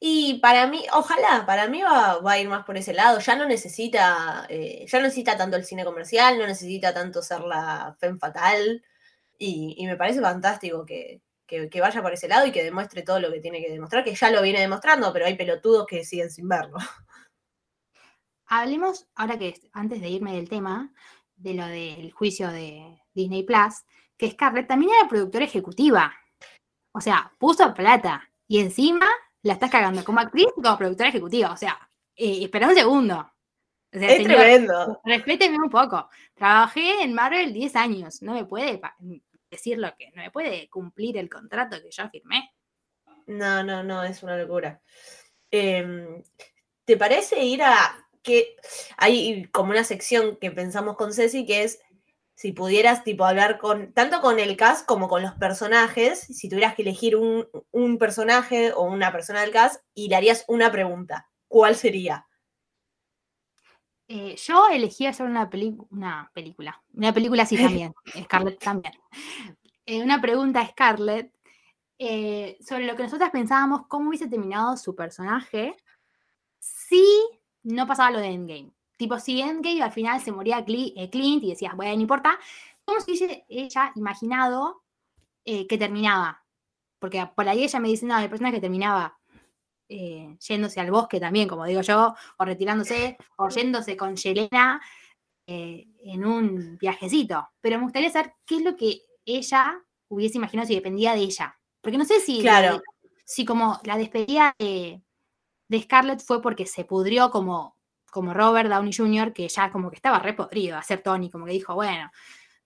Y 0.00 0.38
para 0.40 0.66
mí, 0.66 0.84
ojalá, 0.92 1.44
para 1.46 1.68
mí 1.68 1.82
va, 1.82 2.18
va 2.20 2.32
a 2.32 2.38
ir 2.40 2.48
más 2.48 2.64
por 2.64 2.76
ese 2.76 2.92
lado. 2.94 3.18
Ya 3.20 3.36
no 3.36 3.46
necesita, 3.46 4.46
eh, 4.48 4.84
ya 4.88 4.98
no 4.98 5.04
necesita 5.04 5.36
tanto 5.36 5.56
el 5.56 5.64
cine 5.64 5.84
comercial, 5.84 6.38
no 6.38 6.46
necesita 6.46 6.94
tanto 6.94 7.22
ser 7.22 7.40
la 7.42 7.96
femme 8.00 8.18
fatal. 8.18 8.84
Y, 9.38 9.84
me 9.86 9.96
parece 9.96 10.20
fantástico 10.20 10.84
que, 10.86 11.22
que- 11.46 11.68
que 11.70 11.80
vaya 11.80 12.02
por 12.02 12.12
ese 12.12 12.28
lado 12.28 12.46
y 12.46 12.52
que 12.52 12.64
demuestre 12.64 13.02
todo 13.02 13.20
lo 13.20 13.30
que 13.32 13.40
tiene 13.40 13.60
que 13.62 13.70
demostrar, 13.72 14.04
que 14.04 14.14
ya 14.14 14.30
lo 14.30 14.42
viene 14.42 14.60
demostrando, 14.60 15.12
pero 15.12 15.26
hay 15.26 15.36
pelotudos 15.36 15.86
que 15.86 16.04
siguen 16.04 16.30
sin 16.30 16.48
verlo. 16.48 16.76
Hablemos, 18.46 19.06
ahora 19.14 19.38
que 19.38 19.48
es- 19.50 19.68
antes 19.72 20.00
de 20.00 20.08
irme 20.08 20.34
del 20.34 20.48
tema, 20.48 20.92
de 21.36 21.54
lo 21.54 21.66
del 21.66 22.12
juicio 22.12 22.48
de 22.50 22.98
Disney 23.14 23.42
Plus, 23.44 23.84
que 24.16 24.30
Scarlett 24.30 24.66
también 24.66 24.92
era 24.98 25.08
productora 25.08 25.44
ejecutiva. 25.44 26.12
O 26.92 27.00
sea, 27.00 27.32
puso 27.38 27.72
plata 27.74 28.28
y 28.48 28.60
encima 28.60 29.06
la 29.42 29.54
estás 29.54 29.70
cagando 29.70 30.04
como 30.04 30.20
actriz 30.20 30.46
y 30.56 30.62
como 30.62 30.78
productora 30.78 31.10
ejecutiva. 31.10 31.52
O 31.52 31.56
sea, 31.56 31.78
eh, 32.16 32.44
espera 32.44 32.68
un 32.68 32.74
segundo. 32.74 33.18
O 33.92 33.98
sea, 33.98 34.08
Es 34.08 34.22
señor, 34.22 34.40
tremendo. 34.40 35.00
respéteme 35.04 35.56
un 35.58 35.70
poco. 35.70 36.08
Trabajé 36.34 37.02
en 37.02 37.14
Marvel 37.14 37.52
10 37.52 37.76
años. 37.76 38.22
No 38.22 38.34
me 38.34 38.44
puede 38.44 38.80
decir 39.50 39.78
lo 39.78 39.94
que, 39.96 40.10
no 40.14 40.22
me 40.22 40.30
puede 40.30 40.68
cumplir 40.68 41.16
el 41.16 41.30
contrato 41.30 41.80
que 41.82 41.90
yo 41.90 42.08
firmé. 42.10 42.52
No, 43.26 43.62
no, 43.62 43.82
no, 43.82 44.02
es 44.04 44.22
una 44.22 44.36
locura. 44.36 44.80
Em, 45.50 46.22
¿te 46.84 46.96
parece 46.96 47.42
ir 47.44 47.62
a 47.62 48.08
que 48.22 48.56
hay 48.96 49.46
como 49.46 49.70
una 49.70 49.84
sección 49.84 50.36
que 50.36 50.50
pensamos 50.50 50.96
con 50.96 51.12
Ceci 51.14 51.46
que 51.46 51.62
es 51.62 51.80
si 52.38 52.52
pudieras 52.52 53.02
tipo 53.02 53.24
hablar 53.24 53.58
con 53.58 53.92
tanto 53.92 54.20
con 54.20 54.38
el 54.38 54.56
cast 54.56 54.86
como 54.86 55.08
con 55.08 55.22
los 55.22 55.32
personajes, 55.34 56.20
si 56.20 56.48
tuvieras 56.48 56.76
que 56.76 56.82
elegir 56.82 57.16
un, 57.16 57.48
un 57.72 57.98
personaje 57.98 58.72
o 58.72 58.82
una 58.82 59.10
persona 59.10 59.40
del 59.40 59.50
cast 59.50 59.82
y 59.92 60.08
le 60.08 60.14
harías 60.14 60.44
una 60.46 60.70
pregunta, 60.70 61.28
¿cuál 61.48 61.74
sería? 61.74 62.28
Eh, 64.06 64.36
yo 64.36 64.68
elegí 64.68 65.06
hacer 65.06 65.26
una, 65.26 65.50
una 65.90 66.30
película, 66.32 66.80
una 66.94 67.12
película 67.12 67.42
así 67.42 67.56
también, 67.60 67.92
Scarlett 68.22 68.60
también. 68.60 68.94
Eh, 69.84 70.04
una 70.04 70.20
pregunta 70.20 70.60
a 70.60 70.68
Scarlett 70.68 71.34
eh, 71.98 72.56
sobre 72.60 72.86
lo 72.86 72.94
que 72.94 73.02
nosotras 73.02 73.30
pensábamos, 73.30 73.88
cómo 73.88 74.10
hubiese 74.10 74.28
terminado 74.28 74.76
su 74.76 74.94
personaje 74.94 75.74
si 76.60 77.04
no 77.64 77.88
pasaba 77.88 78.12
lo 78.12 78.20
de 78.20 78.28
Endgame. 78.28 78.77
Tipo, 78.98 79.18
si 79.18 79.40
Endgame 79.40 79.82
al 79.82 79.92
final 79.92 80.20
se 80.20 80.32
moría 80.32 80.58
eh, 80.66 81.08
Clint 81.08 81.44
y 81.44 81.50
decías, 81.50 81.74
bueno, 81.76 81.94
no 81.94 82.00
importa, 82.02 82.38
¿cómo 82.84 83.00
se 83.00 83.12
hubiese 83.12 83.44
ella 83.48 83.92
imaginado 83.94 84.82
eh, 85.44 85.66
que 85.68 85.78
terminaba? 85.78 86.44
Porque 86.98 87.24
por 87.34 87.48
ahí 87.48 87.62
ella 87.62 87.78
me 87.78 87.88
dice, 87.88 88.04
no, 88.06 88.18
el 88.18 88.28
personaje 88.28 88.60
terminaba 88.60 89.16
eh, 89.88 90.36
yéndose 90.46 90.80
al 90.80 90.90
bosque 90.90 91.20
también, 91.20 91.48
como 91.48 91.64
digo 91.64 91.80
yo, 91.80 92.14
o 92.38 92.44
retirándose, 92.44 93.16
o 93.36 93.48
yéndose 93.48 93.96
con 93.96 94.16
Yelena 94.16 94.82
eh, 95.46 95.86
en 96.02 96.24
un 96.26 96.76
viajecito. 96.76 97.48
Pero 97.60 97.78
me 97.78 97.84
gustaría 97.84 98.10
saber 98.10 98.34
qué 98.44 98.56
es 98.56 98.62
lo 98.62 98.76
que 98.76 99.00
ella 99.24 99.80
hubiese 100.08 100.38
imaginado 100.38 100.66
si 100.66 100.74
dependía 100.74 101.14
de 101.14 101.20
ella. 101.20 101.56
Porque 101.80 101.98
no 101.98 102.04
sé 102.04 102.18
si, 102.20 102.40
Claro. 102.40 102.82
si 103.24 103.44
como 103.44 103.80
la 103.84 103.96
despedida 103.96 104.52
de, 104.58 105.00
de 105.68 105.82
Scarlett 105.82 106.20
fue 106.20 106.42
porque 106.42 106.66
se 106.66 106.84
pudrió 106.84 107.30
como, 107.30 107.77
como 108.10 108.34
Robert 108.34 108.68
Downey 108.68 108.92
Jr., 108.92 109.32
que 109.32 109.48
ya 109.48 109.70
como 109.70 109.90
que 109.90 109.96
estaba 109.96 110.18
re 110.18 110.34
podrido 110.34 110.76
a 110.76 110.82
ser 110.82 111.02
Tony, 111.02 111.30
como 111.30 111.46
que 111.46 111.52
dijo, 111.52 111.74
bueno, 111.74 112.10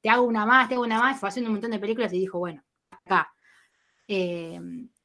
te 0.00 0.08
hago 0.08 0.22
una 0.22 0.46
más, 0.46 0.68
te 0.68 0.74
hago 0.74 0.84
una 0.84 0.98
más, 0.98 1.18
fue 1.18 1.28
haciendo 1.28 1.48
un 1.48 1.54
montón 1.54 1.70
de 1.70 1.78
películas 1.78 2.12
y 2.12 2.18
dijo, 2.18 2.38
bueno, 2.38 2.62
acá. 2.90 3.32
Eh, 4.08 4.60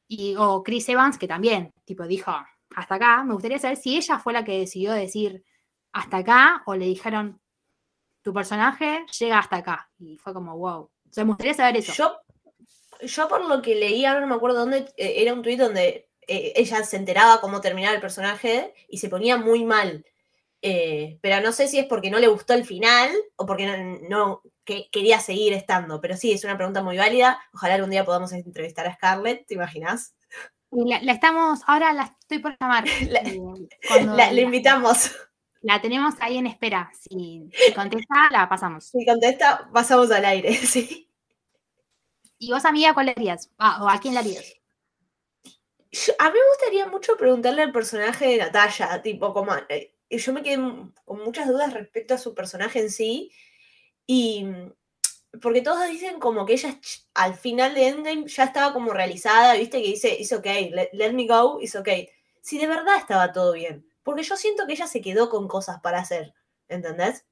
y, 0.08 0.34
o 0.36 0.62
Chris 0.62 0.88
Evans, 0.88 1.18
que 1.18 1.28
también, 1.28 1.72
tipo, 1.84 2.06
dijo, 2.06 2.32
hasta 2.74 2.94
acá. 2.96 3.24
Me 3.24 3.34
gustaría 3.34 3.58
saber 3.58 3.76
si 3.76 3.96
ella 3.96 4.18
fue 4.18 4.32
la 4.32 4.44
que 4.44 4.58
decidió 4.58 4.92
decir 4.92 5.44
hasta 5.92 6.18
acá 6.18 6.62
o 6.66 6.74
le 6.74 6.86
dijeron, 6.86 7.40
tu 8.22 8.32
personaje 8.32 9.04
llega 9.18 9.38
hasta 9.38 9.56
acá. 9.56 9.90
Y 9.98 10.16
fue 10.18 10.32
como, 10.32 10.56
wow. 10.56 10.80
O 10.82 10.92
sea, 11.10 11.24
me 11.24 11.30
gustaría 11.30 11.54
saber 11.54 11.76
eso. 11.76 11.92
Yo, 11.92 12.16
yo 13.02 13.28
por 13.28 13.46
lo 13.46 13.62
que 13.62 13.74
leí, 13.74 14.04
ahora 14.04 14.20
no 14.20 14.26
me 14.26 14.34
acuerdo 14.34 14.60
dónde, 14.60 14.92
eh, 14.96 15.14
era 15.16 15.32
un 15.32 15.42
tuit 15.42 15.58
donde 15.58 16.08
eh, 16.26 16.52
ella 16.56 16.82
se 16.84 16.96
enteraba 16.96 17.40
cómo 17.40 17.60
terminaba 17.60 17.94
el 17.94 18.00
personaje 18.00 18.74
y 18.88 18.98
se 18.98 19.08
ponía 19.08 19.36
muy 19.36 19.64
mal. 19.64 20.04
Eh, 20.60 21.18
pero 21.22 21.40
no 21.40 21.52
sé 21.52 21.68
si 21.68 21.78
es 21.78 21.86
porque 21.86 22.10
no 22.10 22.18
le 22.18 22.26
gustó 22.28 22.52
el 22.54 22.64
final 22.64 23.10
o 23.36 23.46
porque 23.46 23.66
no, 23.66 23.76
no- 24.08 24.42
que 24.64 24.88
quería 24.90 25.20
seguir 25.20 25.52
estando. 25.52 26.00
Pero 26.00 26.16
sí, 26.16 26.32
es 26.32 26.44
una 26.44 26.56
pregunta 26.56 26.82
muy 26.82 26.96
válida. 26.98 27.40
Ojalá 27.54 27.74
algún 27.74 27.90
día 27.90 28.04
podamos 28.04 28.32
entrevistar 28.32 28.86
a 28.86 28.94
Scarlett, 28.94 29.46
¿te 29.46 29.54
imaginas? 29.54 30.14
La, 30.70 31.00
la 31.00 31.12
estamos, 31.12 31.60
ahora 31.66 31.92
la 31.94 32.14
estoy 32.20 32.40
por 32.40 32.56
llamar. 32.60 32.84
La- 33.08 33.20
Eh, 33.20 33.40
cuando 33.88 34.14
La, 34.16 34.30
le 34.32 34.42
invitamos. 34.42 35.12
la 35.62 35.80
tenemos 35.80 36.14
ahí 36.20 36.36
en 36.38 36.46
espera. 36.46 36.90
Si, 37.00 37.48
si 37.52 37.72
contesta, 37.72 38.28
la 38.30 38.48
pasamos. 38.48 38.84
Si 38.86 39.06
contesta, 39.06 39.70
pasamos 39.72 40.10
al 40.10 40.24
aire, 40.24 40.52
sí. 40.54 41.08
¿Y 42.38 42.52
vos, 42.52 42.64
amiga, 42.64 42.94
cuál 42.94 43.08
harías? 43.08 43.50
Ah, 43.58 43.82
¿O 43.82 43.88
a 43.88 43.98
quién 43.98 44.14
le 44.14 44.20
harías? 44.20 44.54
Yo- 45.90 46.12
a 46.18 46.24
mí 46.30 46.34
me 46.34 46.48
gustaría 46.50 46.86
mucho 46.86 47.16
preguntarle 47.16 47.62
al 47.62 47.72
personaje 47.72 48.26
de 48.26 48.36
Natalia, 48.38 49.00
tipo, 49.02 49.32
como, 49.32 49.52
eh, 49.68 49.94
yo 50.10 50.32
me 50.32 50.42
quedé 50.42 50.56
con 51.04 51.24
muchas 51.24 51.46
dudas 51.48 51.74
respecto 51.74 52.14
a 52.14 52.18
su 52.18 52.34
personaje 52.34 52.80
en 52.80 52.90
sí, 52.90 53.30
y 54.06 54.44
mm, 54.44 54.72
porque 55.42 55.60
todos 55.60 55.86
dicen 55.88 56.18
como 56.18 56.46
que 56.46 56.54
ella 56.54 56.78
al 57.14 57.34
final 57.34 57.74
de 57.74 57.88
Endgame 57.88 58.26
ya 58.26 58.44
estaba 58.44 58.72
como 58.72 58.92
realizada, 58.92 59.54
viste, 59.54 59.82
que 59.82 59.88
dice, 59.88 60.16
it's 60.18 60.32
okay, 60.32 60.70
let, 60.70 60.88
let 60.92 61.12
me 61.12 61.26
go, 61.26 61.60
it's 61.60 61.76
okay. 61.76 62.08
Si 62.40 62.58
de 62.58 62.66
verdad 62.66 62.96
estaba 62.96 63.32
todo 63.32 63.52
bien, 63.52 63.86
porque 64.02 64.22
yo 64.22 64.36
siento 64.36 64.66
que 64.66 64.72
ella 64.72 64.86
se 64.86 65.02
quedó 65.02 65.28
con 65.28 65.46
cosas 65.46 65.80
para 65.80 65.98
hacer, 65.98 66.32
¿entendés? 66.68 67.26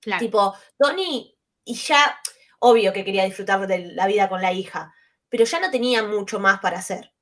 Claro. 0.00 0.20
Tipo, 0.20 0.54
Tony, 0.76 1.38
y 1.64 1.74
ya, 1.74 2.18
obvio 2.58 2.92
que 2.92 3.04
quería 3.04 3.24
disfrutar 3.24 3.64
de 3.66 3.92
la 3.92 4.06
vida 4.06 4.28
con 4.28 4.42
la 4.42 4.52
hija, 4.52 4.92
pero 5.28 5.44
ya 5.44 5.60
no 5.60 5.70
tenía 5.70 6.02
mucho 6.02 6.40
más 6.40 6.58
para 6.58 6.78
hacer. 6.78 7.12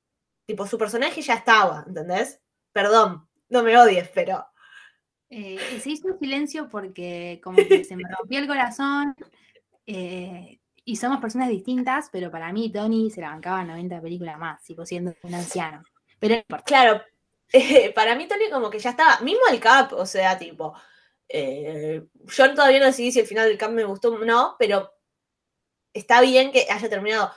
Tipo, 0.45 0.65
su 0.65 0.77
personaje 0.77 1.21
ya 1.21 1.35
estaba, 1.35 1.83
¿entendés? 1.87 2.41
Perdón, 2.71 3.27
no 3.49 3.63
me 3.63 3.77
odies, 3.77 4.09
pero 4.09 4.45
Eh, 5.29 5.57
se 5.81 5.89
hizo 5.89 6.07
un 6.07 6.19
silencio 6.19 6.69
porque 6.69 7.39
como 7.43 7.57
que 7.57 7.83
se 7.83 7.95
me 7.95 8.03
rompió 8.19 8.39
el 8.39 8.47
corazón 8.47 9.15
eh, 9.85 10.59
y 10.83 10.95
somos 10.97 11.19
personas 11.19 11.49
distintas, 11.49 12.09
pero 12.11 12.29
para 12.29 12.53
mí 12.53 12.71
Tony 12.71 13.09
se 13.09 13.21
la 13.21 13.31
bancaba 13.31 13.63
90 13.63 14.01
películas 14.01 14.37
más, 14.37 14.63
sigo 14.63 14.85
siendo 14.85 15.13
un 15.23 15.33
anciano. 15.33 15.83
Pero. 16.19 16.43
Claro, 16.65 17.01
eh, 17.51 17.91
para 17.95 18.15
mí 18.15 18.27
Tony 18.27 18.49
como 18.51 18.69
que 18.69 18.79
ya 18.79 18.91
estaba, 18.91 19.19
mismo 19.21 19.41
el 19.51 19.59
Cap, 19.59 19.93
o 19.93 20.05
sea, 20.05 20.37
tipo, 20.37 20.75
eh, 21.27 22.03
yo 22.25 22.53
todavía 22.53 22.79
no 22.79 22.85
decidí 22.85 23.11
si 23.11 23.19
el 23.19 23.27
final 23.27 23.47
del 23.47 23.57
Cap 23.57 23.71
me 23.71 23.83
gustó 23.83 24.09
o 24.09 24.25
no, 24.25 24.55
pero 24.59 24.91
está 25.93 26.21
bien 26.21 26.51
que 26.51 26.67
haya 26.69 26.89
terminado. 26.89 27.31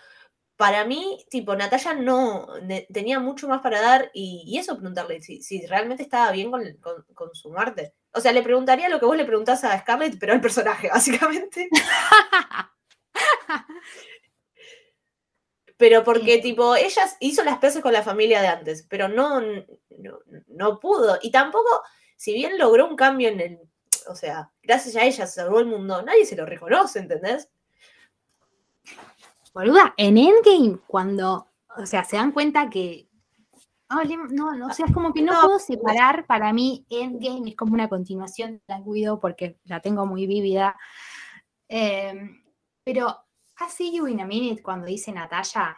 Para 0.59 0.85
mí, 0.85 1.25
tipo, 1.31 1.57
Natalia 1.57 1.95
no 1.95 2.49
tenía 2.93 3.21
mucho 3.21 3.49
más 3.49 3.63
para 3.63 3.81
dar 3.81 4.11
y, 4.13 4.43
y 4.47 4.59
eso 4.59 4.77
preguntarle 4.77 5.23
si, 5.23 5.41
si 5.43 5.67
realmente 5.67 6.03
estaba 6.03 6.33
bien 6.33 6.51
con, 6.51 6.63
con- 6.79 7.05
con 7.15 7.35
su 7.35 7.51
muerte. 7.51 7.95
O 8.13 8.21
sea, 8.21 8.33
le 8.33 8.43
preguntaría 8.43 8.91
lo 8.91 9.01
que 9.01 9.07
vos 9.07 9.17
le 9.17 9.25
preguntás 9.25 9.65
a 9.65 9.79
Scarlett, 9.81 10.19
pero 10.21 10.33
al 10.35 10.41
personaje, 10.43 10.89
básicamente. 10.93 11.71
Pero 15.77 16.03
porque, 16.05 16.39
tipo, 16.39 16.75
ella 16.77 17.03
hizo 17.21 17.45
las 17.45 17.59
paces 17.59 17.83
con 17.83 17.93
la 17.93 18.03
familia 18.03 18.41
de 18.43 18.49
antes, 18.49 18.85
pero 18.89 19.09
no, 19.09 19.41
no, 19.41 20.19
no 20.49 20.81
pudo. 20.81 21.19
Y 21.23 21.31
tampoco, 21.31 21.83
si 22.17 22.33
bien 22.33 22.59
logró 22.59 22.87
un 22.89 22.97
cambio 22.97 23.29
en 23.29 23.41
el. 23.41 23.59
O 24.09 24.15
sea, 24.17 24.51
gracias 24.63 24.97
a 24.97 25.05
ella 25.05 25.27
se 25.27 25.35
salvó 25.41 25.61
el 25.61 25.67
mundo, 25.67 26.03
nadie 26.03 26.25
se 26.25 26.35
lo 26.37 26.47
reconoce, 26.47 26.99
¿entendés? 26.99 27.49
Boluda, 29.59 29.93
en 29.97 30.17
Endgame, 30.17 30.79
cuando, 30.87 31.49
o 31.77 31.85
sea, 31.85 32.05
se 32.05 32.15
dan 32.15 32.31
cuenta 32.31 32.71
que. 32.71 33.09
No, 34.31 34.55
no, 34.55 34.67
o 34.69 34.73
sea, 34.73 34.87
es 34.87 34.93
como 34.93 35.13
que 35.13 35.21
no, 35.21 35.33
No, 35.33 35.41
puedo 35.41 35.59
separar. 35.59 36.27
Para 36.27 36.53
mí, 36.53 36.87
Endgame 36.89 37.51
es 37.51 37.57
como 37.57 37.75
una 37.75 37.89
continuación 37.89 38.53
de 38.53 38.63
Black 38.69 38.87
Widow 38.87 39.19
porque 39.19 39.59
la 39.65 39.81
tengo 39.81 40.07
muy 40.07 40.29
vívida. 40.29 40.77
Eh, 41.69 42.15
pero, 42.85 43.09
I 43.61 43.65
see 43.69 43.97
you 43.97 44.07
in 44.07 44.21
a 44.21 44.27
minute 44.27 44.63
cuando 44.63 44.87
dice 44.87 45.11
Natalia. 45.11 45.77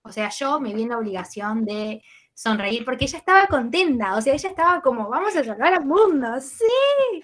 O 0.00 0.10
sea, 0.10 0.30
yo 0.30 0.58
me 0.58 0.72
vi 0.72 0.84
en 0.84 0.88
la 0.88 0.96
obligación 0.96 1.66
de 1.66 2.02
sonreír 2.32 2.82
porque 2.82 3.04
ella 3.04 3.18
estaba 3.18 3.46
contenta. 3.46 4.16
O 4.16 4.22
sea, 4.22 4.32
ella 4.32 4.48
estaba 4.48 4.80
como, 4.80 5.10
vamos 5.10 5.36
a 5.36 5.44
salvar 5.44 5.74
al 5.74 5.84
mundo, 5.84 6.40
sí. 6.40 7.22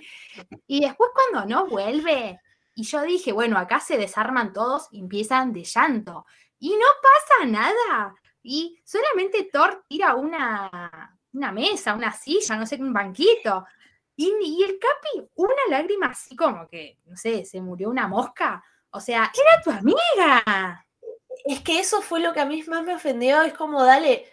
Y 0.67 0.83
después, 0.83 1.09
cuando 1.15 1.49
no 1.49 1.67
vuelve, 1.67 2.39
y 2.75 2.83
yo 2.85 3.03
dije, 3.03 3.33
bueno, 3.33 3.59
acá 3.59 3.81
se 3.81 3.97
desarman 3.97 4.53
todos 4.53 4.89
y 4.91 4.99
empiezan 4.99 5.53
de 5.53 5.65
llanto. 5.65 6.27
Y 6.59 6.71
no 6.71 6.87
pasa 7.03 7.47
nada. 7.47 8.15
Y 8.43 8.81
solamente 8.85 9.49
Thor 9.53 9.85
tira 9.89 10.15
una, 10.17 11.19
una 11.33 11.53
mesa, 11.53 11.95
una 11.95 12.13
silla, 12.13 12.57
no 12.57 12.67
sé, 12.67 12.77
un 12.77 12.93
banquito. 12.93 13.65
Y, 14.17 14.33
y 14.43 14.63
el 14.65 14.79
Capi, 14.79 15.31
una 15.37 15.63
lágrima 15.71 16.07
así 16.07 16.35
como 16.35 16.69
que, 16.69 16.99
no 17.05 17.17
sé, 17.17 17.45
se 17.45 17.61
murió 17.61 17.91
una 17.91 18.09
mosca. 18.09 18.63
O 18.91 19.01
sea, 19.01 19.31
era 19.33 19.63
tu 19.63 19.71
amiga. 19.71 20.87
Es 21.45 21.61
que 21.61 21.79
eso 21.79 22.03
fue 22.03 22.21
lo 22.21 22.33
que 22.33 22.41
a 22.41 22.47
mí 22.47 22.63
más 22.67 22.83
me 22.83 22.95
ofendió. 22.95 23.43
Es 23.43 23.55
como, 23.55 23.85
dale, 23.85 24.27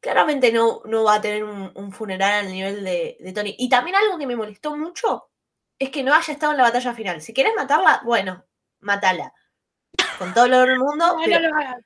claramente 0.00 0.52
no, 0.52 0.82
no 0.84 1.04
va 1.04 1.14
a 1.14 1.20
tener 1.20 1.44
un, 1.44 1.72
un 1.74 1.92
funeral 1.92 2.46
al 2.46 2.52
nivel 2.52 2.84
de, 2.84 3.16
de 3.18 3.32
Tony. 3.32 3.54
Y 3.58 3.68
también 3.70 3.96
algo 3.96 4.18
que 4.18 4.26
me 4.26 4.36
molestó 4.36 4.76
mucho 4.76 5.30
es 5.78 5.90
que 5.90 6.02
no 6.02 6.14
haya 6.14 6.32
estado 6.32 6.52
en 6.52 6.58
la 6.58 6.64
batalla 6.64 6.94
final. 6.94 7.20
Si 7.22 7.32
querés 7.32 7.52
matarla, 7.56 8.00
bueno, 8.04 8.44
matala. 8.80 9.32
Con 10.18 10.34
todo 10.34 10.46
el 10.46 10.54
oro 10.54 10.70
del 10.70 10.78
mundo. 10.80 11.04
No, 11.18 11.22
pero, 11.24 11.40
no 11.40 11.48
lo 11.48 11.56
hagas. 11.56 11.84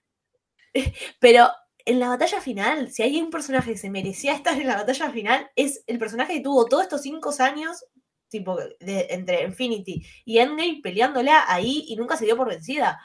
pero 1.21 1.51
en 1.85 1.99
la 2.01 2.09
batalla 2.09 2.41
final, 2.41 2.91
si 2.91 3.03
hay 3.03 3.21
un 3.21 3.31
personaje 3.31 3.73
que 3.73 3.79
se 3.79 3.91
merecía 3.91 4.35
estar 4.35 4.59
en 4.61 4.67
la 4.67 4.77
batalla 4.77 5.11
final, 5.11 5.51
es 5.57 5.83
el 5.87 5.99
personaje 5.99 6.35
que 6.35 6.41
tuvo 6.41 6.67
todos 6.67 6.85
estos 6.85 7.03
cinco 7.03 7.35
años, 7.41 7.85
tipo, 8.29 8.57
de- 8.57 9.09
entre 9.11 9.43
Infinity 9.43 10.07
y 10.25 10.39
Endgame, 10.39 10.81
peleándola 10.83 11.45
ahí 11.53 11.85
y 11.89 11.97
nunca 11.97 12.17
se 12.17 12.25
dio 12.25 12.37
por 12.37 12.49
vencida. 12.49 13.01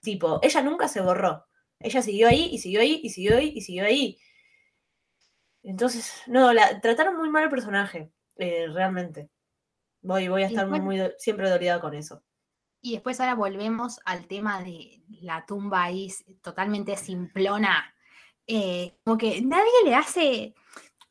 Tipo, 0.00 0.40
ella 0.42 0.62
nunca 0.62 0.88
se 0.88 1.00
borró. 1.00 1.46
Ella 1.80 2.02
siguió 2.02 2.28
ahí 2.28 2.48
y 2.52 2.58
siguió 2.58 2.80
ahí 2.80 3.00
y 3.02 3.10
siguió 3.10 3.36
ahí 3.36 3.52
y 3.54 3.60
siguió 3.62 3.84
ahí. 3.84 4.18
Entonces, 5.62 6.22
no, 6.26 6.52
la, 6.52 6.80
trataron 6.80 7.16
muy 7.16 7.30
mal 7.30 7.44
el 7.44 7.50
personaje, 7.50 8.10
eh, 8.36 8.66
realmente. 8.72 9.28
Voy, 10.02 10.28
voy 10.28 10.42
a 10.42 10.46
estar 10.46 10.64
después- 10.66 10.82
muy 10.82 11.00
siempre 11.18 11.50
dolida 11.50 11.80
con 11.80 11.94
eso. 11.94 12.22
Y 12.80 12.92
después 12.92 13.18
ahora 13.20 13.34
volvemos 13.34 14.00
al 14.04 14.26
tema 14.26 14.62
de 14.62 15.02
la 15.22 15.44
tumba 15.44 15.82
ahí 15.84 16.12
totalmente 16.42 16.96
simplona. 16.96 17.92
Eh, 18.46 18.96
como 19.04 19.18
que 19.18 19.42
nadie 19.42 19.70
le 19.84 19.94
hace, 19.94 20.54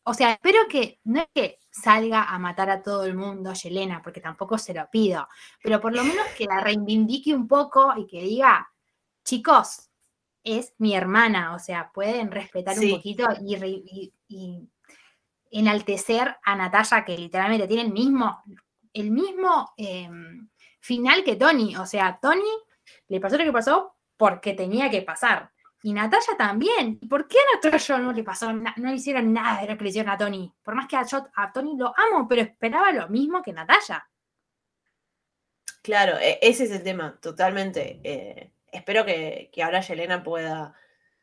o 0.03 0.13
sea, 0.13 0.31
espero 0.31 0.61
que 0.69 0.99
no 1.03 1.19
es 1.21 1.27
que 1.35 1.59
salga 1.69 2.23
a 2.23 2.39
matar 2.39 2.69
a 2.69 2.81
todo 2.81 3.03
el 3.03 3.13
mundo 3.15 3.53
Yelena, 3.53 4.01
porque 4.01 4.21
tampoco 4.21 4.57
se 4.57 4.73
lo 4.73 4.89
pido, 4.89 5.27
pero 5.61 5.79
por 5.79 5.93
lo 5.95 6.03
menos 6.03 6.25
que 6.38 6.45
la 6.45 6.61
reivindique 6.61 7.35
un 7.35 7.47
poco 7.47 7.93
y 7.95 8.07
que 8.07 8.21
diga, 8.21 8.67
chicos, 9.23 9.89
es 10.43 10.73
mi 10.79 10.95
hermana, 10.95 11.53
o 11.53 11.59
sea, 11.59 11.91
pueden 11.93 12.31
respetar 12.31 12.75
Sí. 12.75 12.91
un 12.91 12.97
poquito 12.97 13.27
y- 13.45 14.13
y 14.29 14.69
enaltecer 15.51 16.38
a 16.43 16.55
Natalia, 16.55 17.05
que 17.05 17.17
literalmente 17.17 17.67
tiene 17.67 17.83
el 17.83 17.91
mismo, 17.93 18.41
el 19.00 19.12
mismo 19.12 19.74
em, 19.78 20.50
final 20.80 21.24
que 21.24 21.36
Tony. 21.36 21.76
O 21.78 21.86
sea, 21.86 22.20
Tony 22.22 22.41
le 23.08 23.20
pasó 23.20 23.38
lo 23.38 23.43
que 23.43 23.52
pasó 23.54 23.95
porque 24.18 24.54
tenía 24.54 24.89
que 24.89 25.02
pasar. 25.02 25.52
Y 25.84 25.93
Natalia 25.93 26.36
también. 26.38 26.98
¿Y 27.02 27.08
por 27.08 27.28
qué 27.28 27.38
a 27.39 27.56
Natalia 27.56 27.98
no 28.00 28.12
le 28.12 28.24
pasó, 28.24 28.52
no 28.52 28.74
le 28.78 28.95
hicieron 28.95 29.32
nada 29.34 29.62
de 29.62 29.68
lo 29.68 29.78
que 29.78 29.84
le 29.84 29.89
hicieron 29.91 30.12
a 30.12 30.18
Tony? 30.18 30.52
Por 30.64 30.76
más 30.76 30.88
que 30.88 30.98
a, 30.98 31.04
yo- 31.06 31.28
a 31.36 31.52
Tony 31.54 31.78
lo 31.78 31.93
amo, 31.98 32.28
pero 32.28 32.41
esperaba 32.41 32.91
lo 32.91 33.08
mismo 33.10 33.41
que 33.41 33.54
Natalia. 33.54 34.08
Claro, 35.82 36.18
e- 36.20 36.39
ese 36.41 36.66
es 36.66 36.72
el 36.72 36.84
tema, 36.84 37.18
totalmente. 37.22 38.02
eh, 38.04 38.52
espero 38.72 39.06
que, 39.06 39.50
que 39.54 39.64
ahora 39.64 39.82
Yelena 39.82 40.24
pueda. 40.24 40.74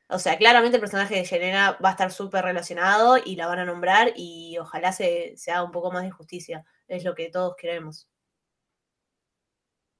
O 0.09 0.18
sea, 0.18 0.37
claramente 0.39 0.77
el 0.77 0.81
personaje 0.81 1.14
de 1.16 1.25
Yelena 1.25 1.79
va 1.85 1.89
a 1.91 1.93
estar 1.93 2.12
súper 2.12 2.45
relacionado 2.45 3.16
y 3.22 3.37
la 3.37 3.47
van 3.47 3.59
a 3.61 3.64
nombrar 3.64 4.12
y 4.16 4.57
ojalá 4.59 4.93
se, 4.93 5.35
se 5.37 5.51
haga 5.51 5.64
un 5.64 5.72
poco 5.72 5.91
más 5.91 6.03
de 6.05 6.11
justicia. 6.11 6.64
Es 6.89 7.05
lo 7.05 7.14
que 7.14 7.30
todos 7.30 7.55
queremos. 7.57 8.09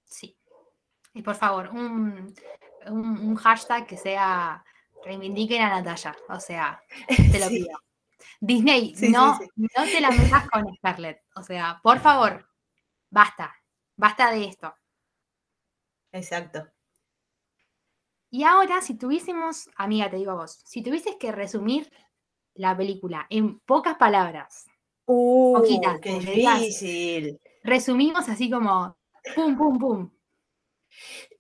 Sí. 0.05 0.37
Y 1.15 1.23
por 1.23 1.35
favor, 1.37 1.69
un, 1.71 2.35
un- 2.87 3.19
un 3.19 3.35
hashtag 3.37 3.87
que 3.87 3.97
sea 3.97 4.65
reivindiquen 5.05 5.63
a 5.63 5.81
Natalia. 5.81 6.17
O 6.29 6.41
sea, 6.41 6.83
te 7.33 7.39
lo 7.39 7.47
Sí. 7.49 7.65
pido. 7.65 7.79
Disney, 8.41 8.95
sí, 8.97 9.11
no, 9.11 9.39
sí. 9.39 9.47
no 9.57 9.85
te 9.85 10.01
la 10.01 10.11
metas 10.11 10.49
con 10.51 10.75
Scarlett. 10.77 11.23
O 11.37 11.43
sea, 11.43 11.81
por 11.83 12.01
favor, 12.01 12.49
basta. 13.11 13.55
Basta 13.97 14.31
de 14.31 14.45
esto. 14.45 14.75
Exacto. 16.13 16.67
Y 18.31 18.43
ahora, 18.45 18.81
si 18.83 18.97
tuviésemos, 18.99 19.71
amiga, 19.77 20.11
te 20.11 20.17
digo 20.17 20.33
a 20.33 20.37
vos, 20.37 20.61
si 20.65 20.83
tuvieses 20.83 21.15
que 21.17 21.31
resumir 21.33 21.93
la 22.55 22.77
película 22.77 23.27
en 23.31 23.61
pocas 23.61 23.97
palabras, 23.97 24.67
Uh, 25.07 25.59
Poquita, 25.59 25.99
qué 26.01 26.19
difícil. 26.19 27.41
resumimos 27.63 28.29
así 28.29 28.51
como 28.51 28.97
pum, 29.35 29.57
pum, 29.57 29.79
pum. 29.79 30.11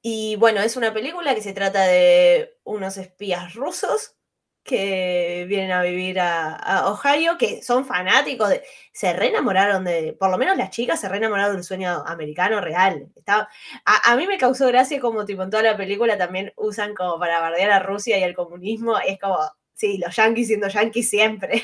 Y 0.02 0.36
bueno, 0.36 0.60
es 0.60 0.76
una 0.76 0.92
película 0.92 1.34
que 1.34 1.42
se 1.42 1.54
trata 1.54 1.82
de 1.86 2.58
unos 2.64 2.96
espías 2.98 3.54
rusos 3.54 4.16
que 4.62 5.44
vienen 5.48 5.72
a 5.72 5.82
vivir 5.82 6.18
a, 6.20 6.54
a 6.56 6.90
Ohio, 6.90 7.36
que 7.38 7.62
son 7.62 7.84
fanáticos 7.84 8.48
de... 8.48 8.62
Se 8.92 9.12
re 9.12 9.28
enamoraron 9.28 9.84
de... 9.84 10.14
Por 10.18 10.30
lo 10.30 10.38
menos 10.38 10.56
las 10.56 10.70
chicas 10.70 11.00
se 11.00 11.08
re 11.08 11.18
enamoraron 11.18 11.56
del 11.56 11.64
sueño 11.64 12.02
americano 12.06 12.60
real. 12.60 13.08
Estaba, 13.14 13.48
a, 13.84 14.12
a 14.12 14.16
mí 14.16 14.26
me 14.26 14.38
causó 14.38 14.66
gracia 14.68 15.00
como 15.00 15.24
tipo 15.26 15.42
en 15.42 15.50
toda 15.50 15.62
la 15.62 15.76
película 15.76 16.16
también 16.18 16.52
usan 16.56 16.94
como 16.94 17.18
para 17.18 17.40
bardear 17.40 17.70
a 17.70 17.78
Rusia 17.80 18.18
y 18.18 18.22
al 18.22 18.34
comunismo. 18.34 18.98
Es 18.98 19.18
como, 19.18 19.38
sí, 19.74 19.98
los 19.98 20.16
yanquis 20.16 20.46
siendo 20.48 20.68
yanquis 20.68 21.10
siempre. 21.10 21.62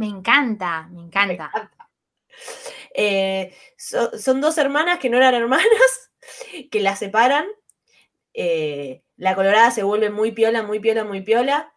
Me 0.00 0.06
encanta, 0.14 0.70
me 0.92 1.00
Me 1.00 1.02
encanta. 1.06 1.46
Eh, 2.94 3.54
so- 3.76 4.16
son 4.18 4.40
dos 4.40 4.58
hermanas 4.58 4.98
que 4.98 5.10
no 5.10 5.16
eran 5.16 5.34
hermanas, 5.34 6.10
que 6.70 6.80
las 6.80 6.98
separan. 6.98 7.46
Eh, 8.34 9.02
la 9.16 9.34
colorada 9.36 9.70
se 9.70 9.84
vuelve 9.84 10.10
muy 10.10 10.32
piola, 10.32 10.62
muy 10.62 10.80
piola, 10.80 11.04
muy 11.04 11.22
piola. 11.22 11.72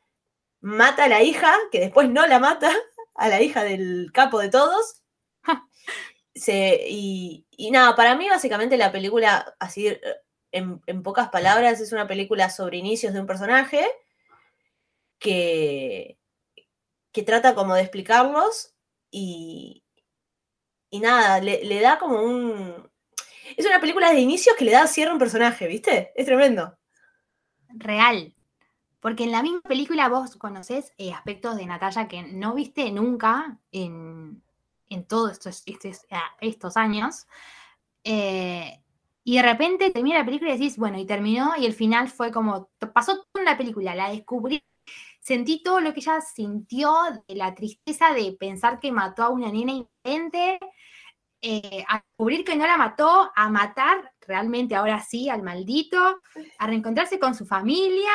Mata 0.61 1.05
a 1.05 1.09
la 1.09 1.23
hija, 1.23 1.53
que 1.71 1.79
después 1.81 2.09
no 2.09 2.27
la 2.27 2.39
mata, 2.39 2.71
a 3.15 3.29
la 3.29 3.41
hija 3.41 3.63
del 3.63 4.11
capo 4.13 4.39
de 4.39 4.49
todos. 4.49 5.03
Se- 6.35 6.85
y, 6.89 7.47
y 7.51 7.71
nada, 7.71 7.95
para 7.95 8.15
mí 8.17 8.29
básicamente 8.29 8.77
la 8.77 8.91
película, 8.91 9.55
así 9.59 9.87
eh, 9.89 10.01
en, 10.51 10.81
en 10.87 11.03
pocas 11.03 11.29
palabras, 11.29 11.81
es 11.81 11.93
una 11.93 12.07
película 12.07 12.49
sobre 12.49 12.77
inicios 12.77 13.13
de 13.13 13.21
un 13.21 13.27
personaje 13.27 13.85
que, 15.19 16.17
que 17.11 17.23
trata 17.23 17.55
como 17.55 17.75
de 17.75 17.81
explicarlos 17.81 18.73
y, 19.09 19.83
y 20.89 20.99
nada, 20.99 21.39
le, 21.39 21.81
da 21.81 21.99
como 21.99 22.21
un... 22.21 22.89
Es 23.57 23.65
una 23.65 23.81
película 23.81 24.11
de 24.11 24.19
inicios 24.19 24.55
que 24.55 24.65
le 24.65 24.71
da 24.71 24.87
cierre 24.87 25.11
a 25.11 25.13
un 25.13 25.19
personaje, 25.19 25.67
¿viste? 25.67 26.11
Es 26.15 26.25
tremendo. 26.25 26.77
Real. 27.69 28.33
Porque 28.99 29.23
en 29.23 29.31
la 29.31 29.41
misma 29.41 29.61
película 29.61 30.09
vos 30.09 30.35
conocés 30.37 30.93
eh, 30.97 31.11
aspectos 31.11 31.55
de 31.57 31.65
Natalia 31.65 32.07
que 32.07 32.23
no 32.23 32.53
viste 32.53 32.91
nunca 32.91 33.57
en, 33.71 34.41
en 34.89 35.05
todos 35.05 35.31
estos, 35.31 35.63
estos, 35.65 36.05
ah, 36.11 36.35
estos 36.39 36.77
años. 36.77 37.27
Eh, 38.03 38.81
y 39.23 39.35
de 39.37 39.43
repente 39.43 39.91
termina 39.91 40.19
la 40.19 40.25
película 40.25 40.51
y 40.51 40.57
decís, 40.57 40.77
bueno, 40.77 40.97
y 40.99 41.05
terminó, 41.05 41.53
y 41.57 41.65
el 41.65 41.73
final 41.73 42.09
fue 42.09 42.31
como, 42.31 42.69
pasó 42.93 43.23
toda 43.31 43.45
la 43.45 43.57
película, 43.57 43.95
la 43.95 44.09
descubrí, 44.09 44.63
sentí 45.21 45.63
todo 45.63 45.79
lo 45.79 45.93
que 45.93 46.01
ella 46.01 46.19
sintió, 46.21 46.93
de 47.27 47.35
la 47.35 47.55
tristeza 47.55 48.13
de 48.13 48.35
pensar 48.39 48.79
que 48.79 48.91
mató 48.91 49.23
a 49.23 49.29
una 49.29 49.51
nena 49.51 49.71
inocente, 49.71 50.59
eh, 51.41 51.83
a 51.87 52.03
descubrir 52.03 52.43
que 52.43 52.55
no 52.55 52.67
la 52.67 52.77
mató, 52.77 53.31
a 53.35 53.49
matar 53.49 54.11
realmente 54.21 54.75
ahora 54.75 55.01
sí 55.01 55.29
al 55.29 55.41
maldito, 55.43 56.21
a 56.59 56.67
reencontrarse 56.67 57.19
con 57.19 57.33
su 57.33 57.45
familia, 57.45 58.11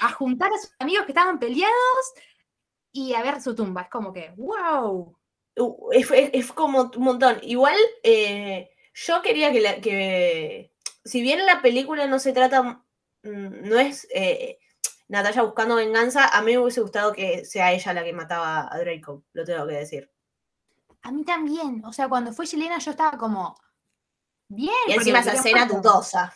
a 0.00 0.12
juntar 0.12 0.52
a 0.52 0.58
sus 0.58 0.72
amigos 0.78 1.04
que 1.04 1.12
estaban 1.12 1.38
peleados 1.38 2.12
y 2.92 3.14
a 3.14 3.22
ver 3.22 3.40
su 3.40 3.54
tumba. 3.54 3.82
Es 3.82 3.88
como 3.88 4.12
que, 4.12 4.32
wow. 4.36 5.16
Uh, 5.56 5.90
es, 5.92 6.52
como 6.52 6.90
un 6.96 7.02
montón. 7.04 7.38
Igual, 7.42 7.76
eh, 8.02 8.70
yo 8.94 9.22
quería 9.22 9.52
que, 9.52 9.60
la- 9.60 9.80
que, 9.80 10.72
si 11.04 11.22
bien 11.22 11.44
la 11.46 11.60
película 11.62 12.06
no 12.06 12.18
se 12.18 12.32
trata, 12.32 12.62
mm, 13.22 13.68
no 13.68 13.78
es 13.78 14.06
eh, 14.14 14.58
Natalia 15.10 15.42
buscando 15.42 15.74
venganza, 15.74 16.28
a 16.28 16.40
mí 16.40 16.52
me 16.52 16.58
hubiese 16.58 16.80
gustado 16.80 17.12
que 17.12 17.44
sea 17.44 17.72
ella 17.72 17.92
la 17.92 18.04
que 18.04 18.12
mataba 18.12 18.72
a 18.72 18.78
Draco, 18.78 19.24
lo 19.32 19.44
tengo 19.44 19.66
que 19.66 19.74
decir. 19.74 20.08
A 21.02 21.10
mí 21.10 21.24
también. 21.24 21.84
O 21.84 21.92
sea, 21.92 22.08
cuando 22.08 22.32
fue 22.32 22.46
Yelena 22.46 22.78
yo 22.78 22.92
estaba 22.92 23.18
como, 23.18 23.56
bien. 24.46 24.72
Y 24.86 24.92
encima 24.92 25.18
esa 25.18 25.32
escena 25.32 25.66
dudosa. 25.66 26.32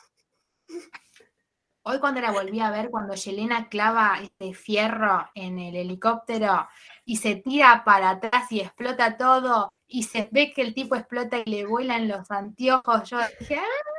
Hoy 1.82 2.00
cuando 2.00 2.20
la 2.20 2.32
volví 2.32 2.58
a 2.58 2.70
ver, 2.70 2.90
cuando 2.90 3.14
Yelena 3.14 3.68
clava 3.68 4.18
este 4.20 4.54
fierro 4.54 5.30
en 5.36 5.60
el 5.60 5.76
helicóptero 5.76 6.66
y 7.04 7.18
se 7.18 7.36
tira 7.36 7.84
para 7.84 8.10
atrás 8.10 8.50
y 8.50 8.60
explota 8.60 9.16
todo, 9.16 9.72
y 9.86 10.02
se 10.02 10.28
ve 10.32 10.52
que 10.52 10.62
el 10.62 10.74
tipo 10.74 10.96
explota 10.96 11.38
y 11.38 11.48
le 11.48 11.64
vuelan 11.64 12.08
los 12.08 12.28
anteojos, 12.28 13.08
yo 13.08 13.18
dije, 13.38 13.58
¡ah! 13.58 13.93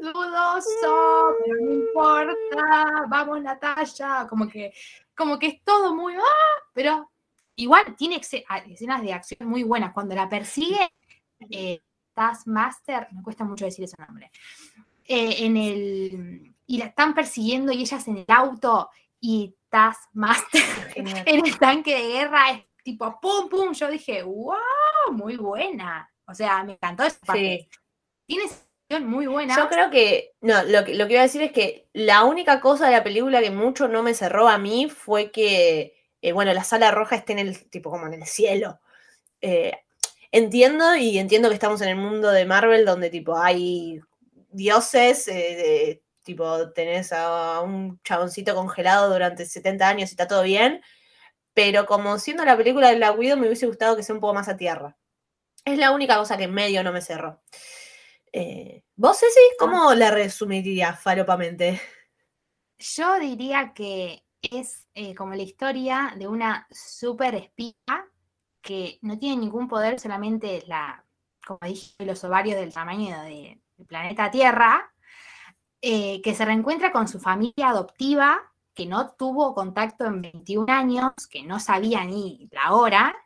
Dudoso, 0.00 1.36
pero 1.44 1.56
no 1.60 1.72
importa, 1.72 3.04
vamos 3.08 3.42
Natalia, 3.42 4.26
como 4.28 4.48
que, 4.48 4.72
como 5.16 5.38
que 5.38 5.46
es 5.48 5.62
todo 5.64 5.94
muy, 5.94 6.14
¡ah! 6.14 6.62
pero 6.72 7.10
igual 7.56 7.94
tiene 7.96 8.16
exe- 8.20 8.44
a- 8.48 8.58
escenas 8.58 9.02
de 9.02 9.12
acción 9.12 9.48
muy 9.48 9.62
buenas. 9.62 9.92
Cuando 9.92 10.14
la 10.14 10.28
persigue, 10.28 10.90
eh, 11.50 11.80
Taskmaster, 12.14 13.08
me 13.12 13.22
cuesta 13.22 13.44
mucho 13.44 13.64
decir 13.64 13.84
ese 13.84 13.96
nombre, 14.06 14.30
eh, 15.04 15.44
en 15.44 15.56
el, 15.56 16.54
y 16.66 16.78
la 16.78 16.86
están 16.86 17.14
persiguiendo 17.14 17.72
y 17.72 17.80
ellas 17.80 18.06
en 18.08 18.18
el 18.18 18.24
auto 18.28 18.90
y 19.20 19.54
Taskmaster 19.68 20.62
en 21.26 21.46
el 21.46 21.58
tanque 21.58 21.94
de 21.96 22.08
guerra 22.12 22.50
es 22.50 22.64
tipo 22.82 23.18
pum 23.20 23.48
pum. 23.48 23.72
Yo 23.72 23.88
dije, 23.90 24.22
wow, 24.22 24.56
muy 25.12 25.36
buena. 25.36 26.10
O 26.26 26.34
sea, 26.34 26.62
me 26.64 26.72
encantó 26.74 27.02
esa 27.04 27.18
parte. 27.20 27.68
Tiene 28.26 28.44
sección 28.48 28.69
muy 28.98 29.26
buena. 29.28 29.54
Yo 29.56 29.68
creo 29.68 29.90
que, 29.90 30.32
no, 30.40 30.64
lo 30.64 30.84
que, 30.84 30.94
lo 30.94 31.06
que 31.06 31.12
iba 31.12 31.22
a 31.22 31.26
decir 31.26 31.42
es 31.42 31.52
que 31.52 31.86
la 31.92 32.24
única 32.24 32.60
cosa 32.60 32.86
de 32.86 32.92
la 32.92 33.04
película 33.04 33.40
que 33.40 33.50
mucho 33.50 33.86
no 33.86 34.02
me 34.02 34.14
cerró 34.14 34.48
a 34.48 34.58
mí 34.58 34.88
fue 34.88 35.30
que, 35.30 35.94
eh, 36.22 36.32
bueno, 36.32 36.52
la 36.52 36.64
sala 36.64 36.90
roja 36.90 37.14
esté 37.14 37.32
en 37.32 37.38
el, 37.38 37.70
tipo, 37.70 37.90
como 37.90 38.06
en 38.06 38.14
el 38.14 38.26
cielo. 38.26 38.80
Eh, 39.40 39.72
entiendo 40.32 40.96
y 40.96 41.18
entiendo 41.18 41.48
que 41.48 41.54
estamos 41.54 41.80
en 41.82 41.90
el 41.90 41.96
mundo 41.96 42.30
de 42.30 42.44
Marvel 42.46 42.84
donde, 42.84 43.10
tipo, 43.10 43.36
hay 43.38 44.00
dioses, 44.50 45.28
eh, 45.28 46.02
tipo, 46.22 46.72
tenés 46.72 47.12
a 47.12 47.60
un 47.60 48.00
chaboncito 48.02 48.54
congelado 48.54 49.12
durante 49.12 49.46
70 49.46 49.88
años 49.88 50.10
y 50.10 50.14
está 50.14 50.26
todo 50.26 50.42
bien, 50.42 50.82
pero 51.54 51.86
como 51.86 52.18
siendo 52.18 52.44
la 52.44 52.56
película 52.56 52.88
de 52.90 52.98
la 52.98 53.12
Widow 53.12 53.38
me 53.38 53.46
hubiese 53.46 53.66
gustado 53.66 53.96
que 53.96 54.02
sea 54.02 54.14
un 54.14 54.20
poco 54.20 54.34
más 54.34 54.48
a 54.48 54.56
tierra. 54.56 54.96
Es 55.64 55.78
la 55.78 55.92
única 55.92 56.16
cosa 56.16 56.36
que 56.36 56.44
en 56.44 56.54
medio 56.54 56.82
no 56.82 56.92
me 56.92 57.02
cerró. 57.02 57.40
Eh, 58.32 58.84
¿Vos, 58.96 59.18
Ceci, 59.18 59.40
cómo 59.58 59.92
la 59.94 60.10
resumirías 60.10 61.00
falopamente? 61.02 61.80
Yo 62.78 63.18
diría 63.18 63.72
que 63.74 64.24
es 64.42 64.88
eh, 64.94 65.14
como 65.14 65.34
la 65.34 65.42
historia 65.42 66.14
de 66.16 66.28
una 66.28 66.66
super 66.70 67.34
espía 67.34 67.74
que 68.62 68.98
no 69.02 69.18
tiene 69.18 69.36
ningún 69.38 69.68
poder, 69.68 70.00
solamente 70.00 70.64
la, 70.66 71.04
como 71.46 71.60
dije, 71.64 71.94
los 72.04 72.22
ovarios 72.24 72.56
del 72.58 72.72
tamaño 72.72 73.20
de- 73.22 73.60
del 73.76 73.86
planeta 73.86 74.30
Tierra, 74.30 74.92
eh, 75.82 76.20
que 76.22 76.34
se 76.34 76.44
reencuentra 76.44 76.92
con 76.92 77.08
su 77.08 77.18
familia 77.20 77.70
adoptiva, 77.70 78.38
que 78.74 78.86
no 78.86 79.12
tuvo 79.12 79.54
contacto 79.54 80.06
en 80.06 80.22
21 80.22 80.70
años, 80.70 81.12
que 81.30 81.42
no 81.42 81.58
sabía 81.60 82.04
ni 82.04 82.48
la 82.52 82.74
hora, 82.74 83.16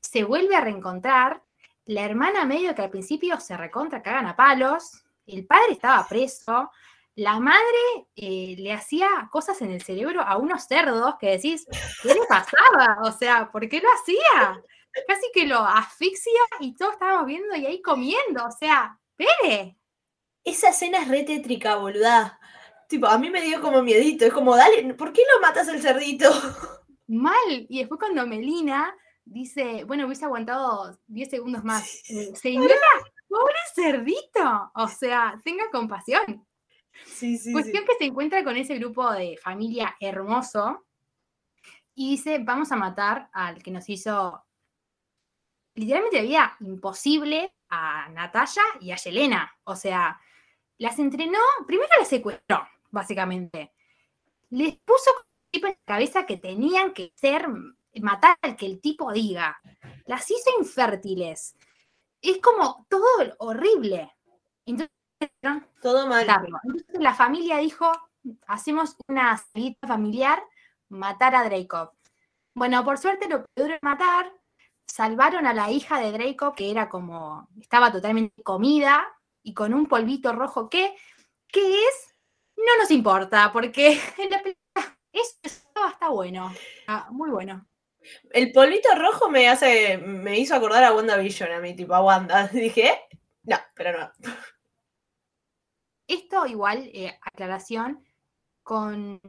se 0.00 0.24
vuelve 0.24 0.56
a 0.56 0.60
reencontrar, 0.62 1.43
la 1.86 2.04
hermana 2.04 2.44
medio 2.44 2.74
que 2.74 2.82
al 2.82 2.90
principio 2.90 3.38
se 3.40 3.56
recontra 3.56 4.02
cagan 4.02 4.26
a 4.26 4.36
palos, 4.36 5.04
el 5.26 5.46
padre 5.46 5.72
estaba 5.72 6.06
preso, 6.08 6.70
la 7.16 7.38
madre 7.38 8.08
eh, 8.16 8.56
le 8.58 8.72
hacía 8.72 9.28
cosas 9.30 9.60
en 9.62 9.70
el 9.70 9.82
cerebro 9.82 10.22
a 10.22 10.36
unos 10.36 10.64
cerdos 10.64 11.14
que 11.20 11.30
decís, 11.30 11.66
¿qué 12.02 12.08
le 12.08 12.26
pasaba? 12.28 12.98
O 13.02 13.12
sea, 13.12 13.50
¿por 13.52 13.68
qué 13.68 13.80
lo 13.80 13.88
hacía? 13.88 14.62
Casi 15.06 15.26
que 15.32 15.46
lo 15.46 15.58
asfixia 15.58 16.40
y 16.60 16.74
todos 16.74 16.94
estábamos 16.94 17.26
viendo 17.26 17.54
y 17.54 17.66
ahí 17.66 17.80
comiendo. 17.80 18.44
O 18.44 18.50
sea, 18.50 18.98
¡pere! 19.16 19.76
Esa 20.42 20.70
escena 20.70 20.98
es 20.98 21.08
re 21.08 21.22
tétrica, 21.22 21.76
boluda. 21.76 22.38
Tipo, 22.88 23.06
a 23.06 23.16
mí 23.18 23.30
me 23.30 23.42
dio 23.42 23.60
como 23.60 23.82
miedito. 23.82 24.24
Es 24.24 24.32
como, 24.32 24.56
dale, 24.56 24.94
¿por 24.94 25.12
qué 25.12 25.22
lo 25.34 25.40
matas 25.40 25.68
al 25.68 25.80
cerdito? 25.80 26.30
Mal. 27.06 27.66
Y 27.68 27.78
después 27.78 27.98
cuando 28.00 28.26
Melina 28.26 28.94
dice, 29.24 29.84
bueno, 29.84 30.06
hubiese 30.06 30.24
aguantado 30.24 30.98
10 31.06 31.30
segundos 31.30 31.64
más. 31.64 32.02
Señora, 32.34 32.74
pobre 33.28 33.56
cerdito. 33.74 34.70
O 34.74 34.88
sea, 34.88 35.40
tenga 35.44 35.70
compasión. 35.70 36.46
Sí, 37.06 37.38
sí, 37.38 37.52
Cuestión 37.52 37.84
que 37.84 37.96
se 37.98 38.04
encuentra 38.04 38.44
con 38.44 38.56
ese 38.56 38.78
grupo 38.78 39.10
de 39.12 39.36
familia 39.42 39.96
hermoso 40.00 40.86
y 41.94 42.10
dice, 42.12 42.38
vamos 42.38 42.72
a 42.72 42.76
matar 42.76 43.28
al 43.32 43.62
que 43.62 43.70
nos 43.70 43.88
hizo 43.88 44.44
literalmente 45.74 46.16
la 46.16 46.22
vida 46.22 46.56
imposible 46.60 47.52
a 47.68 48.08
Natalia 48.10 48.62
y 48.80 48.92
a 48.92 48.96
Yelena. 48.96 49.52
O 49.64 49.76
sea, 49.76 50.20
las 50.78 50.98
entrenó, 50.98 51.38
primero 51.66 51.90
las 51.98 52.08
secuestró, 52.08 52.66
básicamente. 52.90 53.72
Les 54.50 54.76
puso 54.76 55.10
en 55.52 55.62
la 55.62 55.74
cabeza 55.84 56.26
que 56.26 56.36
tenían 56.36 56.92
que 56.92 57.12
ser, 57.14 57.46
matar 58.00 58.36
al 58.42 58.56
que 58.56 58.66
el 58.66 58.80
tipo 58.80 59.12
diga. 59.12 59.60
Las 60.06 60.30
hizo 60.30 60.50
infértiles. 60.58 61.56
Es 62.20 62.38
como 62.40 62.86
todo 62.88 63.04
horrible. 63.38 64.12
Entonces, 64.66 64.90
Todo 65.82 66.06
mal. 66.06 66.26
Entonces 66.64 67.00
la 67.00 67.14
familia 67.14 67.58
dijo, 67.58 67.90
hacemos 68.46 68.96
una 69.08 69.36
salida 69.36 69.76
familiar, 69.86 70.42
matar 70.88 71.34
a 71.34 71.44
Draco. 71.44 71.92
Bueno, 72.54 72.84
por 72.84 72.98
suerte 72.98 73.28
lo 73.28 73.44
pudieron 73.46 73.78
matar, 73.82 74.32
salvaron 74.86 75.46
a 75.46 75.54
la 75.54 75.70
hija 75.70 75.98
de 76.00 76.12
Draco, 76.12 76.54
que 76.54 76.70
era 76.70 76.88
como, 76.88 77.48
estaba 77.60 77.90
totalmente 77.92 78.42
comida 78.42 79.06
y 79.42 79.54
con 79.54 79.74
un 79.74 79.86
polvito 79.86 80.32
rojo 80.32 80.68
que, 80.70 80.94
¿qué 81.48 81.84
es? 81.84 82.14
No 82.56 82.78
nos 82.80 82.90
importa, 82.90 83.52
porque 83.52 84.00
en 84.18 84.30
la 84.30 84.42
película 84.42 84.98
eso 85.12 85.34
estaba- 85.42 85.90
está 85.90 86.08
bueno, 86.08 86.52
está 86.80 87.08
muy 87.10 87.30
bueno. 87.30 87.66
El 88.30 88.52
polvito 88.52 88.88
rojo 88.96 89.30
me 89.30 89.48
hace, 89.48 89.98
me 89.98 90.38
hizo 90.38 90.54
acordar 90.54 90.84
a 90.84 90.92
WandaVision, 90.94 91.52
a 91.52 91.60
mí, 91.60 91.74
tipo, 91.74 91.94
a 91.94 92.02
Wanda. 92.02 92.48
Dije, 92.52 92.88
¿eh? 92.88 93.00
No, 93.44 93.56
pero 93.74 93.98
no. 93.98 94.12
Esto 96.06 96.46
igual, 96.46 96.90
eh, 96.92 97.18
aclaración, 97.22 98.04
con 98.62 99.20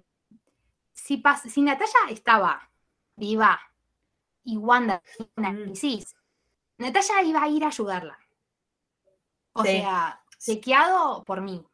si, 0.93 1.17
pas- 1.21 1.41
si 1.49 1.61
Natalia 1.61 1.93
estaba 2.09 2.69
viva 3.15 3.59
y 4.43 4.57
Wanda 4.57 5.01
una 5.37 5.51
Mm. 5.51 5.63
crisis, 5.63 6.15
Natalia 6.77 7.21
iba 7.23 7.43
a 7.43 7.47
ir 7.49 7.63
a 7.63 7.67
ayudarla. 7.67 8.19
O 9.53 9.63
Sí. 9.63 9.69
sea, 9.71 10.21
chequeado 10.37 11.23
por 11.23 11.41
mí. 11.41 11.65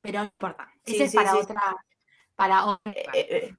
Pero 0.00 0.20
no 0.20 0.24
importa. 0.24 0.72
Sí, 0.86 0.94
Ese 0.94 1.04
es 1.04 1.10
sí, 1.10 1.16
para 1.18 1.36
otra, 1.36 1.76
para 2.34 2.64
otra. 2.66 2.92
Eh, 3.12 3.54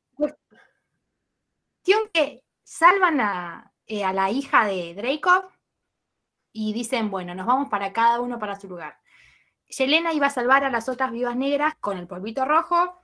Cuestión 1.82 2.10
que 2.14 2.44
salvan 2.64 3.22
a, 3.22 3.72
eh, 3.88 4.04
a 4.04 4.12
la 4.12 4.30
hija 4.30 4.66
de 4.66 4.94
Draco 4.96 5.50
y 6.52 6.74
dicen, 6.74 7.10
bueno, 7.10 7.34
nos 7.34 7.46
vamos 7.48 7.70
para 7.70 7.94
cada 7.94 8.20
uno 8.20 8.38
para 8.38 8.60
su 8.60 8.68
lugar. 8.68 8.98
Yelena 9.68 10.12
iba 10.14 10.28
a 10.28 10.32
salvar 10.32 10.66
a 10.66 10.70
las 10.70 10.90
otras 10.90 11.12
vivas 11.12 11.36
negras 11.38 11.74
con 11.80 11.98
el 11.98 12.06
polvito 12.08 12.44
rojo. 12.44 13.00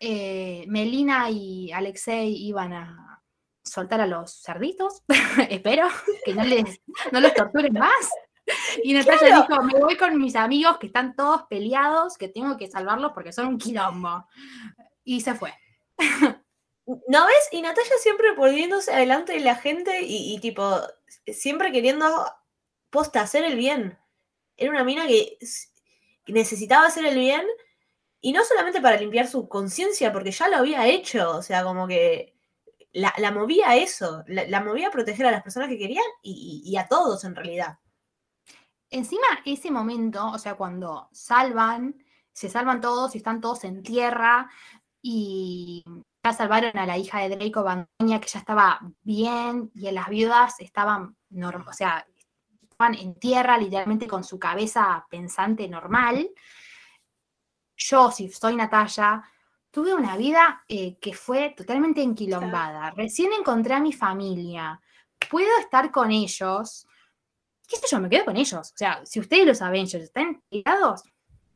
eh, 0.00 0.64
Melina 0.66 1.30
y 1.30 1.70
Alexei 1.72 2.34
iban 2.34 2.72
a 2.72 3.22
soltar 3.62 4.00
a 4.00 4.06
los 4.06 4.42
cerditos, 4.42 5.02
espero, 5.48 5.86
que 6.24 6.34
no 6.34 6.44
les, 6.44 6.80
no 7.12 7.20
los 7.20 7.32
torturen 7.32 7.74
más. 7.74 8.10
Y 8.82 8.92
Natalia 8.92 9.36
dijo, 9.46 9.62
me 9.62 9.80
voy 9.80 9.96
con 9.96 10.18
mis 10.20 10.36
amigos 10.36 10.78
que 10.78 10.88
están 10.88 11.14
todos 11.14 11.44
peleados, 11.48 12.18
que 12.18 12.28
tengo 12.28 12.56
que 12.56 12.68
salvarlos 12.68 13.12
porque 13.12 13.32
son 13.32 13.46
un 13.46 13.58
quilombo. 13.58 14.26
Y 15.04 15.20
se 15.20 15.34
fue. 15.34 15.54
¿No 16.86 17.26
ves? 17.26 17.48
Y 17.52 17.62
Natalia 17.62 17.92
siempre 17.98 18.34
poniéndose 18.34 18.92
adelante 18.92 19.32
de 19.32 19.40
la 19.40 19.54
gente 19.56 20.00
y, 20.02 20.38
tipo, 20.40 20.80
siempre 21.32 21.72
queriendo 21.72 22.06
posta 22.90 23.22
hacer 23.22 23.44
el 23.44 23.56
bien. 23.56 23.98
Era 24.56 24.70
una 24.70 24.84
mina 24.84 25.06
que 25.06 25.38
necesitaba 26.28 26.86
hacer 26.86 27.06
el 27.06 27.18
bien 27.18 27.42
y 28.20 28.32
no 28.32 28.44
solamente 28.44 28.80
para 28.80 28.96
limpiar 28.98 29.28
su 29.28 29.48
conciencia, 29.48 30.12
porque 30.12 30.30
ya 30.32 30.48
lo 30.48 30.56
había 30.58 30.86
hecho, 30.88 31.36
o 31.38 31.42
sea, 31.42 31.64
como 31.64 31.86
que 31.88 32.36
la, 32.92 33.14
la 33.18 33.32
movía 33.32 33.70
a 33.70 33.76
eso, 33.76 34.24
la, 34.28 34.46
la 34.46 34.60
movía 34.62 34.88
a 34.88 34.92
proteger 34.92 35.26
a 35.26 35.30
las 35.32 35.42
personas 35.42 35.68
que 35.70 35.78
querían 35.78 36.04
y, 36.22 36.62
y- 36.66 36.70
y 36.72 36.76
a 36.78 36.88
todos 36.88 37.24
en 37.24 37.34
realidad. 37.36 37.78
Encima, 38.90 39.26
ese 39.44 39.70
momento, 39.70 40.26
o 40.30 40.38
sea, 40.38 40.54
cuando 40.54 41.08
salvan, 41.12 41.96
se 42.32 42.48
salvan 42.48 42.80
todos 42.80 43.14
y 43.14 43.18
están 43.18 43.40
todos 43.40 43.64
en 43.64 43.82
tierra 43.82 44.48
y 45.02 45.84
ya 46.24 46.32
salvaron 46.32 46.76
a 46.78 46.86
la 46.86 46.96
hija 46.96 47.20
de 47.20 47.36
Draco 47.36 47.62
Bandoña, 47.62 48.18
que 48.18 48.28
ya 48.28 48.38
estaba 48.38 48.80
bien, 49.02 49.70
y 49.74 49.88
en 49.88 49.94
las 49.94 50.08
viudas 50.08 50.58
estaban, 50.58 51.16
o 51.30 51.72
sea, 51.72 52.06
estaban 52.62 52.94
en 52.94 53.14
tierra, 53.16 53.58
literalmente 53.58 54.08
con 54.08 54.24
su 54.24 54.38
cabeza 54.38 55.06
pensante 55.10 55.68
normal. 55.68 56.30
Yo, 57.76 58.10
si 58.10 58.30
soy 58.30 58.56
Natalia, 58.56 59.22
tuve 59.70 59.92
una 59.92 60.16
vida 60.16 60.64
eh, 60.66 60.96
que 60.98 61.12
fue 61.12 61.52
totalmente 61.54 62.00
enquilombada. 62.00 62.90
Recién 62.92 63.32
encontré 63.34 63.74
a 63.74 63.80
mi 63.80 63.92
familia. 63.92 64.80
Puedo 65.30 65.58
estar 65.60 65.90
con 65.90 66.10
ellos. 66.10 66.86
¿Qué 67.68 67.76
sé 67.76 67.86
yo? 67.90 68.00
Me 68.00 68.08
quedo 68.08 68.24
con 68.24 68.36
ellos. 68.36 68.72
O 68.72 68.76
sea, 68.76 69.04
si 69.04 69.20
ustedes 69.20 69.46
los 69.46 69.60
Avengers 69.60 70.04
están 70.04 70.42
tirados, 70.48 71.02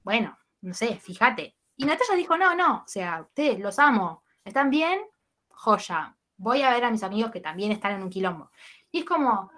bueno, 0.02 0.38
no 0.60 0.74
sé, 0.74 0.96
fíjate. 0.96 1.56
Y 1.76 1.86
Natalia 1.86 2.16
dijo, 2.16 2.36
no, 2.36 2.54
no, 2.54 2.82
o 2.84 2.88
sea, 2.88 3.22
ustedes 3.22 3.60
los 3.60 3.78
amo. 3.78 4.24
¿Están 4.44 4.70
bien? 4.70 5.00
Joya. 5.48 6.16
Voy 6.36 6.62
a 6.62 6.70
ver 6.70 6.84
a 6.84 6.90
mis 6.90 7.02
amigos 7.02 7.30
que 7.30 7.40
también 7.40 7.72
están 7.72 7.92
en 7.92 8.02
un 8.02 8.10
quilombo. 8.10 8.50
Y 8.90 9.00
es 9.00 9.04
como, 9.04 9.50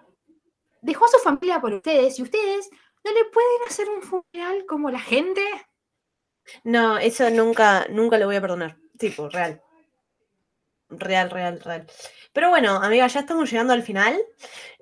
dejó 0.81 1.05
a 1.05 1.09
su 1.09 1.19
familia 1.19 1.61
por 1.61 1.73
ustedes 1.75 2.19
y 2.19 2.23
ustedes 2.23 2.71
no 3.05 3.13
le 3.13 3.25
pueden 3.27 3.63
hacer 3.67 3.89
un 3.89 4.03
funeral 4.03 4.65
como 4.67 4.91
la 4.91 5.01
gente. 5.01 5.43
No, 6.65 6.99
eso 6.99 7.31
nunca, 7.31 7.87
nunca 7.91 8.19
lo 8.19 8.27
voy 8.27 8.37
a 8.37 8.41
perdonar. 8.41 8.77
Tipo, 8.99 9.29
real. 9.29 9.63
Real, 10.89 11.31
real, 11.31 11.61
real. 11.61 11.87
Pero 12.33 12.51
bueno, 12.51 12.77
amiga, 12.77 13.07
ya 13.07 13.21
estamos 13.21 13.51
llegando 13.51 13.73
al 13.73 13.83
final. 13.83 14.21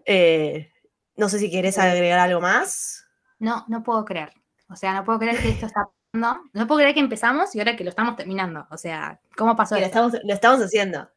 Eh, 0.05 0.73
no 1.17 1.29
sé 1.29 1.39
si 1.39 1.51
quieres 1.51 1.79
agregar 1.79 2.19
algo 2.19 2.41
más. 2.41 3.05
No, 3.39 3.65
no 3.69 3.83
puedo 3.83 4.05
creer. 4.05 4.33
O 4.71 4.77
sea, 4.77 4.95
no 4.95 5.05
puedo 5.05 5.19
creer 5.19 5.41
que 5.41 5.49
esto 5.51 5.67
está 5.67 5.89
pasando. 6.21 6.51
No 6.53 6.67
puedo 6.67 6.79
creer 6.81 6.95
que 6.95 7.01
empezamos 7.01 7.55
y 7.55 7.59
ahora 7.59 7.77
que 7.77 7.85
lo 7.85 7.91
estamos 7.91 8.17
terminando. 8.17 8.67
O 8.71 8.77
sea, 8.79 9.21
¿cómo 9.37 9.57
pasó 9.57 9.75
Que 9.75 9.81
lo 9.83 9.87
estamos, 9.87 10.13
lo 10.25 10.35
estamos 10.35 10.61
haciendo. 10.61 11.09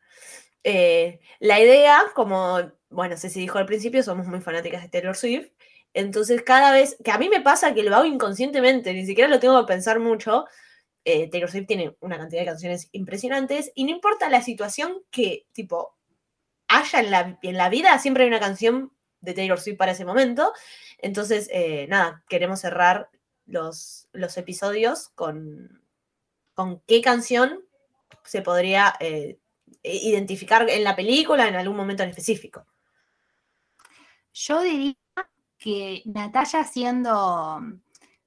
Eh, 0.64 1.20
la 1.40 1.60
idea, 1.60 2.04
como, 2.16 2.60
bueno, 2.90 3.18
Ceci 3.18 3.40
dijo 3.40 3.58
al 3.58 3.66
principio, 3.66 4.04
somos 4.04 4.28
muy 4.28 4.42
fanáticas 4.42 4.84
de 4.84 4.90
Taylor 4.90 5.16
Swift. 5.16 5.50
Entonces, 5.94 6.42
cada 6.44 6.72
vez 6.72 6.98
que 7.04 7.12
a 7.12 7.18
mí 7.18 7.30
me 7.30 7.42
pasa 7.42 7.74
que 7.74 7.84
lo 7.84 7.96
hago 7.96 8.06
inconscientemente, 8.06 8.94
ni 8.94 9.06
siquiera 9.06 9.30
lo 9.30 9.40
tengo 9.40 9.60
que 9.62 9.68
pensar 9.74 10.00
mucho. 10.00 10.46
eh, 11.06 11.30
Taylor 11.30 11.50
Swift 11.52 11.68
tiene 11.68 11.96
una 12.02 12.18
cantidad 12.18 12.42
de 12.42 12.46
canciones 12.48 12.90
impresionantes 12.92 13.72
y 13.76 13.86
no 13.86 13.92
importa 13.92 14.30
la 14.30 14.42
situación 14.42 15.04
que, 15.12 15.48
tipo, 15.54 15.98
haya 16.68 17.00
en 17.00 17.12
la, 17.12 17.40
en 17.42 17.58
la 17.58 17.70
vida, 17.70 17.98
siempre 18.00 18.24
hay 18.24 18.30
una 18.30 18.40
canción 18.40 18.94
de 19.22 19.34
Taylor 19.34 19.60
Swift 19.60 19.78
para 19.78 19.92
ese 19.94 20.06
momento. 20.06 20.54
Entonces, 21.00 21.50
eh, 21.54 21.88
nada, 21.90 22.24
queremos 22.30 22.62
cerrar 22.62 23.10
los, 23.52 24.08
los 24.14 24.38
episodios 24.38 25.10
con, 25.10 25.82
con 26.54 26.82
qué 26.88 27.02
canción 27.02 27.62
se 28.24 28.42
podría 28.42 28.96
eh, 29.00 29.40
identificar 29.84 30.70
en 30.70 30.84
la 30.84 30.96
película 30.96 31.48
en 31.48 31.56
algún 31.56 31.78
momento 31.78 32.04
en 32.04 32.10
específico. 32.10 32.66
Yo 34.34 34.62
diría 34.62 34.96
que 35.58 36.02
Natalia 36.06 36.64
siendo 36.64 37.62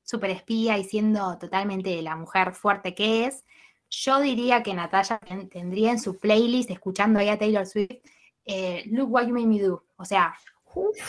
super 0.03 0.31
espía 0.31 0.77
y 0.79 0.85
siendo 0.85 1.39
totalmente 1.39 2.01
la 2.03 2.14
mujer 2.16 2.55
fuerte 2.55 2.95
que 2.95 3.27
es, 3.27 3.45
yo 3.89 4.20
diría 4.20 4.62
que 4.62 4.75
Natalia 4.75 5.18
ten- 5.18 5.49
tendría 5.49 5.91
en 5.93 6.01
su 6.01 6.18
playlist, 6.18 6.70
escuchando 6.70 7.18
ahí 7.20 7.29
a 7.29 7.39
Taylor 7.39 7.66
Swift, 7.66 8.03
eh, 8.45 8.83
Look 8.87 9.11
What 9.11 9.27
You 9.27 9.35
Made 9.35 9.47
Me 9.47 9.61
Do. 9.61 9.87
O 9.97 10.05
sea, 10.05 10.35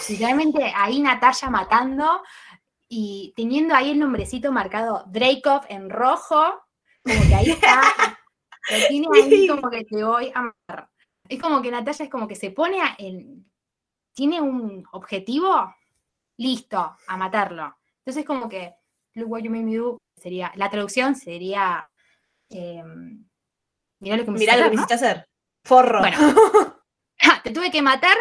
literalmente 0.07 0.71
ahí 0.75 1.01
Natalia 1.01 1.49
matando 1.49 2.21
y 2.87 3.33
teniendo 3.35 3.73
ahí 3.75 3.91
el 3.91 3.99
nombrecito 3.99 4.51
marcado 4.51 5.05
Dracov 5.07 5.65
en 5.69 5.89
rojo, 5.89 6.63
como 7.03 7.19
que 7.27 7.35
ahí 7.35 7.49
está, 7.51 7.81
lo 8.69 8.87
tiene 8.87 9.07
ahí 9.13 9.47
como 9.47 9.69
que 9.69 9.83
te 9.85 10.03
voy 10.03 10.31
a 10.33 10.41
matar. 10.41 10.89
Es 11.27 11.41
como 11.41 11.61
que 11.61 11.71
Natalia 11.71 12.05
es 12.05 12.09
como 12.11 12.27
que 12.27 12.35
se 12.35 12.51
pone 12.51 12.81
a- 12.81 12.95
en, 12.97 13.49
tiene 14.13 14.39
un 14.41 14.85
objetivo, 14.91 15.73
listo, 16.37 16.95
a 17.07 17.17
matarlo. 17.17 17.75
Entonces 17.99 18.25
como 18.25 18.47
que 18.47 18.75
Look 19.15 19.31
What 19.31 19.41
You 19.41 19.51
Made 19.51 19.63
Me 19.63 19.75
Do 19.77 19.97
sería, 20.21 20.51
la 20.55 20.69
traducción 20.69 21.15
sería 21.15 21.89
eh, 22.49 22.83
mirá 23.99 24.17
lo 24.17 24.25
que 24.25 24.31
me 24.31 24.39
Mirá 24.39 24.53
lo 24.57 24.59
que 24.59 24.65
hacer, 24.67 24.73
hiciste 24.75 24.93
hacer. 24.93 25.25
Forro. 25.63 25.99
Bueno. 25.99 26.17
¿no? 26.21 26.73
Te 27.43 27.51
tuve 27.51 27.71
que 27.71 27.81
matar, 27.81 28.15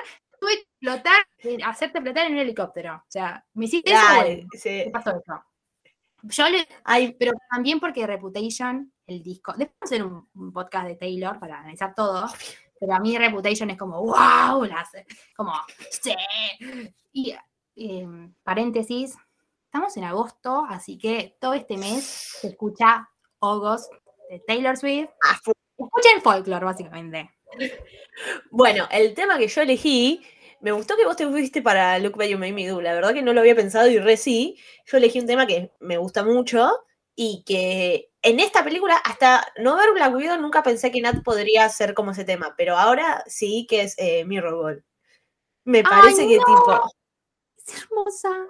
explotar, 0.52 1.26
eh, 1.38 1.58
hacerte 1.64 1.98
explotar 1.98 2.26
en 2.26 2.34
un 2.34 2.38
helicóptero. 2.40 2.94
O 2.96 3.04
sea, 3.10 3.44
me 3.54 3.64
hiciste 3.66 3.92
eso, 3.92 4.02
Dale, 4.02 4.46
sí. 4.52 4.82
¿qué 4.84 4.90
pasó 4.92 5.10
eso? 5.10 5.42
Yo 6.22 6.48
le, 6.48 6.66
Ay, 6.84 7.14
pero 7.18 7.32
también 7.50 7.80
porque 7.80 8.06
Reputation, 8.06 8.92
el 9.06 9.22
disco, 9.22 9.52
después 9.56 9.76
vamos 9.78 9.82
a 9.82 9.94
hacer 9.94 10.04
un, 10.04 10.28
un 10.34 10.52
podcast 10.52 10.86
de 10.86 10.96
Taylor 10.96 11.38
para 11.38 11.58
analizar 11.60 11.94
todo, 11.94 12.26
pero 12.80 12.94
a 12.94 13.00
mí 13.00 13.16
Reputation 13.18 13.68
es 13.70 13.76
como, 13.78 14.00
wow, 14.00 14.64
las, 14.64 14.90
como, 15.36 15.52
sí. 15.90 16.14
Y 17.12 17.34
eh, 17.76 18.06
paréntesis, 18.42 19.14
estamos 19.66 19.96
en 19.98 20.04
agosto, 20.04 20.64
así 20.68 20.96
que 20.96 21.36
todo 21.40 21.52
este 21.52 21.76
mes 21.76 22.04
se 22.04 22.48
escucha 22.48 23.08
August 23.40 23.92
de 24.30 24.40
Taylor 24.46 24.76
Swift. 24.76 25.10
a 25.22 25.34
fu- 25.36 25.52
Escuchen 25.76 26.22
folklore, 26.22 26.64
básicamente. 26.64 27.30
Bueno, 28.50 28.86
el 28.90 29.12
tema 29.12 29.36
que 29.38 29.48
yo 29.48 29.60
elegí, 29.62 30.24
me 30.64 30.72
gustó 30.72 30.96
que 30.96 31.04
vos 31.04 31.14
te 31.14 31.26
fuiste 31.28 31.60
para 31.60 31.98
Look 31.98 32.16
What 32.16 32.24
You 32.24 32.38
Made 32.38 32.54
Me 32.54 32.66
Do. 32.66 32.80
La 32.80 32.94
verdad 32.94 33.12
que 33.12 33.20
no 33.20 33.34
lo 33.34 33.40
había 33.40 33.54
pensado 33.54 33.86
y 33.90 33.98
re 33.98 34.16
sí. 34.16 34.58
Yo 34.86 34.96
elegí 34.96 35.20
un 35.20 35.26
tema 35.26 35.46
que 35.46 35.70
me 35.80 35.98
gusta 35.98 36.24
mucho 36.24 36.72
y 37.14 37.44
que 37.44 38.10
en 38.22 38.40
esta 38.40 38.64
película, 38.64 38.96
hasta 38.96 39.46
no 39.58 39.76
ver 39.76 39.92
Black 39.92 40.14
Widow, 40.14 40.40
nunca 40.40 40.62
pensé 40.62 40.90
que 40.90 41.02
Nat 41.02 41.22
podría 41.22 41.68
ser 41.68 41.92
como 41.92 42.12
ese 42.12 42.24
tema, 42.24 42.54
pero 42.56 42.78
ahora 42.78 43.22
sí 43.26 43.66
que 43.68 43.82
es 43.82 43.94
eh, 43.98 44.24
Mirror 44.24 44.54
Ball. 44.54 44.84
Me 45.64 45.80
¡Ay, 45.80 45.84
parece 45.84 46.26
que 46.26 46.38
tipo. 46.38 46.80
Es 47.58 47.82
hermosa. 47.82 48.46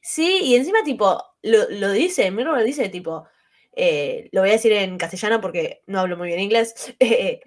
Sí, 0.00 0.38
y 0.44 0.54
encima 0.54 0.84
tipo, 0.84 1.20
lo, 1.42 1.68
lo 1.70 1.90
dice, 1.90 2.30
Mirror 2.30 2.58
lo 2.58 2.64
dice 2.64 2.88
tipo, 2.88 3.26
eh, 3.72 4.28
lo 4.30 4.42
voy 4.42 4.50
a 4.50 4.52
decir 4.52 4.72
en 4.72 4.96
castellano 4.98 5.40
porque 5.40 5.82
no 5.86 5.98
hablo 5.98 6.16
muy 6.16 6.28
bien 6.28 6.40
inglés, 6.40 6.94
eh, 7.00 7.40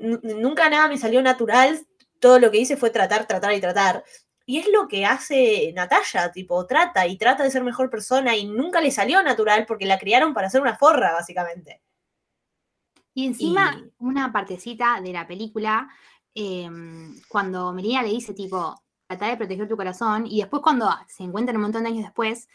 nu- 0.00 0.20
nunca 0.22 0.68
nada 0.68 0.88
me 0.88 0.98
salió 0.98 1.22
natural, 1.22 1.86
todo 2.20 2.38
lo 2.38 2.50
que 2.50 2.58
hice 2.58 2.76
fue 2.76 2.90
tratar, 2.90 3.26
tratar 3.26 3.52
y 3.54 3.60
tratar. 3.60 4.04
Y 4.46 4.58
es 4.58 4.68
lo 4.72 4.88
que 4.88 5.04
hace 5.04 5.72
Natalia, 5.74 6.30
tipo, 6.32 6.66
trata 6.66 7.06
y 7.06 7.16
trata 7.18 7.42
de 7.42 7.50
ser 7.50 7.64
mejor 7.64 7.90
persona 7.90 8.36
y 8.36 8.46
nunca 8.46 8.80
le 8.80 8.90
salió 8.92 9.22
natural 9.22 9.66
porque 9.66 9.86
la 9.86 9.98
criaron 9.98 10.34
para 10.34 10.50
ser 10.50 10.60
una 10.62 10.76
forra, 10.76 11.12
básicamente. 11.12 11.82
Y 13.14 13.26
encima, 13.26 13.72
Y- 13.76 13.92
una 13.98 14.32
partecita 14.32 15.00
de 15.00 15.12
la 15.12 15.26
película, 15.26 15.88
em, 16.34 17.20
cuando 17.28 17.72
Melina 17.72 18.02
le 18.02 18.10
dice, 18.10 18.34
tipo, 18.34 18.82
trata 19.06 19.28
de 19.28 19.36
proteger 19.36 19.68
tu 19.68 19.76
corazón, 19.76 20.26
y 20.26 20.40
después 20.40 20.62
cuando 20.62 20.88
se 21.08 21.22
encuentran 21.24 21.56
un 21.56 21.62
montón 21.62 21.82
de 21.84 21.88
años 21.90 22.04
después, 22.04 22.48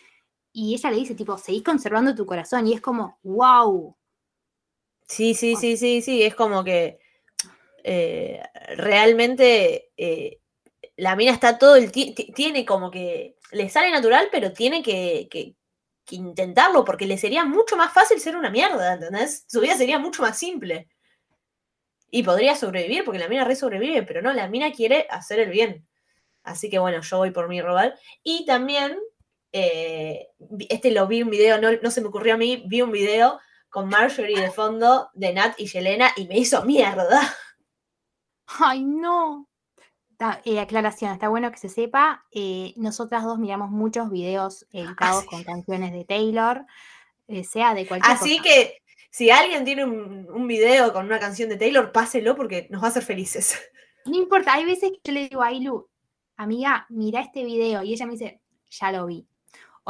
y 0.53 0.75
ella 0.75 0.91
le 0.91 0.97
dice, 0.97 1.15
tipo, 1.15 1.37
seguís 1.37 1.63
conservando 1.63 2.15
tu 2.15 2.25
corazón, 2.25 2.67
y 2.67 2.73
es 2.73 2.81
como, 2.81 3.19
wow. 3.23 3.97
Sí, 5.07 5.33
sí, 5.35 5.55
sí, 5.55 5.77
sí, 5.77 6.01
sí, 6.01 6.23
es 6.23 6.35
como 6.35 6.63
que 6.63 6.99
eh, 7.83 8.41
realmente 8.77 9.91
eh, 9.97 10.39
la 10.97 11.15
mina 11.15 11.31
está 11.31 11.57
todo 11.57 11.75
el 11.75 11.91
tiene 11.91 12.65
como 12.65 12.91
que, 12.91 13.37
le 13.51 13.69
sale 13.69 13.91
natural, 13.91 14.29
pero 14.31 14.53
tiene 14.53 14.83
que, 14.83 15.27
que- 15.29 15.55
intentarlo, 16.11 16.83
porque 16.83 17.05
le 17.05 17.17
sería 17.17 17.45
mucho 17.45 17.77
más 17.77 17.93
fácil 17.93 18.19
ser 18.19 18.35
una 18.35 18.49
mierda, 18.49 18.93
¿entendés? 18.95 19.45
Su 19.47 19.61
vida 19.61 19.77
sería 19.77 19.97
mucho 19.97 20.21
más 20.21 20.37
simple. 20.37 20.89
Y 22.09 22.23
podría 22.23 22.55
sobrevivir, 22.55 23.05
porque 23.05 23.19
la 23.19 23.29
mina 23.29 23.45
re 23.45 23.55
sobrevive, 23.55 24.03
pero 24.03 24.21
no, 24.21 24.33
la 24.33 24.47
mina 24.49 24.71
quiere 24.73 25.07
hacer 25.09 25.39
el 25.39 25.49
bien. 25.49 25.87
Así 26.43 26.69
que 26.69 26.79
bueno, 26.79 27.01
yo 27.01 27.17
voy 27.17 27.31
por 27.31 27.47
mi 27.47 27.61
robal. 27.61 27.97
Y 28.23 28.45
también, 28.45 28.97
eh, 29.53 30.27
este 30.69 30.91
lo 30.91 31.07
vi 31.07 31.21
un 31.23 31.29
video, 31.29 31.59
no, 31.61 31.69
no 31.81 31.91
se 31.91 32.01
me 32.01 32.07
ocurrió 32.07 32.33
a 32.33 32.37
mí, 32.37 32.63
vi 32.67 32.81
un 32.81 32.91
video 32.91 33.39
con 33.69 33.87
Marjorie 33.89 34.41
de 34.41 34.51
fondo 34.51 35.09
de 35.13 35.33
Nat 35.33 35.53
y 35.59 35.67
Yelena 35.67 36.11
y 36.17 36.27
me 36.27 36.37
hizo 36.37 36.63
mierda. 36.65 37.21
Ay, 38.59 38.83
no. 38.83 39.47
Ta- 40.17 40.41
eh, 40.45 40.59
aclaración, 40.59 41.11
está 41.13 41.29
bueno 41.29 41.51
que 41.51 41.57
se 41.57 41.69
sepa. 41.69 42.25
eh, 42.31 42.73
nosotras 42.77 43.23
dos 43.23 43.39
miramos 43.39 43.71
muchos 43.71 44.09
videos 44.11 44.65
editados 44.71 45.21
sí. 45.23 45.27
con 45.29 45.43
canciones 45.43 45.91
de 45.91 46.05
Taylor, 46.05 46.65
eh, 47.27 47.43
sea 47.43 47.73
de 47.73 47.87
cualquier 47.87 48.13
Así 48.15 48.37
cosa. 48.37 48.43
que 48.49 48.77
si 49.09 49.29
alguien 49.31 49.65
tiene 49.65 49.83
un, 49.83 50.27
un 50.31 50.47
video 50.47 50.93
con 50.93 51.05
una 51.05 51.19
canción 51.19 51.49
de 51.49 51.57
Taylor, 51.57 51.91
páselo 51.91 52.35
porque 52.35 52.67
nos 52.69 52.81
va 52.83 52.87
a 52.87 52.89
hacer 52.89 53.03
felices. 53.03 53.59
No 54.05 54.15
importa, 54.17 54.53
hay 54.53 54.65
veces 54.65 54.91
que 54.91 54.99
yo 55.03 55.13
le 55.13 55.29
digo 55.29 55.41
a 55.43 55.47
Ailu, 55.47 55.87
amiga, 56.37 56.85
mira 56.89 57.21
este 57.21 57.43
video. 57.43 57.83
Y 57.83 57.93
ella 57.93 58.05
me 58.07 58.13
dice, 58.13 58.41
ya 58.69 58.91
lo 58.91 59.05
vi. 59.05 59.27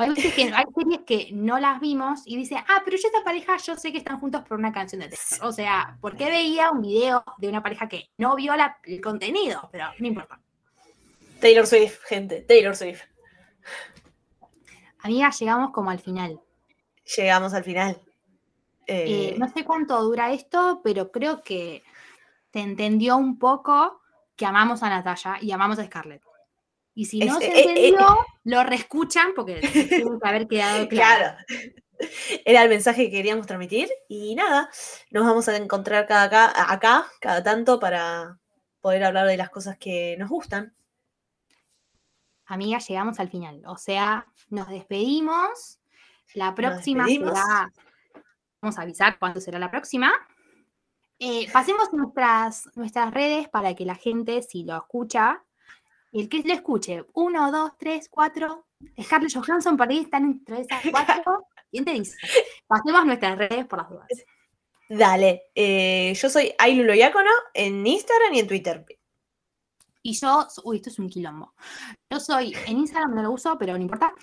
Hay 0.02 0.10
veces 0.10 0.34
que 0.34 0.44
hay 0.54 0.66
series 0.76 1.02
que 1.06 1.30
no 1.34 1.60
las 1.60 1.80
vimos 1.80 2.22
y 2.26 2.36
dice, 2.38 2.56
ah, 2.58 2.82
pero 2.84 2.98
yo 2.98 3.08
esta 3.08 3.24
pareja, 3.24 3.58
yo 3.58 3.76
sé 3.76 3.92
que 3.92 3.98
están 4.00 4.20
juntos 4.20 4.44
por 4.48 4.58
una 4.60 4.72
canción 4.72 5.02
de 5.02 5.10
Taylor. 5.10 5.48
O 5.48 5.52
sea, 5.54 5.98
¿por 6.02 6.16
qué 6.18 6.26
veía 6.30 6.72
un 6.72 6.82
video 6.82 7.24
de 7.38 7.48
una 7.50 7.62
pareja 7.64 7.88
que 7.88 8.10
no 8.18 8.36
vio 8.36 8.56
la- 8.56 8.78
el 8.84 9.00
contenido? 9.02 9.70
Pero 9.72 9.86
no 10.00 10.08
importa. 10.08 10.40
Taylor 11.40 11.66
Swift, 11.66 12.00
gente, 12.06 12.42
Taylor 12.42 12.76
Swift. 12.76 13.02
Amiga, 15.00 15.30
llegamos 15.32 15.72
como 15.72 15.90
al 15.90 16.00
final. 16.00 16.40
Llegamos 17.18 17.54
al 17.54 17.64
final. 17.64 18.00
Eh, 18.88 19.30
Eh, 19.34 19.36
no 19.38 19.48
sé 19.50 19.64
cuánto 19.64 20.02
dura 20.04 20.32
esto, 20.32 20.82
pero 20.84 21.12
creo 21.12 21.42
que 21.42 21.84
se 22.54 22.60
entendió 22.60 23.18
un 23.18 23.40
poco 23.40 24.02
que 24.36 24.46
amamos 24.46 24.84
a 24.84 24.90
Natalia 24.90 25.38
y 25.42 25.52
amamos 25.52 25.80
a 25.80 25.86
Scarlett. 25.86 26.22
Y 26.94 27.06
si 27.06 27.20
no 27.20 27.40
Es- 27.40 27.46
se 27.46 27.46
eh, 27.48 27.52
eh, 27.60 27.66
entendió, 27.88 28.18
lo 28.44 28.64
reescuchan 28.64 29.32
porque 29.36 29.56
tiene 30.06 30.20
que 30.20 30.28
haber 30.28 30.48
quedado 30.48 30.88
claro. 30.90 31.36
Claro. 31.48 31.72
Era 32.46 32.64
el 32.64 32.70
mensaje 32.70 33.06
que 33.06 33.12
queríamos 33.12 33.46
transmitir. 33.48 33.90
Y 34.10 34.36
nada, 34.36 34.70
nos 35.12 35.26
vamos 35.26 35.48
a 35.48 35.56
encontrar 35.56 36.08
cada 36.08 36.24
acá, 36.24 36.72
acá, 36.74 37.08
cada 37.20 37.44
tanto, 37.44 37.80
para 37.80 38.40
poder 38.82 39.04
hablar 39.04 39.28
de 39.28 39.38
las 39.38 39.50
cosas 39.52 39.78
que 39.78 40.16
nos 40.18 40.28
gustan. 40.30 40.76
Amiga, 42.46 42.80
llegamos 42.80 43.20
al 43.20 43.30
final. 43.30 43.62
O 43.68 43.78
sea, 43.78 44.26
nos 44.50 44.68
despedimos. 44.70 45.80
La 46.34 46.56
próxima 46.56 47.06
despedimos. 47.06 47.38
será. 47.38 47.72
Vamos 48.62 48.78
a 48.78 48.82
avisar 48.82 49.20
cuándo 49.20 49.40
será 49.40 49.60
la 49.60 49.72
próxima. 49.72 50.12
Eh, 51.20 51.48
pasemos 51.52 51.94
nuestras, 51.94 52.68
nuestras 52.76 53.14
redes 53.14 53.48
para 53.48 53.76
que 53.76 53.86
la 53.86 53.96
gente, 53.96 54.42
si 54.42 54.64
lo 54.64 54.76
escucha, 54.76 55.44
el 56.12 56.30
que 56.30 56.44
lo 56.44 56.54
escuche, 56.54 57.06
uno, 57.14 57.52
dos, 57.52 57.72
tres, 57.78 58.10
cuatro, 58.10 58.68
Scarlett 59.02 59.34
Johansson, 59.34 59.78
por 59.78 59.90
ahí 59.90 60.00
están 60.00 60.26
entre 60.26 60.62
esas 60.62 60.82
cuatro. 60.92 61.48
¿Quién 61.70 61.86
te 61.86 61.92
dice? 61.92 62.18
Pasemos 62.68 63.06
nuestras 63.06 63.38
redes 63.38 63.66
por 63.66 63.80
las 63.80 63.90
dudas. 63.90 64.08
Dale, 64.90 65.44
eh, 65.56 66.14
yo 66.14 66.30
soy 66.30 66.54
Ailulo 66.58 66.92
Diácono 66.92 67.30
en 67.54 67.86
Instagram 67.88 68.34
y 68.34 68.40
en 68.40 68.48
Twitter. 68.48 68.86
Y 70.04 70.14
yo, 70.14 70.48
uy, 70.64 70.78
esto 70.78 70.90
es 70.90 71.00
un 71.00 71.10
quilombo. 71.10 71.54
Yo 72.10 72.20
soy, 72.20 72.54
en 72.66 72.80
Instagram 72.80 73.16
no 73.16 73.22
lo 73.22 73.32
uso, 73.32 73.58
pero 73.58 73.74
no 73.74 73.82
importa. 73.82 74.14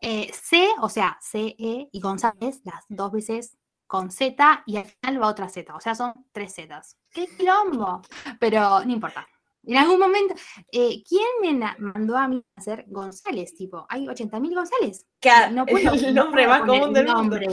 Eh, 0.00 0.30
C, 0.32 0.68
o 0.80 0.88
sea, 0.88 1.18
C, 1.20 1.56
E 1.58 1.88
y 1.90 2.00
González, 2.00 2.60
las 2.64 2.84
dos 2.88 3.12
veces 3.12 3.56
con 3.86 4.10
Z 4.10 4.62
y 4.66 4.76
al 4.76 4.84
final 4.84 5.22
va 5.22 5.28
otra 5.28 5.48
Z. 5.48 5.74
O 5.74 5.80
sea, 5.80 5.94
son 5.94 6.12
tres 6.32 6.54
Zetas. 6.54 6.96
¡Qué 7.10 7.26
quilombo! 7.26 8.02
Pero 8.38 8.84
no 8.84 8.92
importa. 8.92 9.26
En 9.64 9.76
algún 9.76 9.98
momento, 10.00 10.34
eh, 10.72 11.02
¿quién 11.08 11.26
me 11.40 11.74
mandó 11.78 12.16
a 12.16 12.26
mí 12.26 12.42
a 12.56 12.60
hacer 12.60 12.84
González? 12.88 13.54
Tipo, 13.54 13.86
hay 13.88 14.06
80.000 14.06 14.54
González. 14.54 15.06
Que 15.20 15.30
No 15.52 15.64
puedo- 15.66 15.92
el 15.94 16.14
no 16.14 16.24
nombre 16.24 16.44
puedo 16.46 16.58
más 16.58 16.68
común 16.68 16.92
del 16.92 17.06
mundo. 17.06 17.38
nombre. 17.38 17.46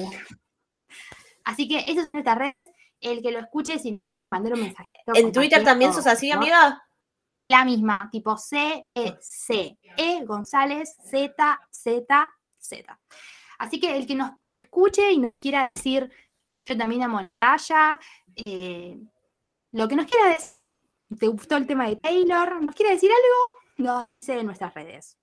Así 1.44 1.68
que 1.68 1.80
eso 1.80 2.02
es 2.02 2.10
nuestra 2.14 2.36
red. 2.36 2.54
El 3.00 3.22
que 3.22 3.32
lo 3.32 3.40
escuche 3.40 3.80
sin 3.80 4.02
mandar 4.32 4.54
un 4.54 4.62
mensaje. 4.62 4.90
¿En 5.14 5.32
Twitter 5.32 5.64
también 5.64 5.94
sos 5.94 6.06
así, 6.08 6.32
amiga? 6.32 6.84
La 7.48 7.66
misma, 7.66 8.10
tipo 8.12 8.38
C, 8.38 8.86
E, 8.94 9.16
C, 9.22 9.78
E, 9.98 10.24
González, 10.26 10.96
Z, 11.04 11.60
Z, 11.72 12.30
Z. 12.60 13.00
Así 13.58 13.80
que 13.80 13.96
el 13.98 14.06
que 14.06 14.16
nos 14.16 14.32
escuche 14.64 15.12
y 15.12 15.18
nos 15.20 15.32
quiera 15.40 15.72
decir, 15.74 16.12
yo 16.66 16.78
también 16.78 17.02
amo 17.04 17.18
a 17.20 17.24
Natalia, 17.42 18.00
eh, 18.36 19.00
lo 19.72 19.88
que 19.88 19.96
nos 19.96 20.06
quiera 20.06 20.30
decir, 20.30 20.59
¿te 21.18 21.28
gustó 21.28 21.58
el 21.58 21.68
tema 21.68 21.88
de 21.88 21.96
Taylor? 21.96 22.62
¿Nos 22.62 22.76
quiere 22.76 22.94
decir 22.94 23.10
algo? 23.12 23.62
Nos 23.78 24.08
dice 24.20 24.40
en 24.40 24.46
nuestras 24.46 24.74
redes. 24.74 25.18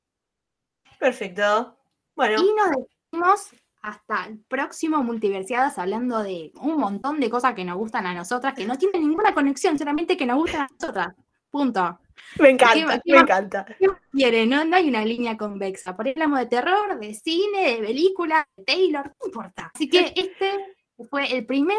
Perfecto. 0.99 1.77
Bueno, 2.15 2.41
Y 2.43 2.55
nos 2.55 2.71
despedimos 2.71 3.51
hasta 3.83 4.25
el 4.27 4.39
próximo 4.49 5.03
Multiversiadas 5.03 5.79
hablando 5.79 6.23
de 6.23 6.51
un 6.61 6.77
montón 6.79 7.21
de 7.21 7.31
cosas 7.31 7.55
que 7.55 7.65
nos 7.65 7.77
gustan 7.77 8.07
a 8.07 8.15
nosotras, 8.15 8.55
que 8.55 8.67
no 8.67 8.77
tienen 8.77 9.03
ninguna 9.03 9.35
conexión, 9.35 9.79
solamente 9.79 10.17
que 10.17 10.27
nos 10.27 10.39
gustan 10.39 10.63
a 10.63 10.69
nosotras. 10.81 11.09
Punto. 11.51 12.01
me 12.41 12.51
encanta, 12.51 13.01
¿qué 13.05 13.13
me 13.13 13.19
más? 13.19 13.23
encanta. 13.23 13.65
¿Qué 13.79 13.89
más 13.89 14.01
quiere? 14.11 14.47
No, 14.47 14.65
no 14.65 14.77
hay 14.77 14.89
una 14.89 15.05
línea 15.05 15.37
convexa. 15.37 15.95
Por 15.95 16.07
ahí 16.07 16.13
hablamos 16.13 16.41
de 16.41 16.47
terror, 16.47 16.99
de 16.99 17.15
cine, 17.15 17.77
de 17.77 17.87
película, 17.87 18.49
de 18.57 18.65
Taylor, 18.65 19.07
no 19.21 19.27
importa. 19.27 19.71
Así 19.75 19.89
que 19.89 20.13
este 20.17 20.75
fue 21.09 21.33
el 21.37 21.47
primer 21.47 21.79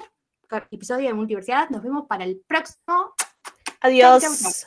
episodio 0.72 1.08
de 1.08 1.14
Multiversidad. 1.14 1.70
Nos 1.70 1.84
vemos 1.84 2.06
para 2.08 2.24
el 2.24 2.42
próximo. 2.48 3.14
Adiós. 3.88 4.66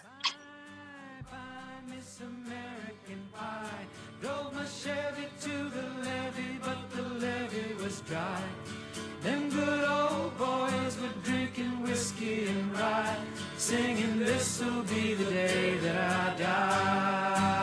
Them 9.22 9.50
good 9.50 9.84
old 9.84 10.38
boys 10.38 10.96
were 11.00 11.14
drinking 11.22 11.82
whiskey 11.82 12.46
and 12.48 12.72
rye, 12.72 13.16
singing, 13.58 14.20
This'll 14.20 14.82
be 14.84 15.12
the 15.12 15.24
day 15.30 15.76
that 15.82 15.96
I 15.96 16.36
die. 16.38 17.59